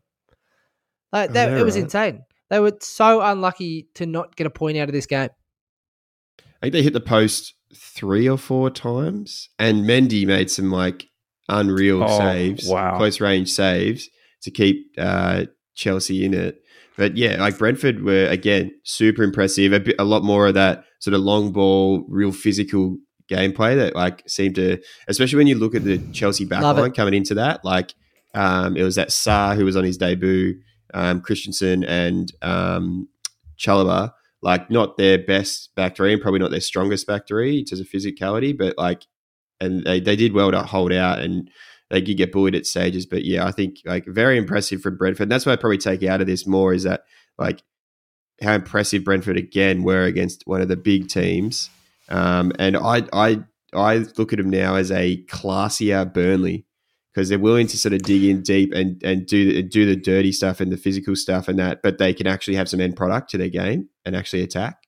Like 1.11 1.29
Oh, 1.31 1.33
that, 1.33 1.51
yeah, 1.51 1.57
it 1.59 1.63
was 1.63 1.75
right. 1.75 1.83
insane. 1.85 2.23
They 2.49 2.59
were 2.59 2.73
so 2.79 3.21
unlucky 3.21 3.87
to 3.95 4.05
not 4.05 4.35
get 4.35 4.47
a 4.47 4.51
point 4.51 4.77
out 4.77 4.87
of 4.89 4.93
this 4.93 5.05
game. 5.05 5.29
I 6.61 6.65
think 6.65 6.73
they 6.73 6.83
hit 6.83 6.93
the 6.93 6.99
post 7.01 7.53
three 7.75 8.29
or 8.29 8.37
four 8.37 8.69
times, 8.69 9.49
and 9.59 9.83
Mendy 9.85 10.25
made 10.25 10.49
some 10.49 10.71
like 10.71 11.07
unreal 11.49 12.03
Oh, 12.03 12.17
saves, 12.17 12.67
wow. 12.67 12.97
close 12.97 13.19
range 13.19 13.51
saves 13.51 14.07
to 14.43 14.51
keep 14.51 14.93
uh, 14.97 15.45
Chelsea 15.75 16.23
in 16.25 16.33
it. 16.33 16.61
But 16.97 17.17
yeah, 17.17 17.37
like 17.39 17.57
Brentford 17.57 18.03
were 18.03 18.27
again 18.27 18.71
super 18.83 19.21
impressive. 19.23 19.73
A, 19.73 19.79
bit, 19.79 19.95
a 19.99 20.05
lot 20.05 20.23
more 20.23 20.47
of 20.47 20.53
that 20.53 20.85
sort 20.99 21.13
of 21.13 21.21
long 21.21 21.51
ball, 21.51 22.05
real 22.07 22.31
physical 22.31 22.97
gameplay 23.29 23.75
that 23.75 23.95
like 23.95 24.23
seemed 24.27 24.55
to, 24.55 24.79
especially 25.07 25.37
when 25.37 25.47
you 25.47 25.55
look 25.55 25.75
at 25.75 25.83
the 25.83 25.97
Chelsea 26.13 26.45
Love 26.45 26.77
backline 26.77 26.95
coming 26.95 27.13
into 27.15 27.33
that. 27.35 27.65
Like 27.65 27.93
um, 28.33 28.77
it 28.77 28.83
was 28.83 28.95
that 28.95 29.11
Sa 29.11 29.55
who 29.55 29.65
was 29.65 29.75
on 29.75 29.83
his 29.83 29.97
debut, 29.97 30.55
um, 30.93 31.21
Christensen 31.21 31.83
and 31.83 32.31
um, 32.41 33.07
Chalobah 33.57 34.13
like 34.45 34.69
not 34.69 34.95
their 34.97 35.17
best 35.17 35.73
back 35.75 35.95
three 35.95 36.13
and 36.13 36.21
probably 36.21 36.39
not 36.39 36.51
their 36.51 36.61
strongest 36.61 37.07
back 37.07 37.27
three 37.27 37.59
in 37.59 37.65
terms 37.65 37.79
of 37.79 37.89
physicality, 37.89 38.55
but 38.55 38.77
like, 38.77 39.07
and 39.59 39.83
they, 39.83 39.99
they 39.99 40.15
did 40.15 40.33
well 40.33 40.51
to 40.51 40.61
hold 40.61 40.93
out 40.93 41.19
and 41.19 41.49
they 41.89 41.99
did 41.99 42.17
get 42.17 42.31
bullied 42.31 42.53
at 42.53 42.67
stages. 42.67 43.07
But 43.07 43.25
yeah, 43.25 43.47
I 43.47 43.51
think 43.51 43.77
like 43.85 44.05
very 44.05 44.37
impressive 44.37 44.81
from 44.81 44.97
Brentford. 44.97 45.23
And 45.23 45.31
that's 45.31 45.47
what 45.47 45.53
I 45.53 45.55
probably 45.55 45.79
take 45.79 46.03
out 46.03 46.21
of 46.21 46.27
this 46.27 46.45
more 46.45 46.75
is 46.75 46.83
that 46.83 47.05
like 47.39 47.63
how 48.39 48.53
impressive 48.53 49.03
Brentford 49.03 49.35
again 49.35 49.81
were 49.81 50.03
against 50.03 50.43
one 50.45 50.61
of 50.61 50.67
the 50.67 50.77
big 50.77 51.07
teams. 51.07 51.71
Um, 52.09 52.51
and 52.59 52.77
I, 52.77 53.01
I, 53.11 53.43
I 53.73 54.05
look 54.15 54.31
at 54.31 54.37
them 54.37 54.51
now 54.51 54.75
as 54.75 54.91
a 54.91 55.23
classier 55.25 56.13
Burnley 56.13 56.67
because 57.15 57.29
they're 57.29 57.39
willing 57.39 57.67
to 57.67 57.77
sort 57.77 57.93
of 57.93 58.01
dig 58.01 58.25
in 58.25 58.41
deep 58.41 58.73
and 58.73 59.01
and 59.03 59.25
do 59.25 59.53
the, 59.53 59.63
do 59.63 59.85
the 59.85 59.95
dirty 59.95 60.33
stuff 60.33 60.59
and 60.59 60.71
the 60.71 60.77
physical 60.77 61.15
stuff 61.15 61.47
and 61.47 61.57
that, 61.57 61.81
but 61.81 61.97
they 61.97 62.13
can 62.13 62.27
actually 62.27 62.55
have 62.55 62.67
some 62.67 62.81
end 62.81 62.95
product 62.97 63.29
to 63.29 63.37
their 63.37 63.49
game 63.49 63.87
and 64.03 64.15
actually 64.15 64.41
attack. 64.41 64.83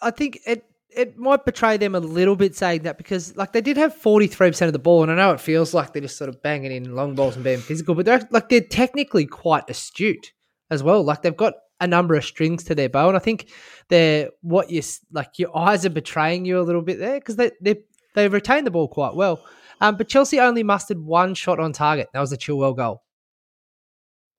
I, 0.00 0.10
think 0.10 0.38
it 0.46 0.64
it 0.88 1.18
might 1.18 1.44
betray 1.44 1.76
them 1.76 1.94
a 1.94 2.00
little 2.00 2.36
bit 2.36 2.54
saying 2.54 2.82
that 2.84 2.96
because 2.96 3.36
like 3.36 3.52
they 3.52 3.60
did 3.60 3.76
have 3.76 3.94
forty 3.94 4.28
three 4.28 4.48
percent 4.48 4.68
of 4.68 4.74
the 4.74 4.78
ball, 4.78 5.02
and 5.02 5.10
I 5.10 5.16
know 5.16 5.32
it 5.32 5.40
feels 5.40 5.74
like 5.74 5.92
they're 5.92 6.02
just 6.02 6.16
sort 6.16 6.28
of 6.30 6.40
banging 6.40 6.70
in 6.70 6.94
long 6.94 7.16
balls 7.16 7.34
and 7.34 7.44
being 7.44 7.58
physical, 7.58 7.96
but 7.96 8.06
they're 8.06 8.26
like 8.30 8.48
they're 8.48 8.60
technically 8.60 9.26
quite 9.26 9.68
astute 9.68 10.32
as 10.70 10.84
well. 10.84 11.02
Like 11.02 11.22
they've 11.22 11.36
got 11.36 11.54
a 11.80 11.86
number 11.86 12.14
of 12.14 12.24
strings 12.24 12.62
to 12.64 12.76
their 12.76 12.88
bow, 12.88 13.08
and 13.08 13.16
I 13.16 13.20
think 13.20 13.50
they're 13.88 14.30
what 14.40 14.70
you 14.70 14.82
like 15.10 15.38
your 15.38 15.56
eyes 15.56 15.84
are 15.84 15.90
betraying 15.90 16.44
you 16.44 16.60
a 16.60 16.62
little 16.62 16.82
bit 16.82 17.00
there 17.00 17.18
because 17.18 17.36
they 17.36 17.50
they 17.60 17.76
they 18.14 18.28
retained 18.28 18.68
the 18.68 18.70
ball 18.70 18.86
quite 18.86 19.16
well. 19.16 19.44
Um, 19.80 19.96
but 19.96 20.08
Chelsea 20.08 20.40
only 20.40 20.62
mustered 20.62 20.98
one 20.98 21.34
shot 21.34 21.60
on 21.60 21.72
target. 21.72 22.08
That 22.12 22.20
was 22.20 22.32
a 22.32 22.36
Chilwell 22.36 22.76
goal. 22.76 23.02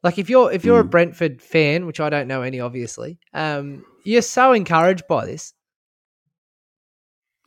Like 0.03 0.17
if 0.19 0.29
you're 0.29 0.51
if 0.51 0.63
you're 0.63 0.79
a 0.79 0.83
Mm. 0.83 0.89
Brentford 0.91 1.41
fan, 1.41 1.85
which 1.85 1.99
I 1.99 2.09
don't 2.09 2.27
know 2.27 2.41
any, 2.43 2.59
obviously, 2.59 3.19
um, 3.33 3.83
you're 4.03 4.21
so 4.21 4.53
encouraged 4.53 5.07
by 5.07 5.25
this. 5.25 5.53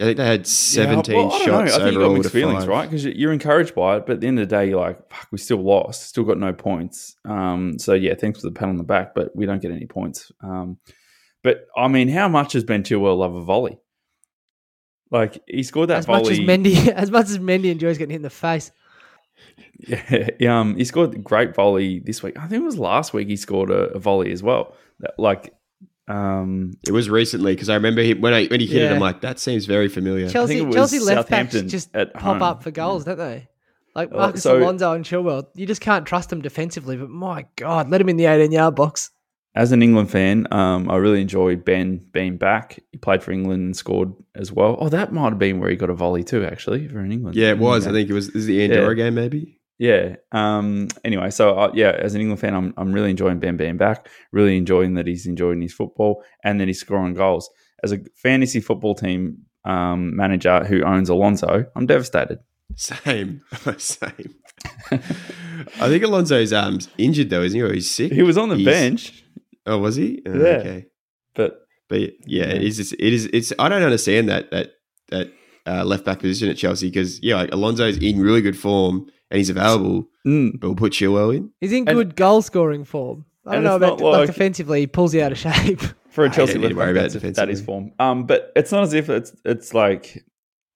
I 0.00 0.04
think 0.04 0.16
they 0.16 0.26
had 0.26 0.46
17 0.46 1.14
Yeah, 1.14 1.20
well, 1.22 1.32
I 1.32 1.38
don't 1.38 1.46
shots 1.46 1.46
know. 1.46 1.60
I 1.60 1.64
think 1.64 1.92
you 1.92 1.98
got 1.98 2.04
overall 2.04 2.14
mixed 2.14 2.30
to 2.30 2.38
feelings, 2.38 2.58
five. 2.64 2.68
right? 2.68 2.82
Because 2.90 3.04
you're 3.04 3.34
encouraged 3.34 3.74
by 3.74 3.96
it, 3.98 4.06
but 4.06 4.14
at 4.14 4.20
the 4.22 4.28
end 4.28 4.38
of 4.40 4.48
the 4.48 4.56
day, 4.56 4.68
you're 4.70 4.80
like, 4.80 4.96
fuck, 5.10 5.28
we 5.30 5.36
still 5.36 5.62
lost, 5.62 6.04
still 6.08 6.24
got 6.24 6.38
no 6.38 6.54
points. 6.54 7.16
Um, 7.26 7.78
so 7.78 7.92
yeah, 7.92 8.14
thanks 8.14 8.40
for 8.40 8.46
the 8.46 8.52
pat 8.54 8.70
on 8.70 8.78
the 8.78 8.82
back, 8.82 9.14
but 9.14 9.34
we 9.36 9.44
don't 9.44 9.60
get 9.60 9.72
any 9.72 9.84
points. 9.84 10.32
Um, 10.42 10.78
but 11.44 11.66
I 11.76 11.88
mean, 11.88 12.08
how 12.08 12.28
much 12.28 12.54
has 12.54 12.64
Ben 12.64 12.82
Chilwell 12.82 13.18
love 13.18 13.34
a 13.34 13.42
volley? 13.42 13.78
Like 15.10 15.42
he 15.46 15.62
scored 15.62 15.90
that 15.90 15.98
as 15.98 16.06
volley. 16.06 16.22
much 16.22 16.30
as 16.32 16.38
Mendy, 16.40 16.88
as 16.92 17.10
much 17.10 17.28
as 17.30 17.38
Mendy 17.38 17.70
enjoys 17.70 17.98
getting 17.98 18.10
hit 18.12 18.16
in 18.16 18.22
the 18.22 18.30
face. 18.30 18.70
Yeah, 20.38 20.60
um, 20.60 20.76
he 20.76 20.84
scored 20.84 21.14
a 21.14 21.18
great 21.18 21.54
volley 21.54 22.00
this 22.00 22.22
week. 22.22 22.36
I 22.38 22.46
think 22.46 22.60
it 22.62 22.64
was 22.64 22.78
last 22.78 23.12
week 23.14 23.28
he 23.28 23.36
scored 23.36 23.70
a, 23.70 23.84
a 23.94 23.98
volley 23.98 24.30
as 24.32 24.42
well. 24.42 24.74
That- 25.00 25.14
Like, 25.18 25.54
um, 26.08 26.74
It 26.86 26.92
was 26.92 27.08
recently 27.08 27.54
because 27.54 27.68
I 27.70 27.74
remember 27.74 28.02
him, 28.02 28.20
when 28.20 28.34
I 28.34 28.46
when 28.46 28.60
he 28.60 28.66
hit 28.66 28.82
it, 28.82 28.92
I'm 28.92 29.00
like, 29.00 29.22
that 29.22 29.38
seems 29.38 29.64
very 29.66 29.88
familiar. 29.88 30.28
Chelsea, 30.28 30.58
it 30.58 30.66
was 30.66 30.74
Chelsea 30.74 30.98
left 30.98 31.30
backs 31.30 31.52
Southampton 31.52 31.68
just 31.68 31.94
at 31.96 32.12
pop 32.14 32.22
home. 32.22 32.42
up 32.42 32.62
for 32.62 32.70
goals, 32.70 33.04
don't 33.04 33.18
they? 33.18 33.48
Like 33.94 34.12
Uh, 34.12 34.16
Marcos 34.18 34.42
so- 34.42 34.58
Alonso 34.58 34.92
and 34.92 35.04
Chilwell, 35.04 35.46
you 35.54 35.66
just 35.66 35.80
can't 35.80 36.04
trust 36.06 36.28
them 36.30 36.42
defensively. 36.42 36.96
But 36.96 37.08
my 37.10 37.46
God, 37.56 37.88
let 37.90 38.00
him 38.00 38.08
in 38.08 38.16
the 38.16 38.26
18 38.26 38.52
yard 38.52 38.74
box. 38.76 39.10
As 39.54 39.72
an 39.72 39.82
England 39.82 40.10
fan, 40.10 40.46
um, 40.52 40.90
I 40.90 40.96
really 40.96 41.20
enjoy 41.20 41.56
Ben 41.56 42.00
being 42.12 42.36
back. 42.36 42.78
He 42.92 42.98
played 42.98 43.22
for 43.22 43.32
England 43.32 43.62
and 43.62 43.76
scored 43.76 44.12
as 44.34 44.52
well. 44.52 44.76
Oh, 44.80 44.88
that 44.88 45.12
might 45.12 45.30
have 45.30 45.38
been 45.38 45.58
where 45.60 45.70
he 45.70 45.76
got 45.76 45.90
a 45.90 45.94
volley 45.94 46.22
too, 46.24 46.44
actually, 46.44 46.86
for 46.88 47.00
an 47.00 47.10
England. 47.12 47.36
yeah, 47.36 47.50
it 47.50 47.58
was. 47.58 47.86
I 47.86 47.92
think 47.92 48.08
it 48.08 48.12
was. 48.12 48.28
This 48.28 48.36
is 48.42 48.46
the 48.46 48.62
Andorra 48.62 48.96
Yeah. 48.96 49.04
game, 49.04 49.14
maybe. 49.14 49.56
Yeah. 49.78 50.16
Um, 50.30 50.88
anyway, 51.04 51.30
so 51.30 51.58
uh, 51.58 51.70
yeah, 51.74 51.90
as 51.98 52.14
an 52.14 52.20
England 52.20 52.40
fan, 52.40 52.54
I'm 52.54 52.74
I'm 52.76 52.92
really 52.92 53.10
enjoying 53.10 53.40
Ben 53.40 53.56
being 53.56 53.76
back. 53.78 54.08
Really 54.30 54.56
enjoying 54.56 54.94
that 54.94 55.06
he's 55.06 55.26
enjoying 55.26 55.62
his 55.62 55.72
football 55.72 56.22
and 56.44 56.60
that 56.60 56.68
he's 56.68 56.80
scoring 56.80 57.14
goals. 57.14 57.48
As 57.82 57.92
a 57.92 57.98
fantasy 58.14 58.60
football 58.60 58.94
team 58.94 59.38
um, 59.64 60.14
manager 60.14 60.64
who 60.64 60.82
owns 60.84 61.08
Alonso, 61.08 61.64
I'm 61.74 61.86
devastated. 61.86 62.38
Same, 62.76 63.40
same. 63.78 64.34
I 65.80 65.88
think 65.88 66.04
Alonso's 66.04 66.52
um 66.52 66.78
injured 66.98 67.30
though, 67.30 67.42
isn't 67.42 67.58
he? 67.58 67.62
Or 67.62 67.72
he's 67.72 67.90
sick. 67.90 68.12
He 68.12 68.22
was 68.22 68.36
on 68.38 68.48
the 68.50 68.56
He's- 68.56 68.66
bench, 68.74 69.24
Oh, 69.66 69.78
was 69.78 69.96
he? 69.96 70.22
Oh, 70.26 70.32
Yeah. 70.32 70.46
Okay. 70.58 70.86
but 71.34 71.60
But 71.88 72.00
yeah, 72.00 72.46
Yeah. 72.46 72.46
It's, 72.54 72.78
it 72.92 73.00
is. 73.00 73.26
It's. 73.32 73.52
I 73.58 73.68
don't 73.68 73.82
understand 73.82 74.28
that 74.28 74.50
that 74.50 74.72
that 75.08 75.32
uh, 75.66 75.84
left 75.84 76.04
back 76.04 76.20
position 76.20 76.48
at 76.48 76.56
Chelsea 76.56 76.88
because 76.88 77.22
yeah, 77.22 77.36
like 77.36 77.52
Alonso's 77.52 77.98
in 77.98 78.20
really 78.20 78.40
good 78.42 78.58
form 78.58 79.06
and 79.30 79.38
he's 79.38 79.50
available, 79.50 80.08
mm, 80.26 80.58
but 80.58 80.68
we'll 80.68 80.76
put 80.76 80.92
Chilwell 80.92 81.36
in. 81.36 81.50
He's 81.60 81.72
in 81.72 81.88
And- 81.88 81.96
good 81.96 82.16
goal 82.16 82.42
scoring 82.42 82.84
form. 82.84 83.24
I 83.46 83.54
don't 83.54 83.64
know 83.64 83.76
about 83.76 83.98
not 83.98 84.00
like, 84.00 84.18
like- 84.18 84.26
defensively, 84.26 84.80
he 84.80 84.86
pulls 84.86 85.14
you 85.14 85.22
out 85.22 85.32
of 85.32 85.38
shape. 85.38 85.80
for 86.10 86.24
a 86.24 86.30
Chelsea 86.30 86.58
left 86.58 86.76
back, 86.76 86.90
about 86.90 87.10
that's, 87.12 87.36
that 87.36 87.48
is 87.48 87.60
form. 87.62 87.92
Um, 87.98 88.26
but 88.26 88.52
it's 88.56 88.72
not 88.72 88.82
as 88.82 88.92
if 88.92 89.08
it's 89.08 89.32
it's 89.44 89.72
like 89.74 90.22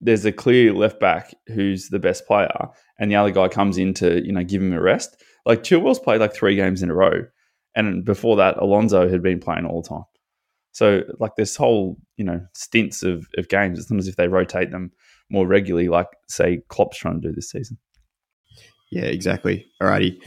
there's 0.00 0.24
a 0.24 0.32
clear 0.32 0.72
left 0.72 1.00
back 1.00 1.34
who's 1.48 1.88
the 1.88 1.98
best 1.98 2.26
player, 2.26 2.68
and 2.98 3.10
the 3.10 3.16
other 3.16 3.30
guy 3.30 3.48
comes 3.48 3.78
in 3.78 3.94
to 3.94 4.24
you 4.24 4.32
know 4.32 4.44
give 4.44 4.62
him 4.62 4.72
a 4.72 4.80
rest. 4.80 5.22
Like 5.46 5.62
Chilwell's 5.62 5.98
played 5.98 6.20
like 6.20 6.34
three 6.34 6.56
games 6.56 6.82
in 6.82 6.90
a 6.90 6.94
row, 6.94 7.26
and 7.74 8.04
before 8.04 8.36
that, 8.36 8.56
Alonso 8.58 9.08
had 9.08 9.22
been 9.22 9.40
playing 9.40 9.66
all 9.66 9.82
the 9.82 9.88
time. 9.88 10.04
So 10.72 11.02
like 11.20 11.36
this 11.36 11.56
whole 11.56 11.96
you 12.16 12.24
know 12.24 12.40
stints 12.54 13.02
of, 13.02 13.26
of 13.38 13.48
games, 13.48 13.78
it's 13.78 13.90
not 13.90 13.98
as 13.98 14.08
if 14.08 14.16
they 14.16 14.28
rotate 14.28 14.70
them 14.70 14.92
more 15.30 15.46
regularly, 15.46 15.88
like 15.88 16.08
say 16.28 16.62
Klopp's 16.68 16.98
trying 16.98 17.20
to 17.20 17.28
do 17.28 17.34
this 17.34 17.50
season. 17.50 17.78
Yeah, 18.90 19.04
exactly. 19.04 19.66
Alrighty. 19.82 20.18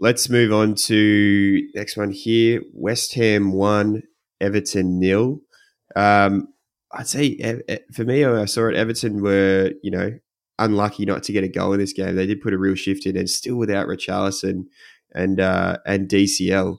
Let's 0.00 0.30
move 0.30 0.52
on 0.52 0.74
to 0.86 1.68
next 1.74 1.96
one 1.96 2.10
here. 2.10 2.62
West 2.72 3.14
Ham 3.14 3.52
one, 3.52 4.02
Everton 4.40 4.98
nil. 4.98 5.40
Um, 5.94 6.48
I'd 6.92 7.06
say 7.06 7.38
for 7.92 8.04
me, 8.04 8.24
I 8.24 8.46
saw 8.46 8.68
it. 8.68 8.76
Everton 8.76 9.22
were 9.22 9.72
you 9.82 9.90
know 9.90 10.12
unlucky 10.58 11.06
not 11.06 11.22
to 11.24 11.32
get 11.32 11.44
a 11.44 11.48
goal 11.48 11.72
in 11.72 11.80
this 11.80 11.92
game. 11.92 12.16
They 12.16 12.26
did 12.26 12.42
put 12.42 12.54
a 12.54 12.58
real 12.58 12.74
shift 12.74 13.06
in, 13.06 13.16
and 13.16 13.28
still 13.28 13.56
without 13.56 13.88
Richarlison 13.88 14.64
and 15.14 15.40
uh, 15.40 15.78
and 15.86 16.08
DCL. 16.08 16.78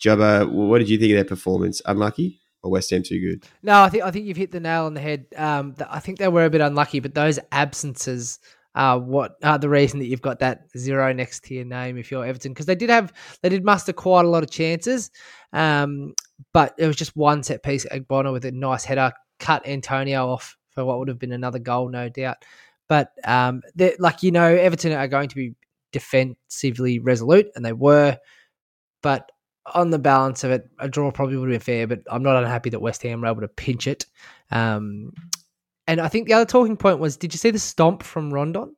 Jubba, 0.00 0.50
what 0.50 0.78
did 0.78 0.88
you 0.88 0.98
think 0.98 1.12
of 1.12 1.16
their 1.16 1.24
performance? 1.24 1.80
Unlucky 1.86 2.40
or 2.62 2.70
West 2.70 2.90
Ham 2.90 3.02
too 3.02 3.20
good? 3.20 3.44
No, 3.62 3.82
I 3.82 3.88
think 3.88 4.04
I 4.04 4.10
think 4.10 4.26
you've 4.26 4.36
hit 4.36 4.52
the 4.52 4.60
nail 4.60 4.84
on 4.84 4.94
the 4.94 5.00
head. 5.00 5.26
Um, 5.36 5.74
I 5.88 6.00
think 6.00 6.18
they 6.18 6.28
were 6.28 6.44
a 6.44 6.50
bit 6.50 6.60
unlucky, 6.60 7.00
but 7.00 7.14
those 7.14 7.38
absences 7.52 8.38
are 8.74 8.98
what 8.98 9.36
are 9.42 9.58
the 9.58 9.70
reason 9.70 9.98
that 10.00 10.06
you've 10.06 10.20
got 10.20 10.40
that 10.40 10.66
zero 10.76 11.12
next 11.12 11.44
to 11.44 11.54
your 11.54 11.64
name 11.64 11.96
if 11.96 12.10
you're 12.10 12.26
Everton 12.26 12.52
because 12.52 12.66
they 12.66 12.74
did 12.74 12.90
have 12.90 13.12
they 13.40 13.48
did 13.48 13.64
muster 13.64 13.92
quite 13.92 14.26
a 14.26 14.28
lot 14.28 14.42
of 14.42 14.50
chances, 14.50 15.10
um, 15.52 16.14
but 16.52 16.74
it 16.78 16.86
was 16.86 16.96
just 16.96 17.16
one 17.16 17.42
set 17.42 17.62
piece. 17.62 17.86
Ogbonna 17.86 18.32
with 18.32 18.44
a 18.44 18.52
nice 18.52 18.84
header 18.84 19.12
cut 19.38 19.66
Antonio 19.66 20.28
off 20.28 20.56
for 20.70 20.84
what 20.84 20.98
would 20.98 21.08
have 21.08 21.18
been 21.18 21.32
another 21.32 21.58
goal, 21.58 21.88
no 21.88 22.08
doubt. 22.08 22.36
But 22.88 23.12
um, 23.24 23.62
like 23.98 24.22
you 24.22 24.30
know, 24.30 24.46
Everton 24.46 24.92
are 24.92 25.08
going 25.08 25.28
to 25.30 25.34
be 25.34 25.54
defensively 25.98 26.98
resolute, 26.98 27.46
and 27.54 27.64
they 27.64 27.72
were. 27.72 28.18
But 29.02 29.30
on 29.74 29.90
the 29.90 29.98
balance 29.98 30.44
of 30.44 30.50
it, 30.50 30.68
a 30.78 30.88
draw 30.88 31.10
probably 31.10 31.36
would 31.36 31.50
have 31.50 31.60
been 31.60 31.64
fair, 31.64 31.86
but 31.86 32.02
I'm 32.10 32.22
not 32.22 32.36
unhappy 32.36 32.70
that 32.70 32.80
West 32.80 33.02
Ham 33.02 33.20
were 33.20 33.28
able 33.28 33.40
to 33.40 33.48
pinch 33.48 33.86
it. 33.86 34.06
Um, 34.50 35.12
and 35.86 36.00
I 36.00 36.08
think 36.08 36.28
the 36.28 36.34
other 36.34 36.44
talking 36.44 36.76
point 36.76 36.98
was, 36.98 37.16
did 37.16 37.32
you 37.32 37.38
see 37.38 37.50
the 37.50 37.58
stomp 37.58 38.02
from 38.02 38.32
Rondon? 38.32 38.76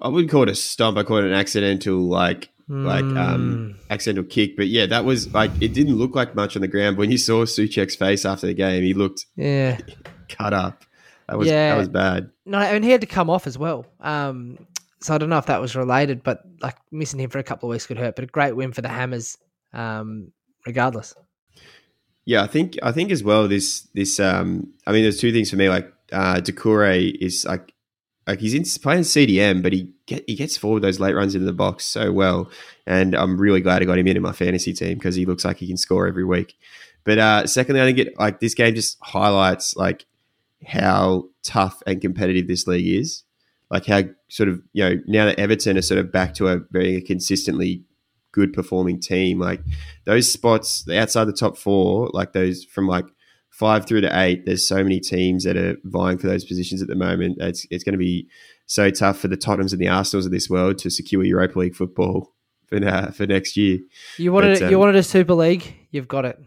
I 0.00 0.08
wouldn't 0.08 0.30
call 0.30 0.44
it 0.44 0.48
a 0.48 0.54
stomp. 0.54 0.96
I 0.96 1.02
call 1.02 1.18
it 1.18 1.24
an 1.24 1.32
accidental 1.32 1.98
like 1.98 2.50
like 2.68 3.04
um, 3.04 3.76
accidental 3.90 4.24
kick. 4.24 4.56
But 4.56 4.68
yeah, 4.68 4.86
that 4.86 5.04
was 5.04 5.32
like 5.34 5.50
it 5.60 5.72
didn't 5.72 5.96
look 5.96 6.14
like 6.14 6.34
much 6.34 6.54
on 6.56 6.62
the 6.62 6.68
ground. 6.68 6.96
When 6.96 7.10
you 7.10 7.18
saw 7.18 7.44
Souček's 7.44 7.96
face 7.96 8.24
after 8.24 8.46
the 8.46 8.54
game, 8.54 8.82
he 8.82 8.94
looked 8.94 9.26
yeah. 9.36 9.78
cut 10.28 10.52
up. 10.52 10.84
That 11.28 11.38
was 11.38 11.48
Yeah. 11.48 11.70
that 11.70 11.78
was 11.78 11.88
bad. 11.88 12.30
No, 12.46 12.58
and 12.58 12.84
he 12.84 12.90
had 12.90 13.00
to 13.00 13.06
come 13.06 13.28
off 13.28 13.46
as 13.46 13.58
well. 13.58 13.86
Um, 14.00 14.58
so 15.00 15.14
I 15.14 15.18
don't 15.18 15.28
know 15.28 15.38
if 15.38 15.46
that 15.46 15.60
was 15.60 15.76
related, 15.76 16.22
but 16.22 16.42
like 16.60 16.76
missing 16.90 17.20
him 17.20 17.30
for 17.30 17.38
a 17.38 17.44
couple 17.44 17.68
of 17.68 17.72
weeks 17.72 17.86
could 17.86 17.98
hurt. 17.98 18.16
But 18.16 18.24
a 18.24 18.28
great 18.28 18.56
win 18.56 18.72
for 18.72 18.82
the 18.82 18.88
Hammers, 18.88 19.38
um, 19.72 20.32
regardless. 20.66 21.14
Yeah, 22.24 22.42
I 22.42 22.46
think 22.46 22.78
I 22.82 22.92
think 22.92 23.10
as 23.10 23.24
well. 23.24 23.48
This 23.48 23.88
this 23.94 24.20
um, 24.20 24.72
I 24.86 24.92
mean, 24.92 25.02
there's 25.02 25.18
two 25.18 25.32
things 25.32 25.50
for 25.50 25.56
me. 25.56 25.68
Like 25.68 25.92
uh, 26.12 26.40
Decore 26.40 26.90
is 26.90 27.44
like 27.46 27.72
like 28.26 28.40
he's 28.40 28.52
in 28.52 28.64
playing 28.82 29.02
CDM, 29.02 29.62
but 29.62 29.72
he 29.72 29.90
get 30.06 30.24
he 30.26 30.34
gets 30.34 30.56
forward 30.56 30.82
those 30.82 31.00
late 31.00 31.14
runs 31.14 31.34
into 31.34 31.46
the 31.46 31.52
box 31.52 31.86
so 31.86 32.12
well, 32.12 32.50
and 32.86 33.14
I'm 33.14 33.40
really 33.40 33.62
glad 33.62 33.80
I 33.80 33.86
got 33.86 33.98
him 33.98 34.06
in 34.06 34.16
in 34.16 34.22
my 34.22 34.32
fantasy 34.32 34.74
team 34.74 34.98
because 34.98 35.14
he 35.14 35.24
looks 35.24 35.44
like 35.44 35.56
he 35.56 35.66
can 35.66 35.78
score 35.78 36.06
every 36.06 36.24
week. 36.24 36.54
But 37.04 37.18
uh, 37.18 37.46
secondly, 37.46 37.80
I 37.80 37.86
think 37.86 37.98
it 37.98 38.18
like 38.18 38.40
this 38.40 38.54
game 38.54 38.74
just 38.74 38.98
highlights 39.00 39.76
like 39.76 40.04
how 40.66 41.28
tough 41.42 41.82
and 41.86 42.02
competitive 42.02 42.46
this 42.46 42.66
league 42.66 43.00
is. 43.00 43.22
Like 43.70 43.86
how 43.86 44.02
sort 44.28 44.48
of 44.48 44.62
you 44.72 44.84
know 44.84 45.00
now 45.06 45.26
that 45.26 45.38
Everton 45.38 45.76
are 45.76 45.82
sort 45.82 45.98
of 45.98 46.10
back 46.10 46.34
to 46.34 46.48
a 46.48 46.60
very 46.70 47.00
consistently 47.02 47.84
good 48.32 48.52
performing 48.52 49.00
team, 49.00 49.38
like 49.38 49.60
those 50.04 50.30
spots 50.30 50.88
outside 50.88 51.24
the 51.24 51.32
top 51.32 51.56
four, 51.56 52.10
like 52.12 52.32
those 52.32 52.64
from 52.64 52.86
like 52.86 53.06
five 53.50 53.86
through 53.86 54.00
to 54.02 54.20
eight, 54.20 54.46
there's 54.46 54.66
so 54.66 54.82
many 54.82 55.00
teams 55.00 55.44
that 55.44 55.56
are 55.56 55.76
vying 55.84 56.16
for 56.16 56.28
those 56.28 56.44
positions 56.44 56.80
at 56.80 56.88
the 56.88 56.94
moment. 56.94 57.38
It's 57.40 57.66
it's 57.70 57.84
going 57.84 57.94
to 57.94 57.98
be 57.98 58.28
so 58.66 58.90
tough 58.90 59.18
for 59.18 59.28
the 59.28 59.36
Tottenhams 59.36 59.72
and 59.72 59.80
the 59.80 59.88
Arsenals 59.88 60.26
of 60.26 60.32
this 60.32 60.48
world 60.48 60.78
to 60.78 60.90
secure 60.90 61.24
Europa 61.24 61.58
League 61.58 61.74
football 61.74 62.32
for 62.66 62.84
uh, 62.84 63.10
for 63.10 63.26
next 63.26 63.56
year. 63.56 63.80
You 64.16 64.32
wanted 64.32 64.60
But, 64.60 64.70
you 64.70 64.76
um, 64.76 64.80
wanted 64.80 64.96
a 64.96 65.02
Super 65.02 65.34
League, 65.34 65.74
you've 65.90 66.08
got 66.08 66.24
it. 66.24 66.40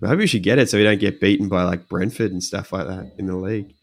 Maybe 0.00 0.16
we 0.16 0.26
should 0.26 0.42
get 0.42 0.58
it 0.58 0.68
so 0.68 0.76
we 0.76 0.84
don't 0.84 1.00
get 1.00 1.20
beaten 1.20 1.48
by 1.48 1.64
like 1.64 1.88
Brentford 1.88 2.30
and 2.30 2.42
stuff 2.42 2.72
like 2.72 2.86
that 2.86 3.12
in 3.18 3.26
the 3.26 3.36
league. 3.36 3.74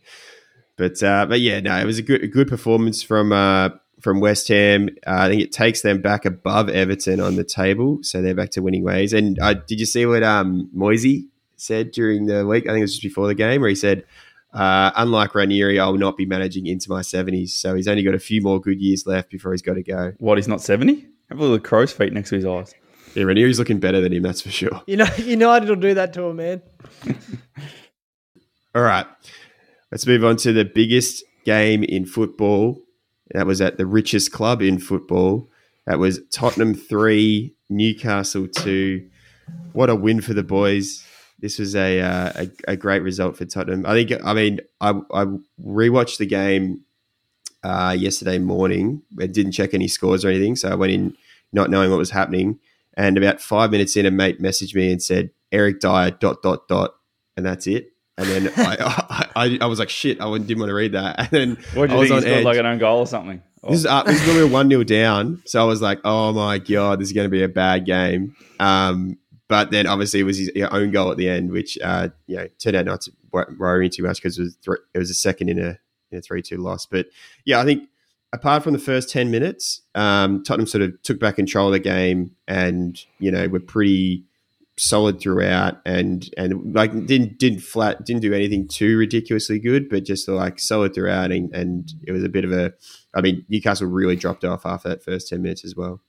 But 0.82 1.04
uh, 1.04 1.28
but 1.28 1.42
yeah, 1.42 1.60
no, 1.60 1.78
it 1.78 1.86
was 1.86 2.00
a 2.00 2.02
good 2.02 2.24
a 2.24 2.28
good 2.28 2.48
performance 2.48 3.04
from 3.04 3.32
uh, 3.32 3.70
from 4.00 4.20
West 4.20 4.48
Ham. 4.48 4.90
Uh, 5.06 5.12
I 5.16 5.30
think 5.30 5.44
it 5.44 5.52
takes 5.52 5.84
them 5.84 6.02
back 6.02 6.26
above 6.26 6.70
Everton 6.70 7.20
on 7.20 7.36
the 7.36 7.44
table, 7.44 8.00
so 8.02 8.20
they're 8.20 8.34
back 8.34 8.50
to 8.52 8.64
winning 8.64 8.84
ways. 8.84 9.14
And 9.14 9.38
uh, 9.40 9.54
did 9.54 9.80
you 9.80 9.86
see 9.86 10.08
what 10.08 10.24
um, 10.24 10.72
Moyesy 10.76 11.28
said 11.56 11.92
during 11.92 12.26
the 12.26 12.48
week? 12.48 12.64
I 12.64 12.70
think 12.70 12.80
it 12.80 12.86
was 12.86 12.94
just 12.94 13.04
before 13.04 13.28
the 13.28 13.36
game, 13.36 13.62
where 13.62 13.70
he 13.70 13.76
said, 13.76 14.06
uh, 14.56 14.90
"Unlike 14.96 15.36
Ranieri, 15.36 15.80
I 15.80 15.86
will 15.86 16.00
not 16.00 16.18
be 16.18 16.26
managing 16.26 16.66
into 16.66 16.90
my 16.90 17.04
seventies, 17.04 17.54
so 17.54 17.76
he's 17.76 17.88
only 17.88 18.02
got 18.02 18.16
a 18.16 18.20
few 18.20 18.42
more 18.42 18.60
good 18.60 18.82
years 18.82 19.06
left 19.06 19.30
before 19.30 19.52
he's 19.52 19.62
got 19.62 19.76
to 19.76 19.84
go." 19.84 20.14
What? 20.18 20.40
He's 20.40 20.48
not 20.48 20.62
seventy? 20.62 21.06
Have 21.30 21.38
a 21.38 21.44
little 21.44 21.60
crow's 21.60 21.94
feet 21.94 22.12
next 22.12 22.30
to 22.30 22.38
his 22.38 22.46
eyes. 22.48 22.74
Yeah, 23.14 23.26
Ranieri's 23.26 23.60
looking 23.60 23.80
better 23.80 24.02
than 24.02 24.14
him, 24.14 24.24
that's 24.24 24.42
for 24.42 24.50
sure. 24.50 24.82
You 24.88 24.98
know, 24.98 25.08
United 25.20 25.70
will 25.70 25.76
do 25.76 25.94
that 25.94 26.12
to 26.14 26.26
a 26.26 26.34
man. 26.34 26.64
All 28.74 28.82
right. 28.82 29.06
Let's 29.92 30.08
move 30.08 30.24
on 30.24 30.38
to 30.38 30.54
the 30.54 30.64
biggest 30.64 31.24
game 31.44 31.84
in 31.84 32.06
football. 32.06 32.82
That 33.34 33.46
was 33.46 33.60
at 33.60 33.78
the 33.78 33.86
richest 33.86 34.32
club 34.32 34.62
in 34.62 34.80
football. 34.80 35.50
That 35.86 36.00
was 36.00 36.22
Tottenham 36.32 36.74
3, 36.74 37.54
Newcastle 37.70 38.48
2. 38.48 39.06
What 39.74 39.89
a 39.89 39.96
win 39.96 40.22
for 40.22 40.34
the 40.34 40.44
boys. 40.44 41.06
This 41.39 41.60
was 41.60 41.76
a, 41.76 42.00
uh, 42.00 42.32
a, 42.36 42.72
a 42.72 42.78
great 42.78 43.02
result 43.02 43.36
for 43.36 43.44
Tottenham. 43.44 43.86
I 43.86 43.94
think, 43.94 44.14
I 44.24 44.34
mean, 44.34 44.62
I, 44.80 44.92
I 45.14 45.26
rewatched 45.62 46.20
the 46.20 46.26
game 46.26 46.82
uh, 47.64 47.96
yesterday 47.98 48.38
morning. 48.38 49.02
I 49.20 49.28
didn't 49.28 49.52
check 49.52 49.74
any 49.74 49.89
scores 49.89 50.24
or 50.24 50.30
anything. 50.30 50.56
So 50.56 50.70
I 50.70 50.76
went 50.76 50.94
in 50.94 51.18
not 51.52 51.70
knowing 51.70 51.89
what 51.89 51.98
was 51.98 52.12
happening. 52.12 52.60
And 52.96 53.18
about 53.18 53.42
five 53.42 53.72
minutes 53.72 53.98
in, 53.98 54.06
a 54.06 54.12
mate 54.12 54.42
messaged 54.42 54.76
me 54.76 54.92
and 54.92 55.04
said, 55.04 55.32
Eric 55.52 55.82
Dier, 55.82 56.12
dot, 56.12 56.42
dot, 56.42 56.68
dot. 56.70 56.96
And 57.36 57.46
that's 57.46 57.68
it. 57.68 57.91
And 58.18 58.28
then 58.28 58.53
I, 58.57 59.30
I, 59.36 59.57
I 59.62 59.66
was 59.66 59.80
like, 59.80 59.89
shit, 59.89 60.22
I 60.22 60.38
didn't 60.38 60.59
want 60.59 60.70
to 60.70 60.74
read 60.74 60.93
that. 60.93 61.20
And 61.34 61.57
then 61.57 61.64
What 61.74 61.89
do 61.89 61.95
I 61.95 61.99
was 61.99 62.09
think? 62.09 62.26
on 62.26 62.32
edge. 62.32 62.45
like 62.45 62.57
an 62.57 62.66
own 62.66 62.78
goal 62.78 62.99
or 62.99 63.07
something? 63.07 63.41
This 63.70 63.80
is, 63.80 63.86
uh, 63.86 64.03
this 64.03 64.20
is 64.22 64.28
when 64.28 64.38
we 64.38 64.43
were 64.43 64.49
1 64.49 64.70
0 64.70 64.84
down. 64.84 65.41
So 65.45 65.62
I 65.62 65.66
was 65.66 65.82
like, 65.82 65.99
oh 66.03 66.34
my 66.34 66.57
God, 66.57 66.99
this 66.99 67.07
is 67.09 67.14
going 67.14 67.26
to 67.26 67.32
be 67.32 67.43
a 67.43 67.49
bad 67.49 67.86
game. 67.86 68.36
Um, 68.59 69.18
but 69.47 69.70
then 69.72 69.86
obviously 69.86 70.20
it 70.22 70.24
was 70.24 70.38
his 70.38 70.51
own 70.72 70.91
goal 70.91 71.12
at 71.12 71.18
the 71.18 71.30
end, 71.30 71.51
which 71.51 71.78
uh, 71.84 72.09
you 72.26 72.38
know, 72.38 72.47
turned 72.57 72.76
out 72.76 72.86
not 72.86 73.01
to 73.01 73.12
worry 73.32 73.82
me 73.82 73.89
too 73.89 74.03
much 74.03 74.18
because 74.18 74.38
it 74.39 74.43
was, 74.43 74.57
thr 74.64 74.74
it 74.93 74.97
was 74.99 75.09
a 75.09 75.14
second 75.14 75.49
in 75.49 75.59
a, 75.59 75.78
in 76.12 76.18
a 76.18 76.22
3 76.22 76.41
2 76.41 76.57
loss. 76.57 76.86
But 76.86 77.07
yeah, 77.45 77.59
I 77.59 77.66
think 77.66 77.88
apart 78.34 78.64
from 78.64 78.74
the 78.74 78.80
first 78.80 79.09
10 79.09 79.30
minutes, 79.30 79.82
um, 79.93 80.43
Tottenham 80.43 80.68
sort 80.68 80.82
of 80.82 81.01
took 81.03 81.20
back 81.20 81.36
control 81.36 81.68
of 81.68 81.74
the 81.74 81.80
game 81.80 82.32
and, 82.47 82.99
you 83.20 83.30
know, 83.32 83.47
were 83.47 83.59
pretty 83.59 84.24
solid 84.84 85.22
throughout 85.22 85.80
and 85.86 86.28
and 86.38 86.74
like 86.74 86.92
didn't 87.06 87.38
didn't 87.38 87.60
flat 87.60 88.04
didn't 88.04 88.24
do 88.24 88.34
anything 88.34 88.68
too 88.68 88.98
ridiculously 88.98 89.60
good 89.60 89.88
but 89.90 90.04
just 90.04 90.28
like 90.28 90.60
solid 90.60 90.92
throughout 90.92 91.32
and, 91.32 91.54
and 91.54 91.94
it 92.08 92.12
was 92.12 92.24
a 92.24 92.30
bit 92.30 92.44
of 92.44 92.52
a 92.52 92.74
I 93.14 93.22
mean 93.22 93.46
Newcastle 93.48 93.88
really 93.88 94.16
dropped 94.16 94.44
off 94.44 94.66
after 94.66 94.90
that 94.90 95.04
first 95.04 95.30
10 95.30 95.40
minutes 95.40 95.64
as 95.64 95.76
well 95.76 96.02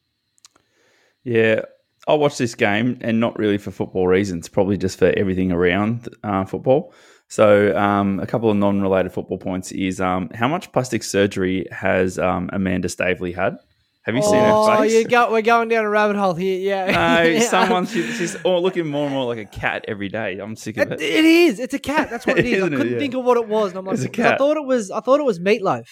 Yeah, 1.25 1.63
I 2.09 2.15
watched 2.15 2.39
this 2.39 2.55
game, 2.55 2.99
and 3.01 3.21
not 3.21 3.39
really 3.39 3.59
for 3.59 3.71
football 3.71 4.09
reasons, 4.09 4.49
probably 4.49 4.77
just 4.77 4.99
for 4.99 5.13
everything 5.17 5.53
around 5.53 6.09
uh, 6.25 6.45
football. 6.45 6.93
So, 7.29 7.77
um, 7.77 8.21
a 8.21 8.27
couple 8.27 8.51
of 8.51 8.57
non-related 8.57 9.13
football 9.13 9.39
points 9.39 9.73
is 9.73 10.01
um, 10.01 10.29
how 10.35 10.49
much 10.49 10.73
plastic 10.73 11.03
surgery 11.03 11.67
has 11.71 12.19
um, 12.19 12.51
Amanda 12.53 12.89
Staveley 12.89 13.33
had? 13.33 13.57
Have 14.05 14.17
you 14.17 14.23
seen 14.23 14.35
her 14.35 14.51
Oh, 14.53 14.77
face? 14.79 14.93
you 14.93 15.05
go, 15.05 15.31
we're 15.31 15.43
going 15.43 15.69
down 15.69 15.85
a 15.85 15.89
rabbit 15.89 16.17
hole 16.17 16.35
here. 16.35 16.59
Yeah. 16.59 16.87
No, 16.91 17.23
Yeah. 17.31 17.41
someone 17.41 17.87
she, 17.87 18.03
she's 18.13 18.37
oh, 18.45 18.59
looking 18.61 18.89
more 18.89 19.05
and 19.07 19.15
more 19.15 19.27
like 19.27 19.39
a 19.39 19.45
cat 19.45 19.85
every 19.87 20.09
day. 20.09 20.39
I'm 20.39 20.57
sick 20.57 20.77
of 20.77 20.91
It, 20.93 21.01
it. 21.01 21.15
it 21.19 21.25
is. 21.25 21.61
It's 21.61 21.75
a 21.75 21.79
cat. 21.79 22.11
That's 22.11 22.27
what 22.27 22.39
it 22.39 22.47
is. 22.47 22.55
I 22.55 22.57
Isn't 22.67 22.73
it? 22.73 22.77
couldn't 22.79 22.93
Yeah. 22.95 22.99
think 22.99 23.15
of 23.15 23.25
what 23.25 23.37
it 23.37 23.47
was. 23.47 23.71
And 23.71 23.79
I'm 23.79 23.85
like, 23.85 23.95
It's 23.95 24.05
a 24.05 24.09
'cause 24.09 24.27
I 24.27 24.37
thought 24.37 24.57
it 24.57 24.65
was. 24.67 24.91
I 24.91 25.01
thought 25.01 25.21
it 25.21 25.25
was 25.25 25.39
meatloaf. 25.39 25.87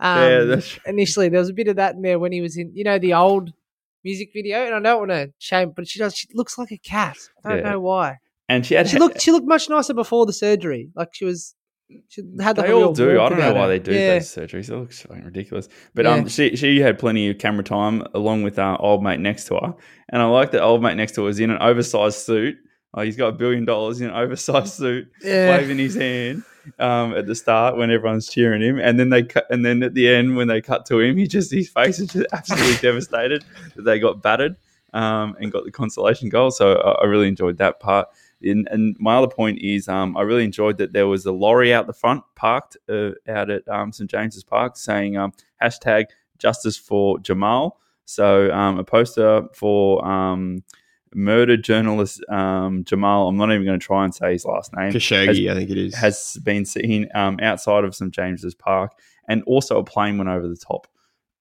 Um, 0.00 0.18
Yeah, 0.18 0.38
that's- 0.44 0.78
initially 0.86 1.28
there 1.28 1.38
was 1.38 1.50
a 1.50 1.54
bit 1.54 1.68
of 1.68 1.76
that 1.76 1.94
in 1.94 2.02
there 2.02 2.18
when 2.18 2.32
he 2.32 2.40
was 2.40 2.56
in, 2.56 2.72
you 2.74 2.82
know, 2.82 2.98
the 2.98 3.14
old 3.14 3.52
music 4.02 4.30
video. 4.34 4.66
And 4.66 4.74
I 4.74 4.80
don't 4.80 4.98
want 4.98 5.10
to 5.12 5.32
shame, 5.38 5.72
but 5.76 5.86
she 5.86 6.00
does. 6.00 6.16
She 6.16 6.26
looks 6.34 6.58
like 6.58 6.72
a 6.72 6.78
cat. 6.78 7.16
I 7.44 7.48
don't 7.50 7.58
Yeah. 7.58 7.70
know 7.70 7.80
why. 7.80 8.16
And 8.48 8.66
she 8.66 8.74
had 8.74 8.88
She 8.88 8.98
looked. 8.98 9.20
She 9.22 9.30
looked 9.30 9.46
much 9.46 9.68
nicer 9.70 9.94
before 9.94 10.26
the 10.26 10.32
surgery. 10.32 10.90
Like 10.96 11.10
she 11.12 11.24
was. 11.24 11.54
She 12.08 12.22
had 12.40 12.56
like 12.58 12.66
they 12.66 12.72
all 12.72 12.92
do. 12.92 13.20
I 13.20 13.28
don't 13.28 13.38
know 13.38 13.52
why 13.54 13.62
her. 13.62 13.68
they 13.68 13.78
do 13.78 13.92
Yeah. 13.92 14.14
those 14.14 14.28
surgeries. 14.34 14.68
It 14.70 14.76
looks 14.76 15.02
fucking 15.02 15.24
ridiculous. 15.24 15.68
But 15.94 16.04
Yeah. 16.04 16.12
um, 16.12 16.28
she 16.28 16.56
she 16.56 16.80
had 16.80 16.98
plenty 16.98 17.28
of 17.30 17.38
camera 17.38 17.64
time 17.64 18.02
along 18.14 18.42
with 18.42 18.58
our 18.58 18.80
old 18.80 19.02
mate 19.02 19.20
next 19.20 19.46
to 19.46 19.54
her, 19.56 19.74
and 20.08 20.22
I 20.22 20.26
like 20.26 20.50
that 20.52 20.62
old 20.62 20.82
mate 20.82 20.96
next 20.96 21.12
to 21.16 21.22
her 21.22 21.26
was 21.26 21.40
in 21.40 21.50
an 21.50 21.58
oversized 21.60 22.18
suit. 22.18 22.56
Oh, 22.94 23.00
he's 23.02 23.16
got 23.16 23.28
a 23.28 23.32
billion 23.32 23.64
dollars 23.64 24.00
in 24.00 24.08
an 24.10 24.14
oversized 24.14 24.74
suit, 24.74 25.08
Yeah. 25.22 25.56
waving 25.56 25.78
his 25.78 25.94
hand 25.94 26.42
um, 26.78 27.14
at 27.14 27.26
the 27.26 27.34
start 27.34 27.76
when 27.76 27.90
everyone's 27.90 28.28
cheering 28.28 28.60
him, 28.62 28.78
and 28.78 28.98
then 29.00 29.08
they 29.08 29.22
cut, 29.22 29.46
and 29.50 29.64
then 29.64 29.82
at 29.82 29.94
the 29.94 30.08
end 30.08 30.36
when 30.36 30.48
they 30.48 30.60
cut 30.60 30.84
to 30.86 31.00
him, 31.00 31.16
he 31.16 31.26
just 31.26 31.50
his 31.52 31.68
face 31.70 31.98
is 31.98 32.08
just 32.08 32.26
absolutely 32.32 32.76
devastated 32.76 33.44
that 33.76 33.82
they 33.82 33.98
got 33.98 34.22
battered 34.22 34.56
um, 34.92 35.34
and 35.40 35.50
got 35.50 35.64
the 35.64 35.70
consolation 35.72 36.28
goal. 36.28 36.50
So 36.50 36.74
I, 36.74 37.02
I 37.02 37.04
really 37.06 37.28
enjoyed 37.28 37.56
that 37.58 37.80
part. 37.80 38.08
And, 38.44 38.68
and 38.70 38.96
my 38.98 39.16
other 39.16 39.28
point 39.28 39.58
is, 39.60 39.88
um, 39.88 40.16
I 40.16 40.22
really 40.22 40.44
enjoyed 40.44 40.78
that 40.78 40.92
there 40.92 41.06
was 41.06 41.24
a 41.26 41.32
lorry 41.32 41.72
out 41.72 41.86
the 41.86 41.92
front 41.92 42.22
parked 42.34 42.76
uh, 42.88 43.10
out 43.28 43.50
at 43.50 43.66
um, 43.68 43.92
St 43.92 44.10
James's 44.10 44.44
Park 44.44 44.76
saying 44.76 45.16
um, 45.16 45.32
hashtag 45.62 46.06
justice 46.38 46.76
for 46.76 47.18
Jamal. 47.18 47.80
So 48.04 48.50
um, 48.50 48.78
a 48.78 48.84
poster 48.84 49.44
for 49.54 50.04
um, 50.06 50.64
murdered 51.14 51.64
journalist 51.64 52.22
um, 52.28 52.84
Jamal. 52.84 53.28
I'm 53.28 53.36
not 53.36 53.50
even 53.52 53.64
going 53.64 53.78
to 53.78 53.84
try 53.84 54.04
and 54.04 54.14
say 54.14 54.32
his 54.32 54.44
last 54.44 54.74
name 54.76 54.92
Khashoggi 54.92 55.50
I 55.50 55.54
think 55.54 55.70
it 55.70 55.78
is 55.78 55.94
has 55.94 56.38
been 56.42 56.64
seen 56.64 57.08
um, 57.14 57.38
outside 57.40 57.84
of 57.84 57.94
St 57.94 58.12
James's 58.12 58.54
Park, 58.54 58.92
and 59.28 59.42
also 59.44 59.78
a 59.78 59.84
plane 59.84 60.18
went 60.18 60.30
over 60.30 60.48
the 60.48 60.56
top 60.56 60.86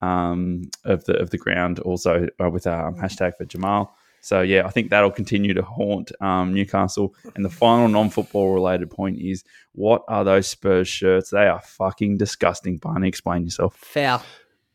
um, 0.01 0.69
of 0.83 1.03
the 1.05 1.13
of 1.17 1.29
the 1.29 1.37
ground, 1.37 1.79
also 1.79 2.27
uh, 2.43 2.49
with 2.49 2.67
um, 2.67 2.95
hashtag 2.95 3.35
for 3.37 3.45
Jamal. 3.45 3.95
So 4.21 4.41
yeah, 4.41 4.65
I 4.65 4.69
think 4.69 4.91
that'll 4.91 5.11
continue 5.11 5.53
to 5.55 5.63
haunt 5.63 6.11
um, 6.21 6.53
Newcastle. 6.53 7.15
And 7.35 7.43
the 7.43 7.49
final 7.49 7.87
non-football 7.87 8.53
related 8.53 8.89
point 8.91 9.19
is, 9.19 9.43
what 9.73 10.03
are 10.07 10.23
those 10.23 10.47
Spurs 10.47 10.87
shirts? 10.87 11.31
They 11.31 11.47
are 11.47 11.59
fucking 11.59 12.17
disgusting. 12.17 12.77
Barney, 12.77 13.07
explain 13.07 13.43
yourself. 13.43 13.75
Foul. 13.77 14.21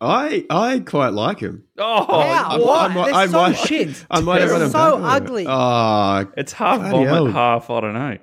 I 0.00 0.44
I 0.50 0.80
quite 0.80 1.14
like 1.14 1.40
him 1.40 1.64
Oh, 1.78 2.04
Foul. 2.06 2.12
I 2.20 2.58
What? 2.58 2.90
might- 2.90 3.04
They're 3.06 3.14
I 3.14 3.26
so 3.28 3.32
might- 3.32 3.56
shit. 3.56 4.04
I 4.10 4.20
might 4.20 4.40
have 4.42 4.50
They're 4.50 4.58
run 4.60 4.70
so 4.70 4.78
back 4.78 4.92
on 4.94 5.00
it. 5.02 5.06
ugly. 5.26 5.46
oh 5.48 6.32
it's 6.36 6.52
half 6.52 6.80
Bloody 6.80 6.90
vomit, 7.06 7.08
hell. 7.08 7.26
half 7.32 7.70
I 7.70 7.80
don't 7.80 7.94
know. 7.94 8.18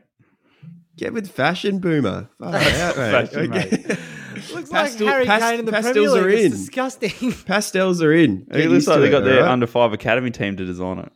get 0.97 1.13
with 1.13 1.31
fashion 1.31 1.79
boomer 1.79 2.29
Far 2.39 2.53
out, 2.53 2.57
mate. 2.97 3.29
Fashion, 3.29 3.49
mate. 3.49 3.97
Looks 4.53 4.69
Pastel- 4.69 5.05
like 5.07 5.13
Harry 5.13 5.25
pas- 5.25 5.41
Kane 5.41 5.59
in 5.59 5.65
the 5.65 5.71
pastels 5.71 5.93
Premier 5.95 6.23
are 6.25 6.29
League. 6.29 6.39
in. 6.45 6.51
It's 6.53 6.59
disgusting. 6.61 7.31
pastels 7.45 8.01
are 8.01 8.13
in 8.13 8.47
It 8.51 8.55
looks 8.69 8.71
used 8.71 8.87
like 8.87 8.95
to 8.97 9.01
they 9.01 9.07
it, 9.07 9.11
got 9.11 9.23
their 9.23 9.35
alright? 9.37 9.51
under 9.51 9.67
five 9.67 9.93
academy 9.93 10.31
team 10.31 10.57
to 10.57 10.65
design 10.65 10.99
it. 10.99 11.11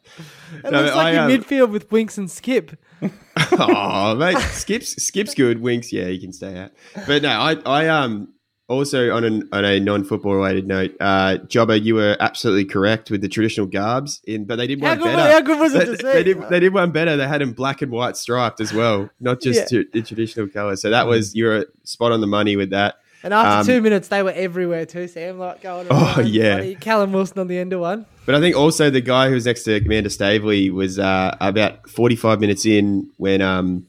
It 0.64 0.72
No, 0.72 0.82
looks 0.82 0.96
like 0.96 1.06
I, 1.08 1.12
your 1.14 1.22
um, 1.24 1.32
midfield 1.32 1.70
with 1.72 1.92
Winks 1.92 2.18
and 2.18 2.30
Skip. 2.32 2.78
oh, 3.52 4.16
mate, 4.16 4.38
Skip's 4.38 5.02
Skip's 5.04 5.34
good. 5.36 5.62
Winks, 5.62 5.92
yeah, 5.92 6.06
he 6.08 6.20
can 6.20 6.34
stay 6.34 6.58
out. 6.58 6.72
But 7.06 7.22
no, 7.22 7.30
I 7.30 7.56
I 7.66 7.88
um 7.88 8.34
also 8.70 9.16
on, 9.16 9.24
an, 9.24 9.48
on 9.54 9.64
a 9.64 9.80
non-football 9.80 10.36
related 10.36 10.68
note, 10.68 10.94
uh, 11.00 11.38
Jobber, 11.48 11.76
you 11.78 11.96
were 11.96 12.18
absolutely 12.20 12.66
correct 12.66 13.10
with 13.10 13.22
the 13.22 13.30
traditional 13.30 13.66
garbs, 13.66 14.20
in, 14.28 14.44
but 14.44 14.58
they 14.58 14.68
did 14.68 14.82
How 14.82 14.90
one 14.90 14.98
good, 14.98 15.16
better. 15.16 15.32
how 15.32 15.40
good 15.42 15.60
was 15.60 15.74
it 15.74 15.80
They, 15.80 15.86
to 15.86 15.98
see? 15.98 16.04
they 16.04 16.24
did, 16.24 16.50
they 16.50 16.60
did 16.60 16.74
one 16.74 16.92
better. 16.92 17.16
They 17.16 17.28
had 17.30 17.40
them 17.40 17.54
black 17.54 17.82
and 17.82 17.90
white 17.94 18.18
striped 18.18 18.60
as 18.60 18.74
well, 18.74 19.10
not 19.22 19.40
just 19.42 19.72
Yeah. 19.72 19.84
t- 19.84 19.90
the 19.94 20.02
traditional 20.02 20.50
color. 20.50 20.76
So 20.76 20.90
that 20.90 21.08
was 21.08 21.34
you 21.34 21.46
were 21.46 21.68
spot 21.86 22.12
on 22.12 22.20
the 22.20 22.28
money 22.28 22.58
with 22.58 22.72
that. 22.72 22.96
And 23.24 23.34
after 23.34 23.60
um, 23.60 23.66
two 23.66 23.82
minutes, 23.82 24.10
they 24.10 24.22
were 24.22 24.32
everywhere 24.32 24.86
too, 24.86 25.08
Sam. 25.08 25.40
Like 25.40 25.62
going 25.62 25.88
Oh, 25.90 26.22
yeah. 26.22 26.74
Callum 26.76 27.14
Wilson 27.14 27.40
on 27.40 27.48
the 27.48 27.58
end 27.58 27.74
of 27.74 27.80
one. 27.80 28.06
But 28.26 28.36
I 28.36 28.40
think 28.40 28.56
also 28.56 28.90
the 28.90 29.02
guy 29.02 29.28
who 29.28 29.34
was 29.34 29.46
next 29.46 29.64
to 29.64 29.78
Amanda 29.78 30.10
Staveley 30.10 30.70
was 30.70 31.00
uh, 31.00 31.36
about 31.40 31.90
45 31.90 32.40
minutes 32.40 32.66
in 32.66 33.10
when 33.18 33.42
um, 33.42 33.88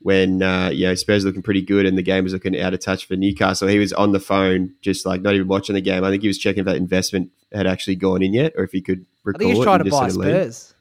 when 0.00 0.42
uh, 0.42 0.68
you 0.68 0.86
know 0.86 0.94
Spurs 0.94 1.24
looking 1.24 1.42
pretty 1.42 1.62
good 1.62 1.86
and 1.86 1.98
the 1.98 2.02
game 2.02 2.24
was 2.24 2.32
looking 2.32 2.58
out 2.58 2.72
of 2.72 2.80
touch 2.80 3.06
for 3.06 3.16
Newcastle. 3.16 3.66
He 3.68 3.78
was 3.78 3.92
on 3.92 4.12
the 4.12 4.20
phone, 4.20 4.74
just 4.80 5.04
like 5.04 5.22
not 5.22 5.34
even 5.34 5.48
watching 5.48 5.74
the 5.74 5.80
game. 5.80 6.04
I 6.04 6.10
think 6.10 6.22
he 6.22 6.28
was 6.28 6.38
checking 6.38 6.60
if 6.60 6.66
that 6.66 6.76
investment 6.76 7.30
had 7.52 7.66
actually 7.66 7.96
gone 7.96 8.22
in 8.22 8.32
yet, 8.32 8.52
or 8.56 8.64
if 8.64 8.72
he 8.72 8.80
could 8.80 9.00
I 9.00 9.04
recall 9.24 9.38
think 9.38 9.56
he's 9.56 9.64
trying 9.64 9.84
to 9.84 9.90
buy 9.90 10.08
sort 10.08 10.10
of 10.10 10.16
leave. 10.16 10.54
Spurs. 10.54 10.74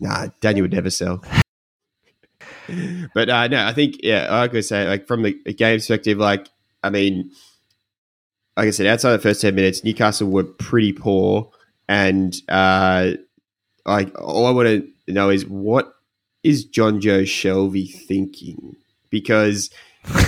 Nah, 0.00 0.28
Daniel 0.40 0.64
would 0.64 0.72
never 0.72 0.90
sell. 0.90 1.22
but 3.14 3.28
uh, 3.28 3.48
no, 3.48 3.66
I 3.66 3.72
think 3.72 4.00
yeah, 4.02 4.30
like 4.30 4.50
I 4.50 4.52
could 4.52 4.64
say, 4.64 4.88
like 4.88 5.06
from 5.06 5.22
the 5.22 5.32
game 5.32 5.76
perspective, 5.76 6.18
like 6.18 6.48
I 6.82 6.90
mean, 6.90 7.30
like 8.56 8.68
I 8.68 8.70
said, 8.70 8.86
outside 8.86 9.12
the 9.12 9.18
first 9.18 9.40
ten 9.40 9.54
minutes, 9.54 9.84
Newcastle 9.84 10.30
were 10.30 10.44
pretty 10.44 10.92
poor, 10.92 11.50
and 11.88 12.34
uh, 12.48 13.12
like 13.86 14.10
all 14.20 14.46
I 14.46 14.50
want 14.50 14.68
to 14.68 15.12
know 15.12 15.30
is 15.30 15.46
what 15.46 15.92
is 16.42 16.66
Jonjo 16.66 17.22
Shelvey 17.22 17.92
thinking? 17.92 18.76
Because 19.10 19.70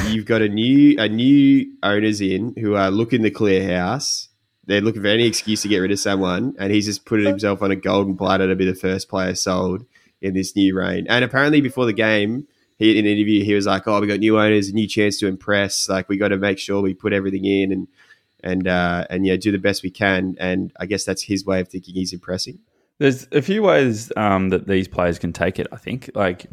you've 0.08 0.26
got 0.26 0.42
a 0.42 0.48
new 0.48 0.96
a 0.98 1.08
new 1.08 1.66
owners 1.82 2.20
in 2.20 2.54
who 2.58 2.74
are 2.74 2.90
looking 2.90 3.22
to 3.22 3.30
clear 3.30 3.76
house. 3.76 4.28
They're 4.66 4.80
looking 4.80 5.02
for 5.02 5.08
any 5.08 5.26
excuse 5.26 5.62
to 5.62 5.68
get 5.68 5.78
rid 5.78 5.90
of 5.90 5.98
someone, 5.98 6.54
and 6.58 6.72
he's 6.72 6.86
just 6.86 7.04
putting 7.04 7.26
himself 7.26 7.62
on 7.62 7.70
a 7.70 7.76
golden 7.76 8.16
platter 8.16 8.46
to 8.46 8.54
be 8.54 8.66
the 8.66 8.74
first 8.74 9.08
player 9.08 9.34
sold 9.34 9.84
in 10.22 10.34
this 10.34 10.54
new 10.54 10.76
reign. 10.76 11.06
And 11.08 11.24
apparently, 11.24 11.60
before 11.60 11.86
the 11.86 11.92
game, 11.92 12.46
he 12.80 12.98
in 12.98 13.04
an 13.04 13.12
interview 13.12 13.44
he 13.44 13.54
was 13.54 13.66
like, 13.66 13.86
"Oh, 13.86 14.00
we 14.00 14.06
got 14.06 14.18
new 14.18 14.40
owners, 14.40 14.68
a 14.68 14.72
new 14.72 14.88
chance 14.88 15.18
to 15.20 15.28
impress. 15.28 15.88
Like 15.88 16.08
we 16.08 16.16
got 16.16 16.28
to 16.28 16.38
make 16.38 16.58
sure 16.58 16.80
we 16.80 16.94
put 16.94 17.12
everything 17.12 17.44
in 17.44 17.70
and 17.70 17.88
and 18.42 18.66
uh, 18.66 19.06
and 19.10 19.26
yeah, 19.26 19.36
do 19.36 19.52
the 19.52 19.58
best 19.58 19.82
we 19.82 19.90
can." 19.90 20.34
And 20.40 20.72
I 20.80 20.86
guess 20.86 21.04
that's 21.04 21.22
his 21.22 21.44
way 21.44 21.60
of 21.60 21.68
thinking 21.68 21.94
he's 21.94 22.14
impressing. 22.14 22.58
There's 22.98 23.28
a 23.32 23.42
few 23.42 23.62
ways 23.62 24.10
um, 24.16 24.48
that 24.48 24.66
these 24.66 24.88
players 24.88 25.18
can 25.18 25.32
take 25.32 25.58
it. 25.58 25.66
I 25.70 25.76
think 25.76 26.10
like 26.14 26.46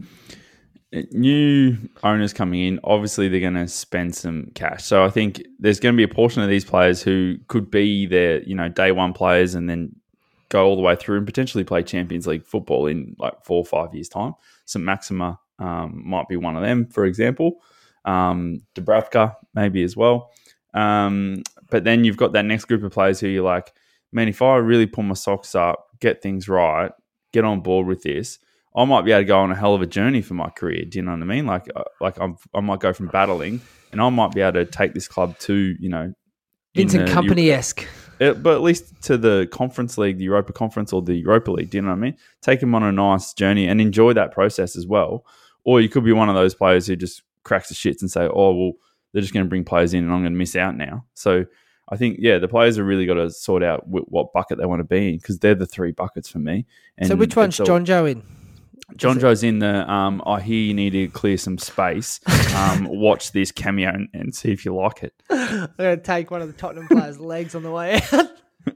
new 1.11 1.77
owners 2.03 2.33
coming 2.33 2.61
in, 2.61 2.79
obviously 2.83 3.29
they're 3.29 3.39
going 3.39 3.53
to 3.53 3.67
spend 3.67 4.15
some 4.15 4.51
cash. 4.53 4.83
So 4.83 5.03
I 5.03 5.09
think 5.09 5.45
there's 5.59 5.79
going 5.79 5.95
to 5.95 5.97
be 5.97 6.09
a 6.09 6.13
portion 6.13 6.41
of 6.41 6.49
these 6.49 6.65
players 6.65 7.01
who 7.01 7.37
could 7.47 7.71
be 7.71 8.05
their 8.05 8.43
you 8.43 8.53
know 8.53 8.67
day 8.67 8.91
one 8.91 9.13
players 9.13 9.55
and 9.55 9.69
then 9.69 9.95
go 10.49 10.65
all 10.65 10.75
the 10.75 10.81
way 10.81 10.97
through 10.97 11.17
and 11.17 11.25
potentially 11.25 11.63
play 11.63 11.83
Champions 11.83 12.27
League 12.27 12.45
football 12.45 12.87
in 12.87 13.15
like 13.17 13.45
four 13.45 13.59
or 13.59 13.65
five 13.65 13.93
years 13.93 14.09
time. 14.09 14.33
Saint-Maximin 14.65 15.37
um, 15.59 16.01
might 16.05 16.27
be 16.27 16.37
one 16.37 16.55
of 16.55 16.61
them, 16.61 16.87
for 16.87 17.05
example. 17.05 17.61
Um, 18.05 18.61
Dubravka 18.75 19.35
maybe 19.53 19.83
as 19.83 19.97
well. 19.97 20.31
Um, 20.73 21.43
but 21.69 21.83
then 21.83 22.03
you've 22.03 22.17
got 22.17 22.33
that 22.33 22.45
next 22.45 22.65
group 22.65 22.83
of 22.83 22.91
players 22.91 23.19
who 23.19 23.27
you're 23.27 23.43
like, 23.43 23.73
man, 24.11 24.27
if 24.27 24.41
I 24.41 24.55
really 24.57 24.85
pull 24.85 25.03
my 25.03 25.15
socks 25.15 25.55
up, 25.55 25.87
get 25.99 26.21
things 26.21 26.47
right, 26.47 26.91
get 27.33 27.43
on 27.43 27.61
board 27.61 27.87
with 27.87 28.03
this, 28.03 28.39
I 28.75 28.85
might 28.85 29.03
be 29.03 29.11
able 29.11 29.21
to 29.21 29.25
go 29.25 29.39
on 29.39 29.51
a 29.51 29.55
hell 29.55 29.73
of 29.73 29.81
a 29.81 29.87
journey 29.87 30.21
for 30.21 30.35
my 30.35 30.49
career. 30.49 30.85
Do 30.85 30.99
you 30.99 31.03
know 31.03 31.11
what 31.11 31.21
I 31.21 31.25
mean? 31.25 31.47
Like, 31.47 31.67
uh, 31.75 31.83
like 31.99 32.19
I'm, 32.19 32.37
I 32.53 32.59
might 32.59 32.79
go 32.79 32.93
from 32.93 33.07
battling, 33.07 33.59
and 33.91 33.99
I 33.99 34.07
might 34.09 34.31
be 34.33 34.41
able 34.41 34.63
to 34.63 34.65
take 34.65 34.93
this 34.93 35.07
club 35.07 35.37
to, 35.39 35.75
you 35.79 35.89
know, 35.89 36.13
in 36.75 36.87
Vincent 36.87 37.09
Kompany 37.09 37.51
esque. 37.51 37.87
uh, 38.21 38.33
but 38.33 38.53
at 38.53 38.61
least 38.61 39.01
to 39.03 39.17
the 39.17 39.47
Conference 39.51 39.97
League, 39.97 40.19
the 40.19 40.25
Europa 40.25 40.53
Conference, 40.53 40.93
or 40.93 41.01
the 41.01 41.15
Europa 41.15 41.51
League. 41.51 41.71
Do 41.71 41.77
you 41.77 41.81
know 41.81 41.89
what 41.89 41.95
I 41.95 41.99
mean? 41.99 42.17
Take 42.41 42.59
them 42.59 42.75
on 42.75 42.83
a 42.83 42.91
nice 42.91 43.33
journey 43.33 43.67
and 43.67 43.81
enjoy 43.81 44.13
that 44.13 44.31
process 44.31 44.75
as 44.75 44.85
well. 44.85 45.25
Or 45.67 45.81
you 45.81 45.89
could 45.89 46.05
be 46.05 46.13
one 46.13 46.29
of 46.29 46.35
those 46.35 46.55
players 46.55 46.87
who 46.87 46.95
just 46.95 47.23
cracks 47.43 47.67
the 47.67 47.75
shits 47.75 47.99
and 48.01 48.09
say, 48.09 48.21
"Oh, 48.25 48.53
well, 48.55 48.71
they're 49.11 49.21
just 49.21 49.33
going 49.33 49.45
to 49.45 49.49
bring 49.49 49.65
players 49.65 49.93
in, 49.93 50.03
and 50.05 50.13
I'm 50.13 50.21
going 50.21 50.31
to 50.31 50.37
miss 50.37 50.55
out 50.55 50.77
now." 50.77 51.05
So 51.13 51.43
I 51.89 51.97
think, 51.97 52.17
yeah, 52.19 52.37
the 52.37 52.47
players 52.47 52.77
have 52.77 52.85
really 52.85 53.05
got 53.05 53.15
to 53.15 53.29
sort 53.29 53.63
out 53.63 53.83
what 53.87 54.31
bucket 54.31 54.59
they 54.59 54.65
want 54.65 54.79
to 54.79 54.85
be 54.85 55.09
in 55.09 55.17
because 55.17 55.39
they're 55.39 55.55
the 55.55 55.65
three 55.65 55.91
buckets 55.91 56.29
for 56.29 56.39
me. 56.39 56.65
So 57.03 57.17
which 57.17 57.35
one's 57.35 57.59
all- 57.59 57.67
Jonjo 57.67 58.09
in? 58.09 58.23
Jonjo's 58.95 59.43
in 59.43 59.59
the. 59.59 59.89
Um, 59.91 60.23
I 60.25 60.39
hear 60.39 60.57
you 60.57 60.73
need 60.73 60.91
to 60.91 61.09
clear 61.09 61.37
some 61.37 61.57
space. 61.57 62.21
Um, 62.55 62.85
watch 62.89 63.33
this 63.33 63.51
cameo 63.51 63.89
and, 63.89 64.07
and 64.13 64.33
see 64.33 64.53
if 64.53 64.63
you 64.63 64.73
like 64.73 65.03
it. 65.03 65.13
I'm 65.29 65.67
going 65.77 65.97
to 65.97 66.01
take 66.01 66.31
one 66.31 66.41
of 66.41 66.47
the 66.47 66.53
Tottenham 66.53 66.87
players' 66.87 67.19
legs 67.33 67.55
on 67.55 67.63
the 67.63 67.71
way 67.71 67.99
out. 68.13 68.27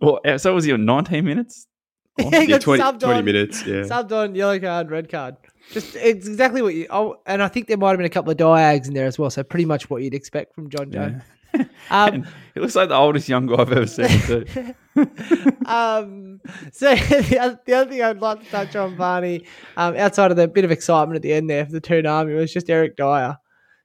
Well, 0.01 0.19
so 0.37 0.53
was 0.53 0.65
he 0.65 0.73
on 0.73 0.83
19 0.83 1.23
minutes? 1.23 1.67
he 2.17 2.27
Yeah, 2.29 2.45
got 2.45 2.61
20, 2.61 2.83
subbed 2.83 2.99
20 2.99 3.19
on, 3.19 3.25
minutes. 3.25 3.65
Yeah. 3.65 3.83
Subbed 3.83 4.11
on, 4.11 4.35
yellow 4.35 4.59
card, 4.59 4.91
red 4.91 5.09
card. 5.09 5.37
Just 5.71 5.95
it's 5.95 6.27
exactly 6.27 6.61
what 6.61 6.75
you. 6.75 6.87
Oh, 6.89 7.17
and 7.25 7.41
I 7.41 7.47
think 7.47 7.67
there 7.67 7.77
might 7.77 7.89
have 7.89 7.97
been 7.97 8.05
a 8.05 8.09
couple 8.09 8.31
of 8.31 8.37
diags 8.37 8.87
in 8.87 8.93
there 8.93 9.07
as 9.07 9.17
well. 9.17 9.29
So 9.29 9.43
pretty 9.43 9.65
much 9.65 9.89
what 9.89 10.01
you'd 10.03 10.13
expect 10.13 10.53
from 10.53 10.69
Jonjo. 10.69 10.93
Yeah. 10.93 11.21
Um, 11.89 12.25
he 12.53 12.61
looks 12.61 12.77
like 12.77 12.87
the 12.87 12.95
oldest 12.95 13.27
young 13.27 13.45
guy 13.45 13.55
I've 13.57 13.71
ever 13.73 13.85
seen 13.85 14.07
too. 14.21 14.45
um, 15.65 16.39
so 16.71 16.95
the 16.95 17.37
other, 17.41 17.59
the 17.65 17.73
other 17.73 17.89
thing 17.89 18.01
I'd 18.01 18.21
like 18.21 18.41
to 18.45 18.49
touch 18.49 18.75
on, 18.77 18.95
Barney, 18.95 19.45
um, 19.75 19.97
outside 19.97 20.31
of 20.31 20.37
the 20.37 20.47
bit 20.47 20.63
of 20.63 20.71
excitement 20.71 21.17
at 21.17 21.21
the 21.21 21.33
end 21.33 21.49
there 21.49 21.65
for 21.65 21.73
the 21.73 21.81
Toon 21.81 22.05
Army, 22.05 22.35
was 22.35 22.53
just 22.53 22.69
Eric 22.69 22.95
Dier. 22.95 23.37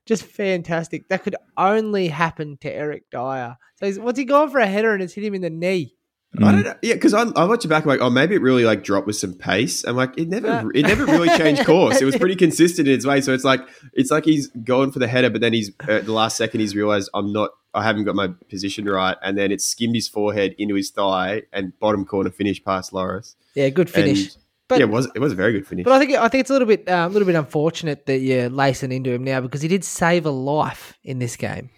Just 0.05 0.23
fantastic. 0.23 1.09
That 1.09 1.23
could 1.23 1.35
only 1.57 2.07
happen 2.07 2.55
to 2.61 2.71
Eric 2.71 3.03
Dier. 3.11 3.57
So 3.75 3.85
he's, 3.85 3.99
what's 3.99 4.17
he 4.17 4.23
going 4.23 4.49
for 4.49 4.59
a 4.59 4.67
header 4.67 4.93
and 4.93 5.03
it's 5.03 5.13
hit 5.13 5.25
him 5.25 5.35
in 5.35 5.41
the 5.41 5.49
knee? 5.49 5.96
I 6.39 6.51
don't 6.51 6.63
know. 6.63 6.75
Yeah, 6.81 6.93
because 6.95 7.13
I, 7.13 7.23
I 7.35 7.45
watch 7.45 7.65
it 7.65 7.67
back. 7.69 7.83
I'm 7.83 7.89
like, 7.89 8.01
oh, 8.01 8.09
maybe 8.09 8.35
it 8.35 8.41
really 8.41 8.63
like 8.65 8.83
dropped 8.83 9.07
with 9.07 9.15
some 9.15 9.33
pace. 9.33 9.83
I'm 9.85 9.95
like, 9.95 10.17
it 10.17 10.27
never, 10.27 10.47
Yeah. 10.47 10.63
it 10.75 10.83
never 10.83 11.05
really 11.05 11.29
changed 11.37 11.65
course. 11.65 11.99
It 12.01 12.05
was 12.05 12.15
pretty 12.17 12.35
consistent 12.35 12.87
in 12.87 12.93
its 12.93 13.05
way. 13.05 13.21
So 13.21 13.33
it's 13.33 13.43
like, 13.45 13.61
it's 13.93 14.11
like 14.11 14.25
he's 14.25 14.47
going 14.47 14.91
for 14.91 14.99
the 14.99 15.07
header, 15.07 15.29
but 15.29 15.41
then 15.41 15.53
he's 15.53 15.71
at 15.87 16.05
the 16.05 16.11
last 16.11 16.37
second 16.37 16.59
he's 16.59 16.75
realized 16.75 17.09
I'm 17.13 17.31
not, 17.33 17.51
I 17.73 17.83
haven't 17.83 18.03
got 18.03 18.13
my 18.15 18.29
position 18.49 18.85
right, 18.85 19.17
and 19.23 19.37
then 19.37 19.51
it 19.51 19.61
skimmed 19.61 19.95
his 19.95 20.07
forehead 20.07 20.53
into 20.57 20.75
his 20.75 20.89
thigh 20.91 21.43
and 21.53 21.77
bottom 21.79 22.05
corner 22.05 22.29
finish 22.29 22.63
past 22.63 22.91
Lloris. 22.91 23.35
Yeah, 23.55 23.69
good 23.69 23.89
finish. 23.89 24.33
And, 24.33 24.37
But- 24.67 24.79
yeah, 24.79 24.85
it 24.85 24.89
was 24.89 25.07
it 25.15 25.19
was 25.19 25.31
a 25.31 25.35
very 25.35 25.53
good 25.53 25.65
finish. 25.67 25.85
But 25.85 25.93
I 25.93 25.99
think 25.99 26.11
I 26.17 26.27
think 26.27 26.41
it's 26.41 26.49
a 26.49 26.53
little 26.53 26.67
bit 26.67 26.87
um, 26.89 27.09
a 27.11 27.13
little 27.13 27.25
bit 27.25 27.35
unfortunate 27.35 28.05
that 28.07 28.17
you're 28.19 28.49
lacing 28.49 28.91
into 28.91 29.11
him 29.11 29.23
now 29.23 29.41
because 29.41 29.61
he 29.61 29.67
did 29.67 29.83
save 29.83 30.25
a 30.25 30.29
life 30.31 30.97
in 31.03 31.19
this 31.19 31.35
game. 31.35 31.69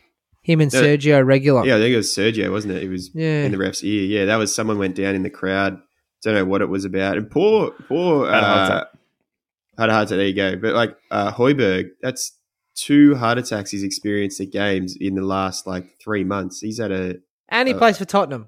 Him 0.49 0.61
and 0.61 0.73
Yeah. 0.73 0.81
Sergio 0.81 1.23
Reguilón. 1.23 1.65
yeah, 1.65 1.75
I 1.75 1.79
think 1.79 1.93
it 1.93 1.97
was 1.97 2.09
Sergio, 2.15 2.51
wasn't 2.51 2.73
it? 2.73 2.83
It 2.83 2.89
was 2.89 3.11
Yeah. 3.13 3.43
in 3.45 3.51
the 3.51 3.57
ref's 3.57 3.83
ear. 3.83 4.03
Yeah, 4.05 4.25
that 4.25 4.37
was 4.37 4.53
someone 4.53 4.77
went 4.79 4.95
down 4.95 5.13
in 5.15 5.23
the 5.23 5.29
crowd. 5.29 5.79
Don't 6.23 6.33
know 6.33 6.45
what 6.45 6.61
it 6.61 6.69
was 6.69 6.85
about. 6.85 7.17
And 7.17 7.29
poor, 7.29 7.71
poor, 7.87 8.27
Had 8.29 8.43
a 8.43 8.45
heart 8.45 8.59
uh, 8.71 8.75
attack. 8.75 8.87
had 9.77 9.89
a 9.89 9.93
heart 9.93 10.07
attack. 10.07 10.17
There 10.17 10.27
you 10.27 10.33
go. 10.33 10.55
But 10.57 10.73
like 10.73 10.97
uh, 11.11 11.31
Højbjerg, 11.33 11.89
that's 12.01 12.35
two 12.75 13.15
heart 13.15 13.37
attacks 13.37 13.71
he's 13.71 13.83
experienced 13.83 14.39
at 14.41 14.51
games 14.51 14.95
in 14.99 15.15
the 15.15 15.21
last 15.21 15.67
like 15.67 15.85
three 16.03 16.23
months. 16.23 16.61
He's 16.61 16.79
had 16.79 16.91
a, 16.91 17.15
And 17.49 17.67
he 17.67 17.73
Uh, 17.73 17.77
plays 17.77 17.97
for 17.97 18.05
Tottenham. 18.05 18.47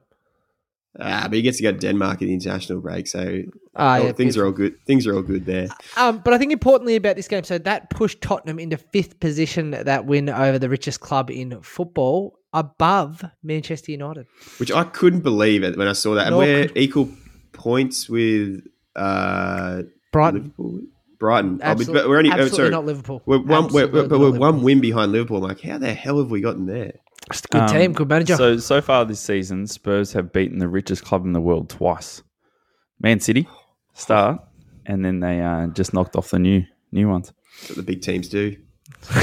Ah, 0.99 1.23
but 1.23 1.33
he 1.33 1.41
gets 1.41 1.57
to 1.57 1.63
go 1.63 1.71
to 1.71 1.77
Denmark 1.77 2.21
in 2.21 2.27
the 2.27 2.33
international 2.33 2.81
break. 2.81 3.07
So 3.07 3.41
Ah, 3.75 3.97
oh, 3.99 4.03
yeah, 4.03 4.11
things 4.11 4.35
beautiful. 4.35 4.41
are 4.41 4.45
all 4.47 4.51
good. 4.51 4.85
Things 4.85 5.07
are 5.07 5.15
all 5.15 5.21
good 5.21 5.45
there. 5.45 5.69
Um, 5.95 6.19
but 6.23 6.33
I 6.33 6.37
think 6.37 6.51
importantly 6.51 6.95
about 6.97 7.15
this 7.15 7.27
game, 7.29 7.43
so 7.45 7.57
that 7.57 7.89
pushed 7.89 8.21
Tottenham 8.21 8.59
into 8.59 8.77
fifth 8.77 9.19
position, 9.21 9.71
that 9.71 10.05
win 10.05 10.29
over 10.29 10.59
the 10.59 10.67
richest 10.67 10.99
club 10.99 11.31
in 11.31 11.61
football, 11.61 12.37
above 12.53 13.23
Manchester 13.43 13.93
United. 13.93 14.27
Which 14.57 14.71
I 14.73 14.83
couldn't 14.83 15.21
believe 15.21 15.63
it 15.63 15.77
when 15.77 15.87
I 15.87 15.93
saw 15.93 16.15
that. 16.15 16.27
And 16.27 16.31
Nor 16.31 16.39
we're 16.43 16.67
could- 16.67 16.77
equal 16.77 17.09
points 17.53 18.09
with 18.09 18.61
uh, 18.97 19.83
Brighton. 20.11 20.41
Liverpool, 20.41 20.81
Brighton. 21.17 21.61
Oh, 21.63 21.75
but 21.75 22.09
we're 22.09 22.17
only 22.17 22.31
oh, 22.33 22.47
sorry. 22.47 22.69
not 22.71 22.85
Liverpool. 22.85 23.21
We're 23.25 23.39
one, 23.39 23.69
we're, 23.71 23.87
but 23.87 24.09
we're 24.09 24.17
Liverpool. 24.17 24.39
one 24.39 24.63
win 24.63 24.81
behind 24.81 25.13
Liverpool. 25.13 25.37
I'm 25.37 25.43
like, 25.43 25.61
how 25.61 25.77
the 25.77 25.93
hell 25.93 26.17
have 26.17 26.29
we 26.29 26.41
gotten 26.41 26.65
there? 26.65 26.93
Just 27.31 27.45
a 27.45 27.47
good 27.49 27.61
Um, 27.61 27.67
team, 27.69 27.93
good 27.93 28.09
manager. 28.09 28.35
So 28.35 28.57
so 28.57 28.81
far 28.81 29.05
this 29.05 29.19
season, 29.19 29.67
Spurs 29.67 30.13
have 30.13 30.33
beaten 30.33 30.59
the 30.59 30.67
richest 30.67 31.03
club 31.05 31.25
in 31.25 31.33
the 31.33 31.41
world 31.41 31.69
twice. 31.69 32.23
Man 32.99 33.19
City, 33.19 33.47
Star, 33.93 34.41
and 34.85 35.03
then 35.05 35.19
they 35.19 35.41
uh, 35.41 35.67
just 35.67 35.93
knocked 35.93 36.15
off 36.15 36.31
the 36.31 36.39
new 36.39 36.63
new 36.91 37.07
ones. 37.07 37.31
That's 37.61 37.69
what 37.69 37.77
the 37.77 37.83
big 37.83 38.01
teams 38.01 38.27
do. 38.27 38.55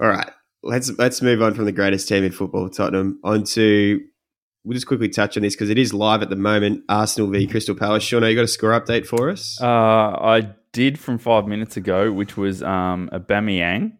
All 0.00 0.08
right, 0.08 0.30
let's 0.62 0.90
let's 0.98 1.22
move 1.22 1.42
on 1.42 1.54
from 1.54 1.64
the 1.64 1.72
greatest 1.72 2.08
team 2.08 2.24
in 2.24 2.32
football, 2.32 2.68
Tottenham, 2.68 3.20
onto. 3.22 4.00
We'll 4.64 4.74
just 4.74 4.86
quickly 4.86 5.08
touch 5.08 5.36
on 5.36 5.42
this 5.42 5.56
because 5.56 5.70
it 5.70 5.78
is 5.78 5.92
live 5.92 6.22
at 6.22 6.30
the 6.30 6.36
moment. 6.36 6.84
Arsenal 6.88 7.28
v 7.30 7.48
Crystal 7.48 7.74
Palace. 7.74 8.04
Sean, 8.04 8.22
you 8.22 8.34
got 8.36 8.44
a 8.44 8.48
score 8.48 8.70
update 8.78 9.06
for 9.06 9.28
us? 9.28 9.58
Uh, 9.60 9.66
I 9.66 10.52
did 10.72 11.00
from 11.00 11.18
five 11.18 11.48
minutes 11.48 11.76
ago, 11.76 12.12
which 12.12 12.36
was 12.36 12.62
um, 12.62 13.10
Aubameyang 13.12 13.92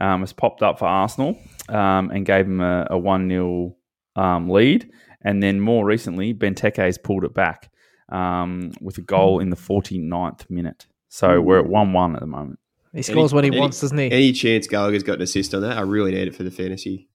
um, 0.00 0.20
has 0.20 0.32
popped 0.32 0.62
up 0.62 0.78
for 0.78 0.86
Arsenal 0.86 1.38
um, 1.68 2.10
and 2.10 2.26
gave 2.26 2.46
him 2.46 2.60
a, 2.60 2.86
a 2.90 2.98
1 2.98 3.28
0 3.28 3.76
um, 4.16 4.48
lead. 4.48 4.90
And 5.22 5.42
then 5.42 5.60
more 5.60 5.84
recently, 5.84 6.34
Benteke 6.34 6.76
has 6.76 6.98
pulled 6.98 7.24
it 7.24 7.34
back 7.34 7.70
um, 8.10 8.72
with 8.80 8.98
a 8.98 9.02
goal 9.02 9.40
in 9.40 9.50
the 9.50 9.56
49th 9.56 10.50
minute. 10.50 10.86
So 11.08 11.40
we're 11.40 11.60
at 11.60 11.66
1 11.66 11.92
1 11.92 12.14
at 12.14 12.20
the 12.20 12.26
moment. 12.26 12.58
he 12.92 13.02
scores 13.02 13.32
when 13.32 13.44
he 13.44 13.48
any- 13.50 13.60
wants, 13.60 13.80
doesn't 13.80 13.96
he? 13.96 14.10
Any 14.10 14.32
chance 14.32 14.66
Gallagher's 14.66 15.02
got 15.02 15.16
an 15.16 15.22
assist 15.22 15.54
on 15.54 15.62
that? 15.62 15.78
I 15.78 15.82
really 15.82 16.12
need 16.12 16.28
it 16.28 16.34
for 16.34 16.42
the 16.42 16.50
fantasy. 16.50 17.08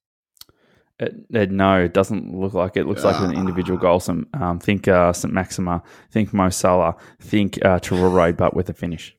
It, 0.99 1.13
it- 1.29 1.51
no, 1.51 1.83
it 1.83 1.93
doesn't 1.93 2.33
look 2.33 2.53
like 2.53 2.75
it. 2.77 2.81
It 2.81 2.87
looks 2.87 3.03
like 3.03 3.19
an 3.21 3.35
individual 3.37 3.77
goal. 3.77 3.99
Some 3.99 4.27
um, 4.33 4.59
think 4.59 4.87
uh, 4.87 5.13
Saint-Maximin, 5.13 5.81
think 6.11 6.33
Mo 6.33 6.49
Salah, 6.49 6.95
think 7.21 7.59
uh, 7.63 7.79
Traore, 7.79 8.35
but 8.35 8.55
with 8.55 8.69
a 8.69 8.73
finish. 8.73 9.15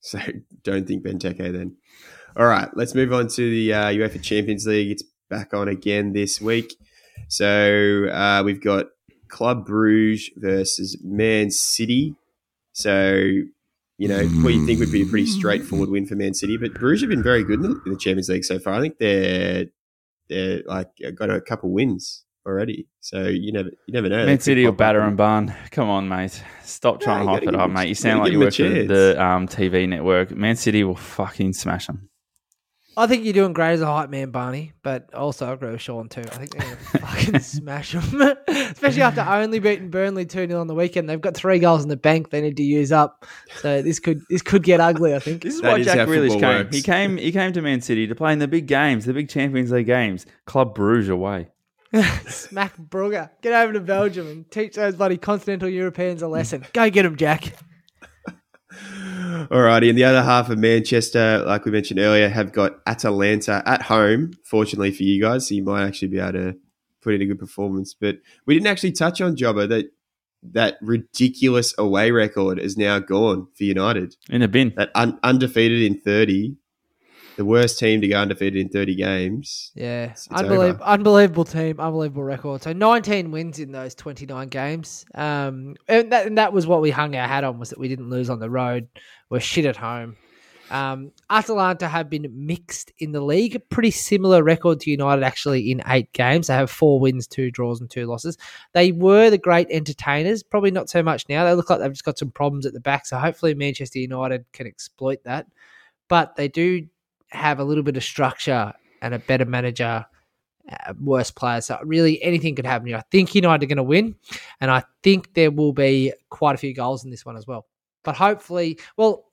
So 0.00 0.18
don't 0.62 0.86
think 0.86 1.04
Benteke 1.04 1.52
then. 1.52 1.76
All 2.36 2.46
right, 2.46 2.68
let's 2.74 2.94
move 2.94 3.12
on 3.12 3.28
to 3.28 3.50
the 3.50 3.72
uh, 3.72 3.84
UEFA 3.86 4.20
Champions 4.20 4.66
League. 4.66 4.90
It's 4.90 5.04
back 5.30 5.54
on 5.54 5.68
again 5.68 6.12
this 6.12 6.40
week. 6.40 6.74
So 7.28 8.06
uh, 8.12 8.42
we've 8.44 8.62
got 8.62 8.86
Club 9.28 9.64
Bruges 9.66 10.30
versus 10.36 10.96
Man 11.02 11.50
City. 11.50 12.16
So 12.72 13.14
you 13.98 14.08
know 14.08 14.24
what 14.26 14.52
you 14.52 14.66
think 14.66 14.80
would 14.80 14.90
be 14.90 15.02
a 15.02 15.06
pretty 15.06 15.26
straightforward 15.26 15.90
win 15.90 16.06
for 16.06 16.16
Man 16.16 16.34
City, 16.34 16.56
but 16.56 16.74
Bruges 16.74 17.02
have 17.02 17.10
been 17.10 17.22
very 17.22 17.44
good 17.44 17.60
in 17.60 17.70
the, 17.70 17.80
in 17.86 17.92
the 17.92 17.98
Champions 17.98 18.28
League 18.28 18.44
so 18.44 18.58
far. 18.58 18.74
I 18.74 18.80
think 18.80 18.98
they're 18.98 19.66
they're 20.28 20.62
like 20.66 20.88
got 21.14 21.30
a 21.30 21.40
couple 21.40 21.70
wins 21.70 22.24
already. 22.44 22.88
So 23.00 23.28
you 23.28 23.52
never 23.52 23.68
you 23.86 23.92
never 23.92 24.08
know. 24.08 24.26
Man 24.26 24.40
City 24.40 24.66
or 24.66 24.72
batter 24.72 25.00
and- 25.00 25.16
barn. 25.16 25.54
Come 25.70 25.88
on, 25.88 26.08
mate. 26.08 26.42
Stop 26.64 27.00
trying 27.00 27.20
you 27.20 27.26
to 27.26 27.32
hype 27.32 27.42
it 27.48 27.54
up, 27.54 27.70
mate. 27.70 27.88
You 27.88 27.94
sound 27.94 28.20
like 28.20 28.32
you 28.32 28.40
work 28.40 28.54
for 28.54 28.64
the 28.64 29.14
um, 29.24 29.46
TV 29.46 29.88
network. 29.88 30.32
Man 30.32 30.56
City 30.56 30.82
will 30.82 30.96
fucking 30.96 31.52
smash 31.52 31.86
them. 31.86 32.08
I 32.96 33.06
think 33.06 33.24
you're 33.24 33.32
doing 33.32 33.52
great 33.52 33.72
as 33.72 33.80
a 33.80 33.86
hype 33.86 34.10
man, 34.10 34.30
Barney, 34.30 34.72
but 34.82 35.12
also 35.14 35.48
I 35.48 35.52
agree 35.52 35.70
with 35.72 35.80
Sean 35.80 36.08
too. 36.08 36.20
I 36.20 36.24
think 36.24 36.50
they're 36.52 36.62
going 36.62 36.76
to 36.92 36.98
fucking 36.98 37.40
smash 37.40 37.92
them. 37.92 38.36
Especially 38.48 39.02
after 39.02 39.20
only 39.22 39.58
beating 39.58 39.90
Burnley 39.90 40.26
2 40.26 40.46
0 40.46 40.60
on 40.60 40.66
the 40.66 40.74
weekend. 40.74 41.08
They've 41.08 41.20
got 41.20 41.34
three 41.34 41.58
goals 41.58 41.82
in 41.82 41.88
the 41.88 41.96
bank 41.96 42.30
they 42.30 42.40
need 42.40 42.56
to 42.58 42.62
use 42.62 42.92
up. 42.92 43.26
So 43.56 43.82
this 43.82 43.98
could 43.98 44.22
this 44.30 44.42
could 44.42 44.62
get 44.62 44.80
ugly, 44.80 45.14
I 45.14 45.18
think. 45.18 45.42
This 45.44 45.54
is 45.56 45.60
That 45.62 45.72
why 45.72 45.78
is 45.78 45.86
Jack 45.86 45.98
how 45.98 46.06
Grealish 46.06 46.30
came. 46.32 46.40
works. 46.40 46.76
He 46.76 46.82
came. 46.82 47.16
He 47.16 47.32
came 47.32 47.52
to 47.52 47.62
Man 47.62 47.80
City 47.80 48.06
to 48.06 48.14
play 48.14 48.32
in 48.32 48.38
the 48.38 48.48
big 48.48 48.66
games, 48.66 49.04
the 49.04 49.12
big 49.12 49.28
Champions 49.28 49.70
League 49.72 49.86
games. 49.86 50.26
Club 50.46 50.74
Bruges 50.74 51.08
away. 51.08 51.48
Smack 52.26 52.76
Brugger. 52.76 53.30
Get 53.40 53.52
over 53.52 53.72
to 53.72 53.80
Belgium 53.80 54.26
and 54.28 54.50
teach 54.50 54.74
those 54.74 54.96
bloody 54.96 55.16
continental 55.16 55.68
Europeans 55.68 56.22
a 56.22 56.28
lesson. 56.28 56.64
Go 56.72 56.90
get 56.90 57.04
them, 57.04 57.16
Jack. 57.16 57.52
Alrighty, 59.50 59.88
and 59.88 59.98
the 59.98 60.04
other 60.04 60.22
half 60.22 60.48
of 60.48 60.58
Manchester, 60.58 61.42
like 61.46 61.64
we 61.64 61.70
mentioned 61.72 62.00
earlier, 62.00 62.28
have 62.28 62.52
got 62.52 62.78
Atalanta 62.86 63.62
at 63.66 63.82
home. 63.82 64.32
Fortunately 64.44 64.90
for 64.90 65.02
you 65.02 65.20
guys, 65.20 65.48
so 65.48 65.54
you 65.54 65.62
might 65.62 65.86
actually 65.86 66.08
be 66.08 66.18
able 66.18 66.32
to 66.32 66.56
put 67.02 67.14
in 67.14 67.22
a 67.22 67.26
good 67.26 67.38
performance. 67.38 67.94
But 67.94 68.18
we 68.46 68.54
didn't 68.54 68.68
actually 68.68 68.92
touch 68.92 69.20
on 69.20 69.36
Jobber 69.36 69.66
that 69.66 69.86
that 70.52 70.76
ridiculous 70.82 71.74
away 71.78 72.10
record 72.10 72.58
is 72.58 72.76
now 72.76 72.98
gone 72.98 73.48
for 73.56 73.64
United. 73.64 74.14
In 74.28 74.42
a 74.42 74.48
bin. 74.48 74.72
That 74.76 74.90
un- 74.94 75.18
undefeated 75.22 75.82
in 75.82 76.00
thirty, 76.00 76.56
the 77.36 77.44
worst 77.44 77.78
team 77.78 78.00
to 78.00 78.08
go 78.08 78.16
undefeated 78.16 78.60
in 78.60 78.68
thirty 78.68 78.94
games. 78.94 79.72
Yeah, 79.74 80.10
it's 80.12 80.28
unbelievable, 80.28 80.82
over. 80.82 80.82
unbelievable 80.82 81.44
team, 81.44 81.80
unbelievable 81.80 82.24
record. 82.24 82.62
So 82.62 82.72
19 82.72 83.30
wins 83.30 83.58
in 83.58 83.72
those 83.72 83.94
29 83.94 84.48
games. 84.48 85.04
Um, 85.14 85.76
and 85.88 86.12
that, 86.12 86.26
and 86.26 86.38
that 86.38 86.52
was 86.52 86.66
what 86.66 86.80
we 86.80 86.90
hung 86.90 87.16
our 87.16 87.26
hat 87.26 87.44
on 87.44 87.58
was 87.58 87.70
that 87.70 87.78
we 87.78 87.88
didn't 87.88 88.10
lose 88.10 88.30
on 88.30 88.38
the 88.38 88.50
road. 88.50 88.88
We're 89.30 89.40
shit 89.40 89.64
at 89.64 89.76
home. 89.76 90.16
Um, 90.70 91.12
Atalanta 91.28 91.88
have 91.88 92.08
been 92.08 92.26
mixed 92.32 92.92
in 92.98 93.12
the 93.12 93.20
league. 93.20 93.60
Pretty 93.68 93.90
similar 93.90 94.42
record 94.42 94.80
to 94.80 94.90
United 94.90 95.22
actually 95.22 95.70
in 95.70 95.82
eight 95.86 96.12
games. 96.12 96.46
They 96.46 96.54
have 96.54 96.70
four 96.70 97.00
wins, 97.00 97.26
two 97.26 97.50
draws, 97.50 97.80
and 97.80 97.90
two 97.90 98.06
losses. 98.06 98.38
They 98.72 98.92
were 98.92 99.30
the 99.30 99.38
great 99.38 99.68
entertainers. 99.70 100.42
Probably 100.42 100.70
not 100.70 100.88
so 100.88 101.02
much 101.02 101.28
now. 101.28 101.44
They 101.44 101.54
look 101.54 101.70
like 101.70 101.80
they've 101.80 101.92
just 101.92 102.04
got 102.04 102.18
some 102.18 102.30
problems 102.30 102.66
at 102.66 102.72
the 102.72 102.80
back. 102.80 103.06
So 103.06 103.18
hopefully 103.18 103.54
Manchester 103.54 103.98
United 103.98 104.44
can 104.52 104.66
exploit 104.66 105.22
that. 105.24 105.46
But 106.08 106.36
they 106.36 106.48
do 106.48 106.86
have 107.34 107.58
a 107.60 107.64
little 107.64 107.82
bit 107.82 107.96
of 107.96 108.04
structure 108.04 108.72
and 109.02 109.14
a 109.14 109.18
better 109.18 109.44
manager, 109.44 110.06
uh, 110.70 110.94
worse 111.00 111.30
players. 111.30 111.66
So 111.66 111.78
really 111.84 112.22
anything 112.22 112.54
could 112.54 112.66
happen 112.66 112.86
here. 112.88 112.96
I 112.96 113.02
think 113.10 113.34
United 113.34 113.64
are 113.64 113.68
going 113.68 113.76
to 113.76 113.82
win, 113.82 114.14
and 114.60 114.70
I 114.70 114.82
think 115.02 115.34
there 115.34 115.50
will 115.50 115.72
be 115.72 116.12
quite 116.30 116.54
a 116.54 116.58
few 116.58 116.74
goals 116.74 117.04
in 117.04 117.10
this 117.10 117.24
one 117.26 117.36
as 117.36 117.46
well. 117.46 117.66
But 118.02 118.16
hopefully, 118.16 118.78
well, 118.96 119.24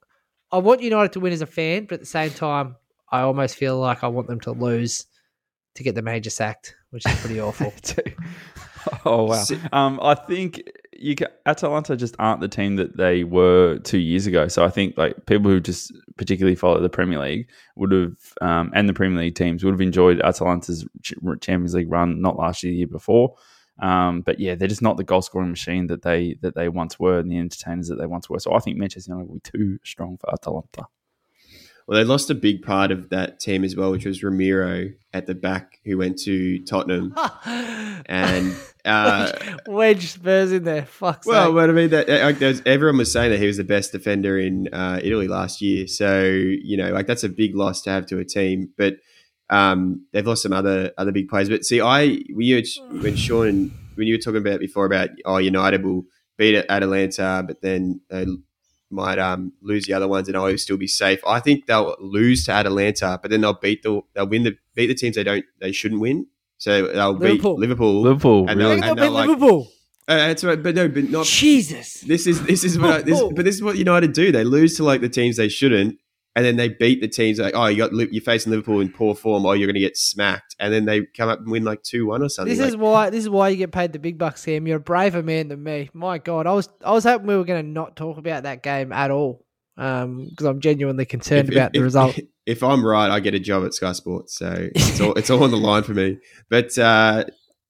I 0.50 0.58
want 0.58 0.82
United 0.82 1.12
to 1.12 1.20
win 1.20 1.32
as 1.32 1.40
a 1.42 1.46
fan, 1.46 1.84
but 1.86 1.94
at 1.94 2.00
the 2.00 2.06
same 2.06 2.30
time, 2.30 2.76
I 3.10 3.20
almost 3.20 3.56
feel 3.56 3.78
like 3.78 4.04
I 4.04 4.08
want 4.08 4.26
them 4.28 4.40
to 4.40 4.52
lose 4.52 5.06
to 5.74 5.82
get 5.82 5.94
the 5.94 6.02
manager 6.02 6.30
sacked, 6.30 6.74
which 6.90 7.06
is 7.06 7.18
pretty 7.20 7.40
awful. 7.46 7.72
oh 9.04 9.24
wow. 9.24 9.42
Si- 9.42 9.58
Um, 9.72 9.98
I 10.02 10.14
think 10.14 10.62
you 11.02 11.16
Atalanta 11.46 11.96
just 11.96 12.14
aren't 12.18 12.40
the 12.40 12.48
team 12.48 12.76
that 12.76 12.96
they 12.96 13.24
were 13.24 13.78
two 13.78 13.98
years 13.98 14.26
ago. 14.26 14.48
So 14.48 14.64
I 14.64 14.70
think 14.70 14.96
like 14.96 15.26
people 15.26 15.50
who 15.50 15.60
just 15.60 15.92
particularly 16.16 16.54
follow 16.54 16.80
the 16.80 16.88
Premier 16.88 17.18
League 17.18 17.48
would 17.76 17.92
have, 17.92 18.16
um, 18.40 18.70
and 18.74 18.88
the 18.88 18.94
Premier 18.94 19.20
League 19.20 19.34
teams 19.34 19.64
would 19.64 19.72
have 19.72 19.80
enjoyed 19.80 20.20
Atalanta's 20.20 20.86
Champions 21.02 21.74
League 21.74 21.90
run, 21.90 22.20
not 22.20 22.36
last 22.36 22.62
year, 22.62 22.72
the 22.72 22.78
year 22.78 22.86
before. 22.86 23.34
Um, 23.80 24.20
but 24.20 24.38
yeah, 24.38 24.54
they're 24.54 24.68
just 24.68 24.82
not 24.82 24.96
the 24.96 25.04
goal 25.04 25.22
scoring 25.22 25.50
machine 25.50 25.88
that 25.88 26.02
they 26.02 26.36
that 26.42 26.54
they 26.54 26.68
once 26.68 27.00
were, 27.00 27.18
and 27.18 27.30
the 27.30 27.38
entertainers 27.38 27.88
that 27.88 27.96
they 27.96 28.06
once 28.06 28.30
were. 28.30 28.38
So 28.38 28.54
I 28.54 28.60
think 28.60 28.76
Manchester 28.76 29.12
United 29.12 29.28
will 29.28 29.36
be 29.36 29.40
too 29.40 29.78
strong 29.82 30.18
for 30.18 30.32
Atalanta. 30.32 30.86
Well, 31.92 32.00
they 32.00 32.08
lost 32.08 32.30
a 32.30 32.34
big 32.34 32.62
part 32.62 32.90
of 32.90 33.10
that 33.10 33.38
team 33.38 33.64
as 33.64 33.76
well, 33.76 33.90
which 33.90 34.06
was 34.06 34.22
Romero 34.22 34.88
at 35.12 35.26
the 35.26 35.34
back, 35.34 35.78
who 35.84 35.98
went 35.98 36.18
to 36.20 36.64
Tottenham, 36.64 37.14
and. 38.06 38.54
Uh, 38.84 39.30
Wedge 39.68 40.08
Spurs 40.10 40.50
in 40.50 40.64
there. 40.64 40.84
Fuck's 40.84 41.24
Well, 41.24 41.46
sake. 41.46 41.54
but 41.54 41.70
I 41.70 41.72
mean, 41.72 41.90
that 41.90 42.08
like, 42.08 42.40
there's, 42.40 42.60
everyone 42.66 42.98
was 42.98 43.12
saying 43.12 43.30
that 43.30 43.38
he 43.38 43.46
was 43.46 43.56
the 43.56 43.62
best 43.62 43.92
defender 43.92 44.36
in 44.36 44.66
uh, 44.72 44.98
Italy 45.00 45.28
last 45.28 45.62
year. 45.62 45.86
So 45.86 46.24
you 46.24 46.76
know, 46.76 46.90
like 46.90 47.06
that's 47.06 47.22
a 47.22 47.28
big 47.28 47.54
loss 47.54 47.82
to 47.82 47.90
have 47.90 48.06
to 48.06 48.18
a 48.18 48.24
team. 48.24 48.70
But 48.76 48.94
um, 49.50 50.04
they've 50.12 50.26
lost 50.26 50.42
some 50.42 50.52
other 50.52 50.90
other 50.98 51.12
big 51.12 51.28
players. 51.28 51.48
But 51.48 51.64
see, 51.64 51.80
I 51.80 52.06
when 52.30 52.44
you 52.44 52.64
when 52.90 53.14
Sean 53.14 53.70
when 53.94 54.08
you 54.08 54.14
were 54.14 54.18
talking 54.20 54.40
about 54.44 54.58
before 54.58 54.84
about 54.84 55.10
oh 55.24 55.36
United 55.36 55.84
will 55.84 56.02
beat 56.36 56.56
Atalanta, 56.68 57.44
but 57.46 57.62
then 57.62 58.00
they 58.10 58.26
might 58.92 59.18
um, 59.18 59.52
lose 59.62 59.86
the 59.86 59.94
other 59.94 60.06
ones 60.06 60.28
and 60.28 60.36
I'll 60.36 60.56
still 60.58 60.76
be 60.76 60.86
safe. 60.86 61.20
I 61.26 61.40
think 61.40 61.66
they'll 61.66 61.96
lose 62.00 62.44
to 62.46 62.52
Atalanta, 62.52 63.18
but 63.20 63.30
then 63.30 63.40
they'll 63.40 63.54
beat 63.54 63.82
the 63.82 64.00
they'll 64.14 64.28
win 64.28 64.44
the 64.44 64.56
beat 64.74 64.86
the 64.86 64.94
teams 64.94 65.16
they 65.16 65.24
don't 65.24 65.44
they 65.60 65.72
shouldn't 65.72 66.00
win. 66.00 66.26
So 66.58 66.88
they'll 66.88 67.12
Liverpool. 67.14 67.54
beat 67.56 67.60
Liverpool. 67.60 68.02
Liverpool, 68.02 68.46
And 68.48 68.58
really? 68.58 68.76
Look 68.76 68.84
at 68.84 68.90
and 68.90 68.90
them 68.90 68.94
beat 68.96 69.00
they're 69.00 69.10
like- 69.10 69.28
Liverpool. 69.28 69.68
Uh, 70.08 70.16
that's 70.16 70.42
right, 70.42 70.60
but 70.60 70.74
no, 70.74 70.88
but 70.88 71.08
not 71.10 71.24
Jesus. 71.24 72.00
this 72.00 72.26
is 72.26 72.42
this 72.44 72.64
is 72.64 72.76
what 72.78 72.90
I, 72.90 73.02
this, 73.02 73.22
but 73.34 73.44
this 73.44 73.54
is 73.54 73.62
what 73.62 73.78
United 73.78 74.12
do. 74.12 74.32
They 74.32 74.42
lose 74.42 74.76
to 74.78 74.84
like 74.84 75.00
the 75.00 75.08
teams 75.08 75.36
they 75.36 75.48
shouldn't, 75.48 75.96
and 76.34 76.44
then 76.44 76.56
they 76.56 76.68
beat 76.68 77.00
the 77.00 77.08
teams 77.08 77.38
like 77.38 77.54
oh 77.54 77.66
you 77.66 77.76
got 77.76 77.92
you're 77.92 78.22
facing 78.22 78.50
Liverpool 78.50 78.80
in 78.80 78.90
poor 78.90 79.14
form, 79.14 79.44
oh 79.44 79.52
you're 79.52 79.66
going 79.66 79.74
to 79.74 79.80
get 79.80 79.96
smacked, 79.96 80.56
and 80.58 80.72
then 80.72 80.84
they 80.84 81.02
come 81.16 81.28
up 81.28 81.40
and 81.40 81.50
win 81.50 81.64
like 81.64 81.82
two 81.82 82.06
one 82.06 82.22
or 82.22 82.28
something. 82.28 82.52
This 82.52 82.60
like, 82.60 82.68
is 82.70 82.76
why 82.76 83.10
this 83.10 83.20
is 83.24 83.30
why 83.30 83.48
you 83.50 83.56
get 83.56 83.72
paid 83.72 83.92
the 83.92 83.98
big 83.98 84.18
bucks, 84.18 84.42
Sam. 84.42 84.66
You're 84.66 84.78
a 84.78 84.80
braver 84.80 85.22
man 85.22 85.48
than 85.48 85.62
me. 85.62 85.90
My 85.92 86.18
God, 86.18 86.46
I 86.46 86.52
was 86.52 86.68
I 86.84 86.92
was 86.92 87.04
hoping 87.04 87.26
we 87.26 87.36
were 87.36 87.44
going 87.44 87.64
to 87.64 87.70
not 87.70 87.96
talk 87.96 88.18
about 88.18 88.44
that 88.44 88.62
game 88.62 88.92
at 88.92 89.10
all, 89.10 89.44
because 89.76 90.46
I'm 90.46 90.60
genuinely 90.60 91.04
concerned 91.04 91.48
if- 91.48 91.54
about 91.54 91.68
if- 91.68 91.80
the 91.80 91.84
result. 91.84 92.18
If 92.44 92.64
I'm 92.64 92.84
right, 92.84 93.08
I 93.08 93.20
get 93.20 93.34
a 93.34 93.38
job 93.38 93.64
at 93.64 93.72
Sky 93.72 93.92
Sports, 93.92 94.36
so 94.36 94.68
it's 94.74 95.00
all 95.00 95.12
it's 95.14 95.30
all 95.30 95.44
on 95.44 95.52
the 95.52 95.56
line 95.56 95.84
for 95.84 95.94
me. 95.94 96.18
But 96.50 96.76
uh, 96.76 97.24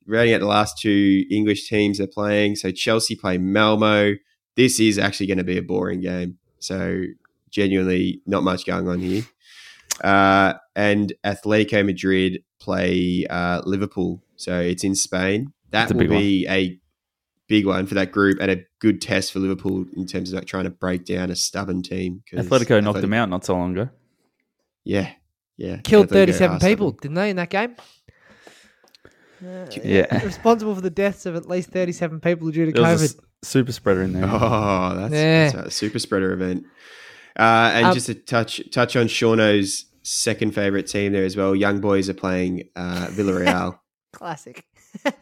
rounding 0.06 0.34
out 0.34 0.40
the 0.40 0.46
last 0.46 0.78
two 0.78 1.26
English 1.30 1.68
teams 1.68 1.98
they're 1.98 2.06
playing, 2.06 2.56
so 2.56 2.70
Chelsea 2.70 3.14
play 3.14 3.36
Malmo. 3.36 4.14
This 4.56 4.80
is 4.80 4.98
actually 4.98 5.26
going 5.26 5.36
to 5.36 5.44
be 5.44 5.58
a 5.58 5.62
boring 5.62 6.00
game. 6.00 6.38
So 6.58 7.04
genuinely, 7.52 8.20
not 8.26 8.42
much 8.42 8.66
going 8.66 8.88
on 8.88 8.98
here. 8.98 9.22
Uh, 10.02 10.54
and 10.74 11.12
Atletico 11.24 11.84
Madrid 11.86 12.42
play 12.58 13.24
uh, 13.30 13.62
Liverpool, 13.64 14.22
so 14.36 14.58
it's 14.58 14.82
in 14.82 14.94
Spain. 14.96 15.52
That 15.70 15.88
That's 15.88 15.92
will 15.92 16.00
big 16.00 16.10
one. 16.10 16.18
be 16.18 16.46
a 16.48 16.78
big 17.46 17.66
one 17.66 17.86
for 17.86 17.94
that 17.94 18.10
group 18.10 18.38
and 18.40 18.50
a 18.50 18.64
good 18.80 19.00
test 19.00 19.32
for 19.32 19.38
Liverpool 19.38 19.84
in 19.96 20.06
terms 20.06 20.32
of 20.32 20.36
like 20.36 20.46
trying 20.46 20.64
to 20.64 20.70
break 20.70 21.04
down 21.04 21.30
a 21.30 21.36
stubborn 21.36 21.82
team. 21.82 22.22
Atletico 22.32 22.82
knocked 22.82 22.98
Atleti- 22.98 23.00
them 23.02 23.12
out 23.12 23.28
not 23.28 23.44
so 23.44 23.54
long 23.54 23.72
ago. 23.72 23.90
Yeah, 24.84 25.10
yeah. 25.56 25.76
Killed 25.84 26.08
Atletico 26.08 26.10
37 26.10 26.58
people, 26.60 26.88
stubborn. 26.88 26.98
didn't 27.02 27.14
they, 27.14 27.30
in 27.30 27.36
that 27.36 27.50
game? 27.50 27.76
Uh, 29.44 29.66
Yeah. 29.84 30.24
responsible 30.24 30.74
for 30.74 30.80
the 30.80 30.90
deaths 30.90 31.26
of 31.26 31.34
at 31.34 31.48
least 31.48 31.70
37 31.70 32.20
people 32.20 32.50
due 32.50 32.66
to 32.66 32.72
There 32.72 32.82
was 32.82 33.02
a 33.02 33.16
COVID. 33.16 33.20
super 33.42 33.72
spreader 33.72 34.02
in 34.02 34.12
there. 34.12 34.24
Oh, 34.24 34.94
that's, 34.96 35.12
Yeah. 35.12 35.50
that's 35.50 35.66
a 35.66 35.70
super 35.70 35.98
spreader 35.98 36.32
event. 36.32 36.64
Uh, 37.38 37.70
and 37.74 37.86
Um, 37.86 37.94
just 37.94 38.06
to 38.06 38.14
touch 38.14 38.60
touch 38.70 38.96
on 38.96 39.06
Shauno's 39.06 39.86
second 40.02 40.52
favorite 40.54 40.86
team 40.86 41.12
there 41.12 41.24
as 41.24 41.36
well. 41.36 41.54
Young 41.54 41.80
boys 41.80 42.08
are 42.08 42.14
playing 42.14 42.68
uh, 42.76 43.06
Villarreal. 43.10 43.78
Classic. 44.12 44.64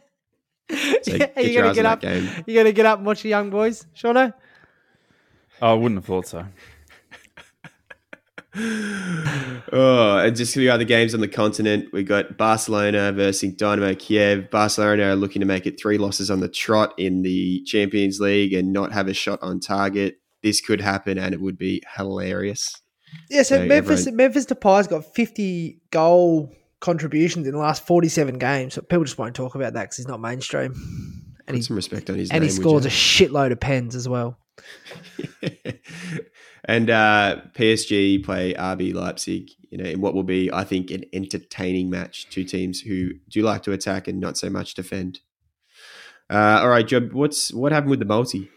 So 0.71 0.77
Yeah, 1.05 1.17
get 1.17 1.37
are 1.37 1.41
you 1.41 1.61
gonna 1.61 1.73
get 1.73 1.85
up? 1.85 1.99
that 1.99 2.21
game. 2.21 2.43
You 2.47 2.55
gonna 2.55 2.71
get 2.71 2.85
up 2.85 2.99
and 2.99 3.05
watch 3.05 3.23
the 3.23 3.29
young 3.29 3.49
boys, 3.49 3.85
Shauno? 3.93 4.33
Oh, 5.61 5.71
I 5.71 5.73
wouldn't 5.73 5.97
have 5.97 6.05
thought 6.05 6.27
so. 6.27 6.45
oh, 9.73 10.17
and 10.17 10.35
just 10.35 10.55
the 10.55 10.69
other 10.69 10.83
games 10.83 11.13
on 11.13 11.19
the 11.21 11.27
continent, 11.27 11.89
we 11.93 12.03
got 12.03 12.37
Barcelona 12.37 13.11
versus 13.11 13.53
Dynamo 13.53 13.95
Kiev. 13.95 14.49
Barcelona 14.49 15.09
are 15.11 15.15
looking 15.15 15.39
to 15.41 15.45
make 15.45 15.65
it 15.65 15.79
three 15.79 15.97
losses 15.97 16.29
on 16.31 16.39
the 16.39 16.49
trot 16.49 16.93
in 16.97 17.21
the 17.21 17.61
Champions 17.65 18.19
League 18.19 18.53
and 18.53 18.73
not 18.73 18.91
have 18.91 19.07
a 19.07 19.13
shot 19.13 19.39
on 19.41 19.59
target. 19.59 20.19
This 20.43 20.61
could 20.61 20.81
happen, 20.81 21.17
and 21.17 21.33
it 21.33 21.41
would 21.41 21.57
be 21.57 21.81
hilarious. 21.95 22.75
Yeah, 23.29 23.43
so 23.43 23.57
So 23.57 23.65
Memphis 23.65 24.01
everyone- 24.01 24.17
Memphis 24.17 24.45
Depay's 24.45 24.87
got 24.87 25.13
50 25.13 25.81
goal 25.91 26.53
contributions 26.79 27.45
in 27.45 27.53
the 27.53 27.59
last 27.59 27.85
47 27.85 28.39
games. 28.39 28.75
But 28.75 28.89
people 28.89 29.03
just 29.03 29.17
won't 29.17 29.35
talk 29.35 29.53
about 29.55 29.73
that 29.73 29.83
because 29.83 29.97
he's 29.97 30.07
not 30.07 30.19
mainstream. 30.21 30.71
And 30.73 31.47
Put 31.47 31.55
he, 31.57 31.61
some 31.61 31.75
respect 31.75 32.09
on 32.09 32.17
his 32.17 32.29
name. 32.31 32.37
and 32.37 32.43
name. 32.43 32.49
he 32.49 32.55
scores 32.61 32.85
a 32.85 32.89
shitload 32.89 33.51
of 33.51 33.59
pens 33.59 33.95
as 33.95 34.07
well. 34.09 34.37
and 36.65 36.89
uh, 36.89 37.41
PSG 37.53 38.23
play 38.23 38.53
RB 38.53 38.93
Leipzig, 38.93 39.49
you 39.69 39.77
know, 39.77 39.89
in 39.89 40.01
what 40.01 40.13
will 40.13 40.23
be, 40.23 40.51
I 40.51 40.63
think, 40.63 40.91
an 40.91 41.03
entertaining 41.13 41.89
match. 41.89 42.27
Two 42.29 42.43
teams 42.43 42.81
who 42.81 43.11
do 43.29 43.41
like 43.41 43.63
to 43.63 43.71
attack 43.71 44.07
and 44.07 44.19
not 44.19 44.37
so 44.37 44.49
much 44.49 44.73
defend. 44.73 45.19
Uh, 46.29 46.59
all 46.61 46.69
right, 46.69 46.87
Job, 46.87 47.11
what's 47.13 47.53
what 47.53 47.71
happened 47.71 47.89
with 47.91 47.99
the 47.99 48.05
multi? 48.05 48.49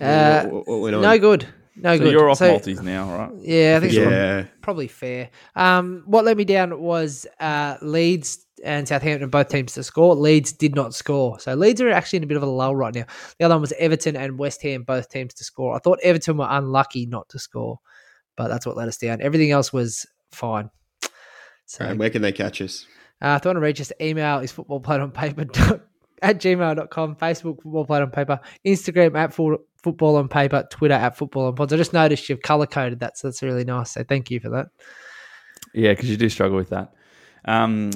Uh, 0.00 0.44
what, 0.46 0.66
what- 0.66 0.80
what? 0.80 0.90
No 1.00 1.18
good. 1.18 1.46
No 1.78 1.94
So 1.96 2.04
good. 2.04 2.12
you're 2.12 2.30
off 2.30 2.38
So- 2.38 2.48
multis 2.52 2.80
now, 2.80 3.16
right? 3.18 3.30
Yeah, 3.40 3.76
I 3.76 3.80
think 3.80 3.92
it's 3.92 3.98
Yeah, 4.02 4.44
probably 4.62 4.88
fair. 4.88 5.28
Um, 5.54 6.04
what 6.06 6.24
let 6.24 6.36
me 6.38 6.44
down 6.44 6.80
was 6.80 7.26
uh, 7.38 7.76
Leeds 7.82 8.46
and 8.64 8.88
Southampton, 8.88 9.28
both 9.28 9.48
teams 9.50 9.74
to 9.74 9.82
score. 9.82 10.14
Leeds 10.14 10.52
did 10.52 10.74
not 10.74 10.94
score. 10.94 11.38
So 11.38 11.54
Leeds 11.54 11.82
are 11.82 11.90
actually 11.90 12.18
in 12.18 12.22
a 12.24 12.26
bit 12.26 12.38
of 12.38 12.42
a 12.42 12.46
lull 12.46 12.74
right 12.74 12.94
now. 12.94 13.04
The 13.38 13.44
other 13.44 13.54
one 13.56 13.60
was 13.60 13.74
Everton 13.78 14.16
and 14.16 14.38
West 14.38 14.62
Ham, 14.62 14.84
both 14.84 15.10
teams 15.10 15.34
to 15.34 15.44
score. 15.44 15.76
I 15.76 15.78
thought 15.78 15.98
Everton 16.02 16.38
were 16.38 16.46
unlucky 16.48 17.04
not 17.04 17.28
to 17.28 17.38
score, 17.38 17.78
but 18.36 18.48
that's 18.48 18.64
what 18.64 18.76
let 18.78 18.88
us 18.88 18.96
down. 18.96 19.20
Everything 19.20 19.50
else 19.50 19.70
was 19.74 20.06
fine. 20.32 20.70
So 21.66 21.84
All 21.84 21.90
right, 21.90 21.98
where 21.98 22.08
can 22.10 22.22
they 22.22 22.32
catch 22.32 22.62
us? 22.62 22.86
uh, 23.22 23.36
if 23.38 23.44
you 23.44 23.48
want 23.50 23.56
to 23.56 23.60
reach 23.60 23.82
us, 23.82 23.92
email 24.00 24.38
is 24.38 24.50
footballplayedonpaper 24.52 25.82
at 26.22 26.40
gmail.com, 26.40 27.16
Facebook 27.16 27.62
football 27.62 27.84
played 27.84 28.02
on 28.02 28.10
paper, 28.10 28.40
Instagram 28.66 29.16
at 29.16 29.32
Fu- 29.32 29.60
football 29.82 30.16
on 30.16 30.28
paper, 30.28 30.66
Twitter 30.70 30.94
at 30.94 31.16
football 31.16 31.46
on 31.46 31.54
pods. 31.54 31.72
I 31.72 31.76
just 31.76 31.92
noticed 31.92 32.28
you've 32.28 32.42
color 32.42 32.66
coded 32.66 33.00
that, 33.00 33.18
so 33.18 33.28
that's 33.28 33.42
really 33.42 33.64
nice. 33.64 33.92
So 33.92 34.04
thank 34.04 34.30
you 34.30 34.40
for 34.40 34.50
that. 34.50 34.68
Yeah, 35.74 35.92
because 35.92 36.10
you 36.10 36.16
do 36.16 36.28
struggle 36.28 36.56
with 36.56 36.70
that. 36.70 36.92
Um, 37.44 37.90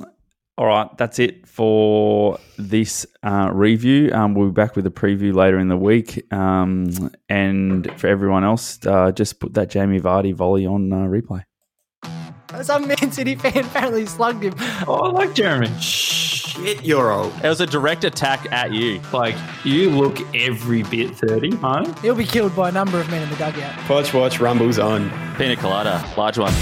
all 0.56 0.66
right, 0.66 0.94
that's 0.98 1.18
it 1.18 1.48
for 1.48 2.38
this 2.58 3.06
uh, 3.22 3.50
review. 3.50 4.12
Um, 4.12 4.34
we'll 4.34 4.48
be 4.48 4.52
back 4.52 4.76
with 4.76 4.86
a 4.86 4.90
preview 4.90 5.34
later 5.34 5.58
in 5.58 5.68
the 5.68 5.76
week. 5.76 6.30
Um, 6.32 7.10
and 7.30 7.90
for 7.98 8.08
everyone 8.08 8.44
else, 8.44 8.78
uh, 8.86 9.10
just 9.10 9.40
put 9.40 9.54
that 9.54 9.70
Jamie 9.70 10.00
Vardy 10.00 10.34
volley 10.34 10.66
on 10.66 10.92
uh, 10.92 11.06
replay. 11.06 11.44
Some 12.62 12.88
Man 12.88 13.10
City 13.10 13.36
fan 13.36 13.56
apparently 13.64 14.04
slugged 14.04 14.44
him. 14.44 14.54
Oh, 14.86 14.96
I 14.96 15.10
like 15.10 15.34
Jeremy. 15.34 15.70
Shit, 16.62 16.84
you're 16.84 17.10
old. 17.10 17.32
It 17.42 17.48
was 17.48 17.60
a 17.62 17.66
direct 17.66 18.04
attack 18.04 18.52
at 18.52 18.72
you. 18.72 19.00
Like, 19.12 19.34
you 19.64 19.88
look 19.90 20.18
every 20.34 20.82
bit 20.82 21.16
30, 21.16 21.56
huh? 21.56 21.90
He'll 22.02 22.14
be 22.14 22.26
killed 22.26 22.54
by 22.54 22.68
a 22.68 22.72
number 22.72 23.00
of 23.00 23.08
men 23.10 23.22
in 23.22 23.30
the 23.30 23.36
dugout. 23.36 23.88
Watch, 23.88 24.12
watch, 24.12 24.40
rumbles 24.40 24.78
on. 24.78 25.10
Pina 25.36 25.56
colada, 25.56 26.04
large 26.18 26.36
one. 26.36 26.52